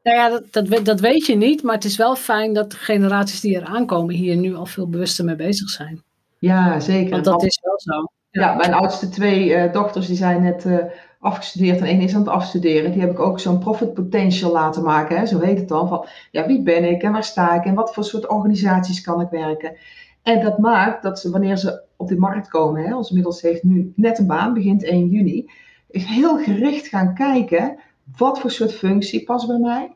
Nou 0.04 0.18
ja, 0.18 0.30
dat, 0.30 0.70
dat, 0.70 0.86
dat, 0.86 1.00
weet 1.00 1.26
je 1.26 1.36
niet, 1.36 1.64
maar 1.64 1.76
het 1.76 1.84
is 1.84 1.98
wel 1.98 2.16
fijn 2.16 2.54
dat 2.54 2.72
de 2.72 2.78
generaties 2.78 3.42
die 3.42 3.56
er 3.56 3.66
aankomen 3.66 4.16
hier 4.16 4.36
nu 4.36 4.56
al 4.56 4.66
veel 4.66 4.90
bewuster 4.90 5.26
mee 5.26 5.36
bezig 5.36 5.70
zijn. 5.70 6.02
Ja, 6.40 6.80
zeker. 6.80 7.12
Want 7.12 7.26
dat 7.26 7.44
is 7.44 7.60
wel 7.64 7.80
zo. 7.80 8.12
Ja, 8.32 8.54
mijn 8.54 8.74
oudste 8.74 9.10
twee 9.10 9.50
uh, 9.50 9.74
dochters 9.74 10.08
die 10.08 10.16
zijn 10.16 10.42
net 10.42 10.66
uh, 10.66 10.78
afgestudeerd 11.20 11.80
en 11.80 11.86
één 11.86 12.02
is 12.02 12.14
aan 12.14 12.20
het 12.20 12.30
afstuderen. 12.30 12.92
Die 12.92 13.02
heb 13.02 13.12
ik 13.12 13.20
ook 13.20 13.40
zo'n 13.40 13.60
profit 13.60 13.94
potential 13.94 14.52
laten 14.52 14.84
maken, 14.84 15.18
hè, 15.18 15.26
zo 15.26 15.40
heet 15.40 15.58
het 15.58 15.68
dan. 15.68 15.88
Van 15.88 16.06
ja, 16.32 16.46
wie 16.46 16.62
ben 16.62 16.84
ik 16.84 17.04
en 17.04 17.12
waar 17.12 17.24
sta 17.24 17.54
ik 17.54 17.66
en 17.66 17.76
wat 17.76 17.94
voor 17.94 18.04
soort 18.04 18.28
organisaties 18.28 19.02
kan 19.02 19.22
ik 19.22 19.30
werken. 19.30 19.76
En 20.24 20.42
dat 20.42 20.58
maakt 20.58 21.04
dat 21.04 21.20
ze 21.20 21.32
wanneer 21.32 21.58
ze 21.58 21.82
op 21.96 22.08
de 22.08 22.18
markt 22.18 22.48
komen, 22.48 22.84
hè, 22.84 22.96
ons 22.96 23.12
middels 23.12 23.42
heeft 23.42 23.64
nu 23.64 23.94
net 23.96 24.20
een 24.20 24.28
baan, 24.28 24.54
begint 24.54 24.84
1 24.84 25.08
juni, 25.08 25.50
heel 25.92 26.38
gericht 26.38 26.88
gaan 26.88 27.14
kijken 27.14 27.80
wat 28.18 28.40
voor 28.40 28.52
soort 28.52 28.74
functie 28.74 29.24
past 29.24 29.48
bij 29.48 29.58
mij? 29.58 29.96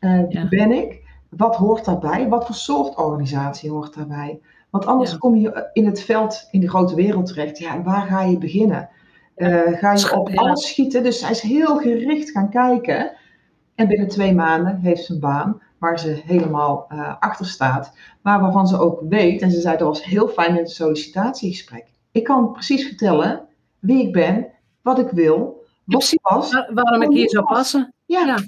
Uh, 0.00 0.48
ben 0.48 0.72
ik? 0.72 1.02
Wat 1.28 1.56
hoort 1.56 1.84
daarbij? 1.84 2.28
Wat 2.28 2.46
voor 2.46 2.54
soort 2.54 2.96
organisatie 2.96 3.70
hoort 3.70 3.94
daarbij? 3.94 4.40
Want 4.70 4.86
anders 4.86 5.18
kom 5.18 5.36
je 5.36 5.70
in 5.72 5.86
het 5.86 6.00
veld, 6.00 6.48
in 6.50 6.60
de 6.60 6.68
grote 6.68 6.94
wereld 6.94 7.26
terecht. 7.26 7.58
Ja, 7.58 7.82
waar 7.82 8.06
ga 8.06 8.22
je 8.22 8.38
beginnen? 8.38 8.88
Uh, 9.36 9.60
ga 9.66 9.92
je 9.92 10.16
op 10.16 10.30
alles 10.34 10.68
schieten? 10.68 11.02
Dus 11.02 11.20
hij 11.20 11.30
is 11.30 11.40
heel 11.40 11.76
gericht 11.76 12.30
gaan 12.30 12.50
kijken. 12.50 13.12
En 13.74 13.88
binnen 13.88 14.08
twee 14.08 14.34
maanden 14.34 14.76
heeft 14.76 15.04
ze 15.04 15.12
een 15.12 15.20
baan 15.20 15.62
waar 15.78 15.98
ze 15.98 16.22
helemaal 16.24 16.86
uh, 16.92 17.14
achter 17.18 17.46
staat. 17.46 17.96
Maar 18.22 18.40
waarvan 18.40 18.66
ze 18.66 18.78
ook 18.78 19.02
weet, 19.08 19.42
en 19.42 19.50
ze 19.50 19.60
zei 19.60 19.76
dat 19.76 19.88
was 19.88 20.04
heel 20.04 20.28
fijn 20.28 20.50
in 20.50 20.56
het 20.56 20.70
sollicitatiegesprek. 20.70 21.86
Ik 22.12 22.24
kan 22.24 22.52
precies 22.52 22.86
vertellen 22.86 23.42
wie 23.78 24.06
ik 24.06 24.12
ben, 24.12 24.46
wat 24.82 24.98
ik 24.98 25.10
wil, 25.10 25.63
wat 25.84 26.14
pas. 26.22 26.64
waarom 26.74 27.02
ik 27.02 27.10
hier 27.10 27.30
zou 27.30 27.44
passen. 27.44 27.94
Ja. 28.06 28.38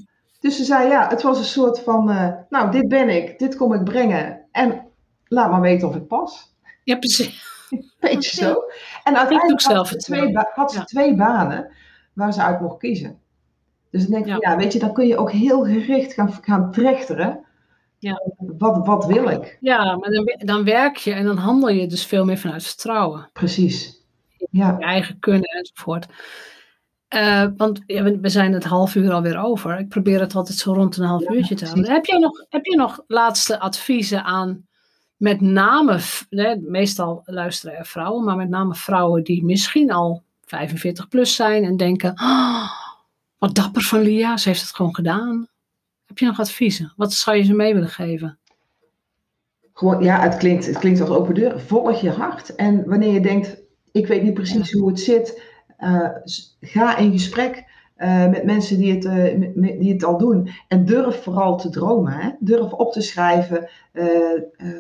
Dus 0.40 0.56
ze 0.56 0.64
zei, 0.64 0.88
ja, 0.88 1.08
het 1.08 1.22
was 1.22 1.38
een 1.38 1.44
soort 1.44 1.80
van, 1.80 2.10
uh, 2.10 2.32
nou, 2.48 2.70
dit 2.70 2.88
ben 2.88 3.08
ik, 3.08 3.38
dit 3.38 3.56
kom 3.56 3.72
ik 3.72 3.84
brengen. 3.84 4.40
En 4.52 4.86
laat 5.24 5.50
maar 5.50 5.60
weten 5.60 5.88
of 5.88 5.96
ik 5.96 6.06
pas. 6.06 6.54
Ja, 6.84 6.96
precies. 6.96 7.44
Beetje 8.00 8.36
zo. 8.36 8.62
En 9.04 9.16
uiteindelijk 9.16 9.62
had 9.62 9.88
ze, 9.88 9.96
twee, 9.96 10.38
had 10.54 10.72
ze 10.72 10.84
twee 10.84 11.14
banen 11.14 11.72
waar 12.12 12.32
ze 12.32 12.42
uit 12.42 12.60
mocht 12.60 12.78
kiezen. 12.78 13.18
Dus 13.90 14.02
ik 14.02 14.10
denk, 14.10 14.26
ja. 14.26 14.36
ja. 14.38 14.56
weet 14.56 14.72
je, 14.72 14.78
dan 14.78 14.92
kun 14.92 15.06
je 15.06 15.16
ook 15.16 15.30
heel 15.30 15.64
gericht 15.64 16.12
gaan, 16.12 16.32
gaan 16.42 16.70
trechteren. 16.70 17.44
Ja. 17.98 18.22
Wat, 18.36 18.86
wat 18.86 19.06
wil 19.06 19.28
ik? 19.28 19.58
Ja, 19.60 19.96
maar 19.96 20.10
dan, 20.10 20.34
dan 20.38 20.64
werk 20.64 20.96
je 20.96 21.12
en 21.12 21.24
dan 21.24 21.36
handel 21.36 21.68
je 21.68 21.86
dus 21.86 22.06
veel 22.06 22.24
meer 22.24 22.38
vanuit 22.38 22.64
vertrouwen. 22.64 23.30
Precies. 23.32 24.04
Ja. 24.50 24.76
Je 24.78 24.84
eigen 24.84 25.18
kunnen 25.18 25.50
enzovoort. 25.50 26.06
Uh, 27.14 27.46
want 27.56 27.82
ja, 27.86 28.02
we 28.02 28.28
zijn 28.28 28.52
het 28.52 28.64
half 28.64 28.94
uur 28.94 29.12
alweer 29.12 29.38
over. 29.38 29.78
Ik 29.78 29.88
probeer 29.88 30.20
het 30.20 30.34
altijd 30.34 30.58
zo 30.58 30.72
rond 30.72 30.96
een 30.96 31.04
half 31.04 31.30
uurtje 31.30 31.54
te 31.54 31.64
houden. 31.64 31.90
Heb 31.90 32.04
jij, 32.04 32.18
nog, 32.18 32.44
heb 32.48 32.64
je 32.64 32.76
nog 32.76 33.04
laatste 33.06 33.60
adviezen 33.60 34.24
aan 34.24 34.66
met 35.16 35.40
name, 35.40 36.00
meestal 36.60 37.22
luisteren 37.24 37.76
er 37.76 37.86
vrouwen, 37.86 38.24
maar 38.24 38.36
met 38.36 38.48
name 38.48 38.74
vrouwen 38.74 39.24
die 39.24 39.44
misschien 39.44 39.92
al 39.92 40.22
45 40.44 41.08
plus 41.08 41.34
zijn 41.34 41.64
en 41.64 41.76
denken, 41.76 42.10
oh, 42.10 42.70
wat 43.38 43.54
dapper 43.54 43.82
van 43.82 44.00
Lia, 44.00 44.36
ze 44.36 44.48
heeft 44.48 44.60
het 44.60 44.74
gewoon 44.74 44.94
gedaan. 44.94 45.48
Heb 46.06 46.18
je 46.18 46.26
nog 46.26 46.40
adviezen? 46.40 46.92
Wat 46.96 47.12
zou 47.12 47.36
je 47.36 47.42
ze 47.42 47.54
mee 47.54 47.74
willen 47.74 47.88
geven? 47.88 48.38
Gewoon, 49.72 50.02
ja, 50.02 50.20
het 50.20 50.36
klinkt, 50.36 50.66
het 50.66 50.78
klinkt 50.78 51.00
als 51.00 51.10
open 51.10 51.34
deur. 51.34 51.60
Volg 51.60 52.00
je 52.00 52.10
hart. 52.10 52.54
En 52.54 52.88
wanneer 52.88 53.12
je 53.12 53.20
denkt, 53.20 53.62
ik 53.92 54.06
weet 54.06 54.22
niet 54.22 54.34
precies 54.34 54.72
hoe 54.72 54.88
het 54.88 55.00
zit, 55.00 55.42
ga 56.60 56.96
in 56.96 57.12
gesprek 57.12 57.64
uh, 57.98 58.28
met 58.28 58.44
mensen 58.44 58.78
die 58.78 58.94
het, 58.94 59.04
uh, 59.04 59.78
die 59.80 59.92
het 59.92 60.04
al 60.04 60.18
doen. 60.18 60.48
En 60.68 60.84
durf 60.84 61.22
vooral 61.22 61.56
te 61.56 61.70
dromen. 61.70 62.12
Hè? 62.12 62.30
Durf 62.38 62.72
op 62.72 62.92
te 62.92 63.00
schrijven, 63.00 63.68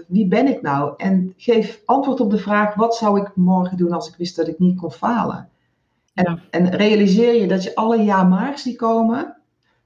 wie 0.06 0.28
ben 0.28 0.46
ik 0.46 0.62
nou? 0.62 0.94
En 0.96 1.34
geef 1.36 1.80
antwoord 1.84 2.20
op 2.20 2.30
de 2.30 2.38
vraag, 2.38 2.74
wat 2.74 2.96
zou 2.96 3.20
ik 3.20 3.30
morgen 3.34 3.76
doen 3.76 3.92
als 3.92 4.08
ik 4.08 4.16
wist 4.16 4.36
dat 4.36 4.48
ik 4.48 4.58
niet 4.58 4.80
kon 4.80 4.92
falen? 4.92 5.48
En, 6.14 6.42
en 6.50 6.70
realiseer 6.70 7.40
je 7.40 7.48
dat 7.48 7.62
je 7.62 7.74
alle 7.74 8.04
ja-maars 8.04 8.62
die 8.62 8.76
komen, 8.76 9.36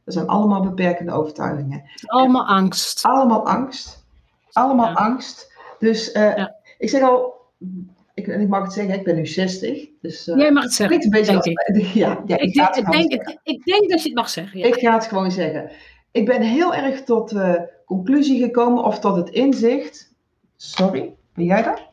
dat 0.05 0.15
zijn 0.15 0.27
allemaal 0.27 0.63
beperkende 0.63 1.13
overtuigingen. 1.13 1.83
Allemaal 2.07 2.47
angst. 2.47 3.05
Allemaal 3.05 3.47
angst. 3.47 4.05
Allemaal 4.53 4.95
angst. 4.95 5.53
Dus 5.79 6.13
ja. 6.13 6.57
ik 6.79 6.89
zeg 6.89 7.03
al, 7.03 7.35
ik, 8.27 8.41
ik 8.41 8.49
mag 8.49 8.63
het 8.63 8.73
zeggen, 8.73 8.95
ik 8.95 9.05
ben 9.05 9.17
nu 9.17 9.27
60. 9.27 9.89
Dus, 10.01 10.29
uh, 10.29 10.37
Jij 10.37 10.53
mag 10.53 10.63
het 10.63 10.73
zeggen. 10.73 11.03
Een 11.05 11.11
beetje 11.11 11.41
denk 11.41 11.87
Ja, 11.95 12.23
ja, 12.27 12.39
ik, 12.39 12.55
denk, 12.55 12.75
ik, 12.75 12.91
denk, 12.91 13.13
ik, 13.43 13.65
denk, 13.65 13.91
dat 13.91 14.03
je 14.03 14.09
het 14.09 14.19
mag 14.19 14.31
zeggen. 14.31 14.59
Ja. 14.59 14.67
Ik 14.67 14.75
ga 14.75 14.95
het 14.95 15.07
gewoon 15.07 15.31
zeggen. 15.31 15.71
Ik 16.11 16.25
ben 16.25 16.43
heel 16.43 16.75
erg 16.75 17.03
tot 17.03 17.29
de 17.29 17.69
conclusie 17.85 18.43
gekomen 18.43 18.85
of 18.85 18.99
tot 18.99 19.17
het 19.17 19.29
inzicht. 19.29 20.15
Sorry, 20.57 21.15
ben 21.35 21.45
jij 21.45 21.63
daar? 21.63 21.89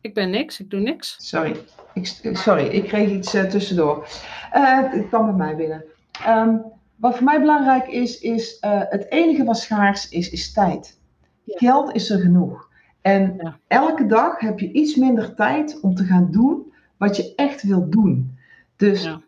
Ik 0.00 0.14
ben 0.14 0.30
niks, 0.30 0.60
ik 0.60 0.70
doe 0.70 0.80
niks. 0.80 1.16
Sorry, 1.18 1.56
ik, 1.94 2.36
sorry, 2.36 2.66
ik 2.66 2.84
kreeg 2.84 3.10
iets 3.10 3.34
uh, 3.34 3.42
tussendoor. 3.42 4.08
Uh, 4.54 4.92
het 4.92 5.08
kwam 5.08 5.24
bij 5.26 5.46
mij 5.46 5.56
binnen. 5.56 5.84
Um, 6.28 6.62
wat 6.96 7.14
voor 7.14 7.24
mij 7.24 7.40
belangrijk 7.40 7.86
is, 7.86 8.18
is 8.18 8.58
uh, 8.60 8.80
het 8.88 9.10
enige 9.10 9.44
wat 9.44 9.58
schaars 9.58 10.08
is, 10.08 10.30
is 10.30 10.52
tijd. 10.52 10.98
Geld 11.46 11.94
is 11.94 12.10
er 12.10 12.20
genoeg. 12.20 12.63
En 13.04 13.34
ja. 13.42 13.58
elke 13.66 14.06
dag 14.06 14.40
heb 14.40 14.58
je 14.58 14.72
iets 14.72 14.94
minder 14.94 15.34
tijd 15.34 15.80
om 15.80 15.94
te 15.94 16.04
gaan 16.04 16.28
doen 16.30 16.72
wat 16.96 17.16
je 17.16 17.34
echt 17.34 17.62
wilt 17.62 17.92
doen. 17.92 18.38
Dus 18.76 19.02
ja. 19.02 19.20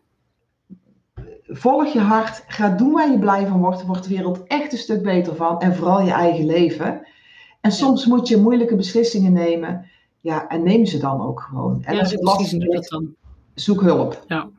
volg 1.47 1.85
je 1.85 1.99
hart, 1.99 2.43
ga 2.47 2.69
doen 2.69 2.91
waar 2.91 3.11
je 3.11 3.19
blij 3.19 3.47
van 3.47 3.59
wordt, 3.59 3.85
wordt 3.85 4.03
de 4.03 4.09
wereld 4.09 4.43
echt 4.47 4.71
een 4.71 4.77
stuk 4.77 5.03
beter 5.03 5.35
van. 5.35 5.59
En 5.59 5.75
vooral 5.75 6.01
je 6.01 6.11
eigen 6.11 6.45
leven. 6.45 7.07
En 7.61 7.71
soms 7.71 8.05
moet 8.05 8.27
je 8.27 8.37
moeilijke 8.37 8.75
beslissingen 8.75 9.33
nemen. 9.33 9.85
Ja, 10.19 10.47
en 10.47 10.63
neem 10.63 10.85
ze 10.85 10.97
dan 10.97 11.21
ook 11.21 11.39
gewoon. 11.39 11.83
En 11.83 11.99
als 11.99 12.11
het 12.11 12.23
lastig 12.23 12.67
is, 12.67 12.89
dan. 12.89 13.15
zoek 13.53 13.81
hulp. 13.81 14.23
Ja, 14.27 14.49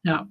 ja. 0.00 0.26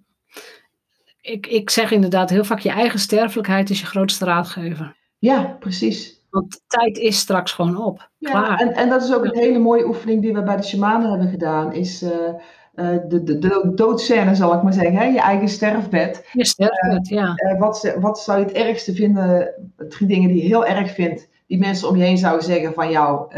Ik, 1.22 1.48
ik 1.48 1.70
zeg 1.70 1.92
inderdaad 1.92 2.30
heel 2.30 2.44
vaak, 2.44 2.60
je 2.60 2.70
eigen 2.70 3.00
sterfelijkheid 3.00 3.70
is 3.70 3.80
je 3.80 3.86
grootste 3.86 4.26
raadgever. 4.26 4.96
Ja, 5.20 5.58
precies. 5.60 6.13
Want 6.34 6.62
tijd 6.68 6.98
is 6.98 7.18
straks 7.18 7.52
gewoon 7.52 7.78
op. 7.78 8.10
Ja, 8.18 8.30
Klaar. 8.30 8.60
En, 8.60 8.74
en 8.74 8.90
dat 8.90 9.04
is 9.04 9.14
ook 9.14 9.26
een 9.26 9.38
hele 9.38 9.60
mooie 9.60 9.88
oefening 9.88 10.22
die 10.22 10.34
we 10.34 10.44
bij 10.44 10.56
de 10.56 10.64
shamanen 10.64 11.10
hebben 11.10 11.28
gedaan. 11.28 11.74
Is 11.74 12.04
uh, 12.04 12.10
uh, 12.76 12.98
de, 13.08 13.24
de, 13.24 13.38
de 13.38 13.72
doodscène, 13.76 14.36
zal 14.36 14.54
ik 14.54 14.64
maar 14.64 14.74
zeggen. 14.74 14.96
Hè? 14.96 15.04
Je 15.04 15.20
eigen 15.20 15.48
sterfbed. 15.48 16.30
Je 16.32 16.46
sterfbed, 16.46 17.12
uh, 17.12 17.18
ja. 17.18 17.58
wat, 17.58 17.96
wat 18.00 18.20
zou 18.20 18.40
je 18.40 18.46
het 18.46 18.54
ergste 18.54 18.94
vinden? 18.94 19.54
Drie 19.90 20.08
dingen 20.08 20.30
die 20.30 20.42
je 20.42 20.48
heel 20.48 20.66
erg 20.66 20.92
vindt. 20.92 21.30
Die 21.48 21.58
mensen 21.58 21.90
om 21.90 21.96
je 21.96 22.04
heen 22.04 22.18
zouden 22.18 22.46
zeggen 22.46 22.74
van 22.74 22.90
jou. 22.90 23.34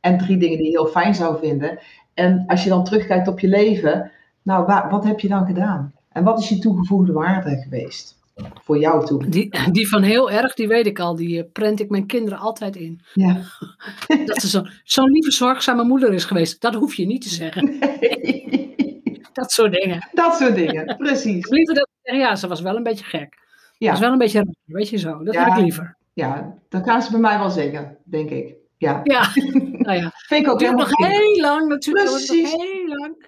en 0.00 0.18
drie 0.18 0.36
dingen 0.36 0.56
die 0.58 0.66
je 0.66 0.78
heel 0.78 0.86
fijn 0.86 1.14
zou 1.14 1.38
vinden. 1.38 1.78
En 2.14 2.44
als 2.46 2.62
je 2.62 2.68
dan 2.68 2.84
terugkijkt 2.84 3.28
op 3.28 3.40
je 3.40 3.48
leven. 3.48 4.10
Nou, 4.42 4.66
waar, 4.66 4.90
wat 4.90 5.04
heb 5.04 5.20
je 5.20 5.28
dan 5.28 5.46
gedaan? 5.46 5.92
En 6.12 6.24
wat 6.24 6.38
is 6.38 6.48
je 6.48 6.58
toegevoegde 6.58 7.12
waarde 7.12 7.56
geweest? 7.56 8.22
Voor 8.62 8.78
jou 8.78 9.06
toe. 9.06 9.28
Die, 9.28 9.70
die 9.70 9.88
van 9.88 10.02
heel 10.02 10.30
erg, 10.30 10.54
die 10.54 10.68
weet 10.68 10.86
ik 10.86 10.98
al. 10.98 11.16
Die 11.16 11.38
uh, 11.38 11.44
prent 11.52 11.80
ik 11.80 11.90
mijn 11.90 12.06
kinderen 12.06 12.38
altijd 12.38 12.76
in. 12.76 13.00
Ja. 13.12 13.40
dat 14.26 14.40
ze 14.40 14.48
zo'n 14.48 14.70
zo 14.84 15.04
lieve, 15.04 15.30
zorgzame 15.30 15.84
moeder 15.84 16.12
is 16.12 16.24
geweest. 16.24 16.60
Dat 16.60 16.74
hoef 16.74 16.94
je 16.94 17.06
niet 17.06 17.22
te 17.22 17.28
zeggen. 17.28 17.78
Nee. 17.78 18.74
dat 19.32 19.52
soort 19.52 19.72
dingen. 19.72 20.08
Dat 20.12 20.36
soort 20.36 20.54
dingen, 20.54 20.96
precies. 20.96 21.48
Liever 21.48 21.74
dat 21.74 21.88
ja, 22.02 22.36
ze 22.36 22.48
was 22.48 22.60
wel 22.60 22.76
een 22.76 22.82
beetje 22.82 23.04
gek. 23.04 23.38
Ja. 23.78 23.90
was 23.90 24.00
wel 24.00 24.12
een 24.12 24.18
beetje 24.18 24.38
raar, 24.38 24.54
weet 24.64 24.88
je 24.88 24.98
zo. 24.98 25.24
Dat 25.24 25.34
ja, 25.34 25.44
heb 25.44 25.56
ik 25.56 25.62
liever. 25.62 25.96
Ja, 26.12 26.54
dat 26.68 26.84
gaan 26.84 27.02
ze 27.02 27.10
bij 27.10 27.20
mij 27.20 27.38
wel 27.38 27.50
zeggen, 27.50 27.96
denk 28.04 28.30
ik. 28.30 28.54
Ja. 28.78 29.00
Ja, 29.04 29.28
nou 29.86 29.98
ja. 29.98 30.12
Vind 30.14 30.46
ik 30.46 30.50
ook 30.52 30.60
nog 30.60 30.90
heel 30.90 31.40
lang 31.40 31.68
natuurlijk. 31.68 32.06
Precies. 32.06 32.50
Heel 32.52 32.86
lang. 32.86 33.26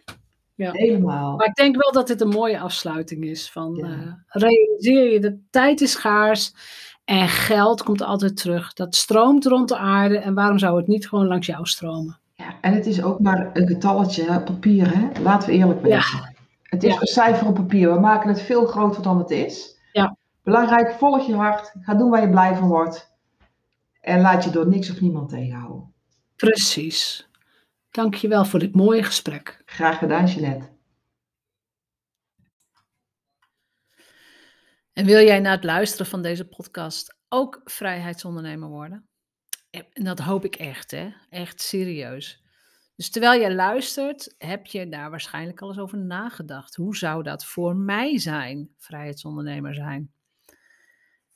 Ja. 0.57 0.72
Helemaal. 0.72 1.36
Maar 1.36 1.46
ik 1.46 1.54
denk 1.54 1.82
wel 1.82 1.92
dat 1.92 2.07
dit 2.07 2.20
een 2.20 2.28
mooie 2.28 2.61
afsluiting 2.61 3.24
is. 3.24 3.50
Van, 3.50 3.74
ja. 3.74 3.86
uh, 3.86 4.12
realiseer 4.26 5.12
je, 5.12 5.20
de 5.20 5.40
tijd 5.50 5.80
is 5.80 5.90
schaars 5.90 6.54
en 7.04 7.28
geld 7.28 7.82
komt 7.82 8.02
altijd 8.02 8.36
terug. 8.36 8.72
Dat 8.72 8.94
stroomt 8.94 9.44
rond 9.44 9.68
de 9.68 9.76
aarde 9.76 10.18
en 10.18 10.34
waarom 10.34 10.59
zou 10.59 10.76
het 10.76 10.86
niet 10.86 11.09
gewoon 11.09 11.26
langs 11.26 11.46
jou 11.46 11.66
stromen? 11.66 12.18
Ja, 12.34 12.54
en 12.61 12.72
het 12.72 12.86
is 12.86 13.02
ook 13.02 13.20
maar 13.20 13.50
een 13.52 13.66
getalletje 13.66 14.42
papier, 14.42 14.98
hè? 14.98 15.22
laten 15.22 15.48
we 15.48 15.54
eerlijk 15.54 15.80
zijn. 15.80 15.92
Ja. 15.92 16.34
Het 16.62 16.82
is 16.82 16.94
een 17.00 17.07
cijfer 17.07 17.46
op 17.46 17.54
papier. 17.54 17.92
We 17.92 18.00
maken 18.00 18.28
het 18.28 18.40
veel 18.40 18.66
groter 18.66 19.02
dan 19.02 19.18
het 19.18 19.30
is. 19.30 19.78
Ja. 19.92 20.16
Belangrijk, 20.42 20.90
volg 20.90 21.26
je 21.26 21.34
hart. 21.34 21.72
Ga 21.80 21.94
doen 21.94 22.11
waar 22.11 22.20
je 22.20 22.30
blij 22.30 22.54
van 22.54 22.68
wordt. 22.68 23.14
En 24.00 24.20
laat 24.20 24.44
je 24.44 24.50
door 24.50 24.68
niks 24.68 24.90
of 24.90 25.00
niemand 25.00 25.28
tegenhouden. 25.28 25.92
Precies. 26.36 27.26
Dankjewel 27.97 28.44
voor 28.44 28.59
dit 28.59 28.74
mooie 28.74 29.03
gesprek. 29.03 29.62
Graag 29.64 29.99
gedaan, 29.99 30.26
Jeanette. 30.26 30.68
En 34.92 35.05
wil 35.05 35.24
jij 35.24 35.40
na 35.40 35.51
het 35.51 35.64
luisteren 35.64 36.07
van 36.07 36.22
deze 36.22 36.49
podcast 36.49 37.16
ook 37.28 37.61
vrijheidsondernemer 37.64 38.68
worden? 38.68 39.09
En 39.70 40.05
dat 40.05 40.18
hoop 40.18 40.44
ik 40.44 40.55
echt, 40.55 40.90
hè? 40.90 41.12
Echt 41.28 41.61
serieus. 41.61 42.44
Dus 42.97 43.11
terwijl 43.11 43.40
je 43.40 43.55
luistert, 43.55 44.34
heb 44.38 44.66
je 44.66 44.88
daar 44.88 45.11
waarschijnlijk 45.11 45.61
al 45.61 45.68
eens 45.68 45.78
over 45.78 45.99
nagedacht. 45.99 46.74
Hoe 46.74 46.97
zou 46.97 47.22
dat 47.22 47.47
voor 47.47 47.76
mij 47.76 48.18
zijn, 48.18 48.74
vrijheidsondernemer 48.76 49.74
zijn? 49.74 50.12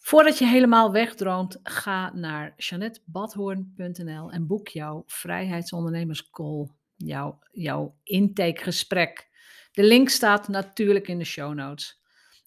Voordat 0.00 0.38
je 0.38 0.46
helemaal 0.46 0.92
wegdroomt, 0.92 1.58
ga 1.62 2.14
naar 2.14 2.54
janettebadhoorn.nl 2.56 4.30
en 4.30 4.46
boek 4.46 4.68
jouw 4.68 5.02
vrijheidsondernemerscall, 5.06 6.68
jouw, 6.96 7.38
jouw 7.50 7.96
intakegesprek. 8.02 9.28
De 9.72 9.82
link 9.82 10.08
staat 10.08 10.48
natuurlijk 10.48 11.08
in 11.08 11.18
de 11.18 11.24
show 11.24 11.54
notes. 11.54 12.02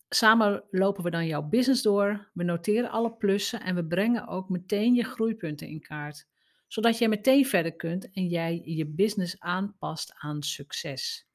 Samen 0.09 0.63
lopen 0.71 1.03
we 1.03 1.09
dan 1.09 1.27
jouw 1.27 1.41
business 1.41 1.81
door, 1.81 2.29
we 2.33 2.43
noteren 2.43 2.89
alle 2.89 3.13
plussen 3.13 3.61
en 3.61 3.75
we 3.75 3.85
brengen 3.85 4.27
ook 4.27 4.49
meteen 4.49 4.93
je 4.93 5.03
groeipunten 5.03 5.67
in 5.67 5.81
kaart, 5.81 6.27
zodat 6.67 6.97
jij 6.97 7.07
meteen 7.07 7.45
verder 7.45 7.75
kunt 7.75 8.11
en 8.11 8.27
jij 8.27 8.61
je 8.65 8.85
business 8.85 9.39
aanpast 9.39 10.13
aan 10.17 10.43
succes. 10.43 11.27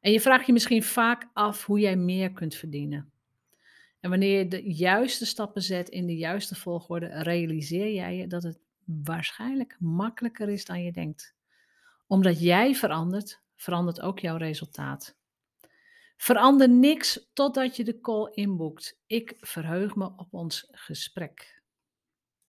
En 0.00 0.12
je 0.12 0.20
vraagt 0.20 0.46
je 0.46 0.52
misschien 0.52 0.82
vaak 0.82 1.30
af 1.32 1.64
hoe 1.64 1.78
jij 1.78 1.96
meer 1.96 2.32
kunt 2.32 2.54
verdienen. 2.54 3.12
En 4.00 4.10
wanneer 4.10 4.38
je 4.38 4.48
de 4.48 4.72
juiste 4.72 5.26
stappen 5.26 5.62
zet 5.62 5.88
in 5.88 6.06
de 6.06 6.16
juiste 6.16 6.54
volgorde, 6.54 7.06
realiseer 7.06 7.92
jij 7.92 8.16
je 8.16 8.26
dat 8.26 8.42
het 8.42 8.58
waarschijnlijk 8.84 9.76
makkelijker 9.78 10.48
is 10.48 10.64
dan 10.64 10.82
je 10.82 10.92
denkt. 10.92 11.34
Omdat 12.06 12.40
jij 12.40 12.74
verandert, 12.74 13.42
verandert 13.56 14.00
ook 14.00 14.18
jouw 14.18 14.36
resultaat. 14.36 15.16
Verander 16.16 16.68
niks 16.68 17.30
totdat 17.32 17.76
je 17.76 17.84
de 17.84 18.00
call 18.00 18.30
inboekt. 18.34 19.00
Ik 19.06 19.36
verheug 19.40 19.94
me 19.94 20.12
op 20.16 20.34
ons 20.34 20.68
gesprek. 20.70 21.57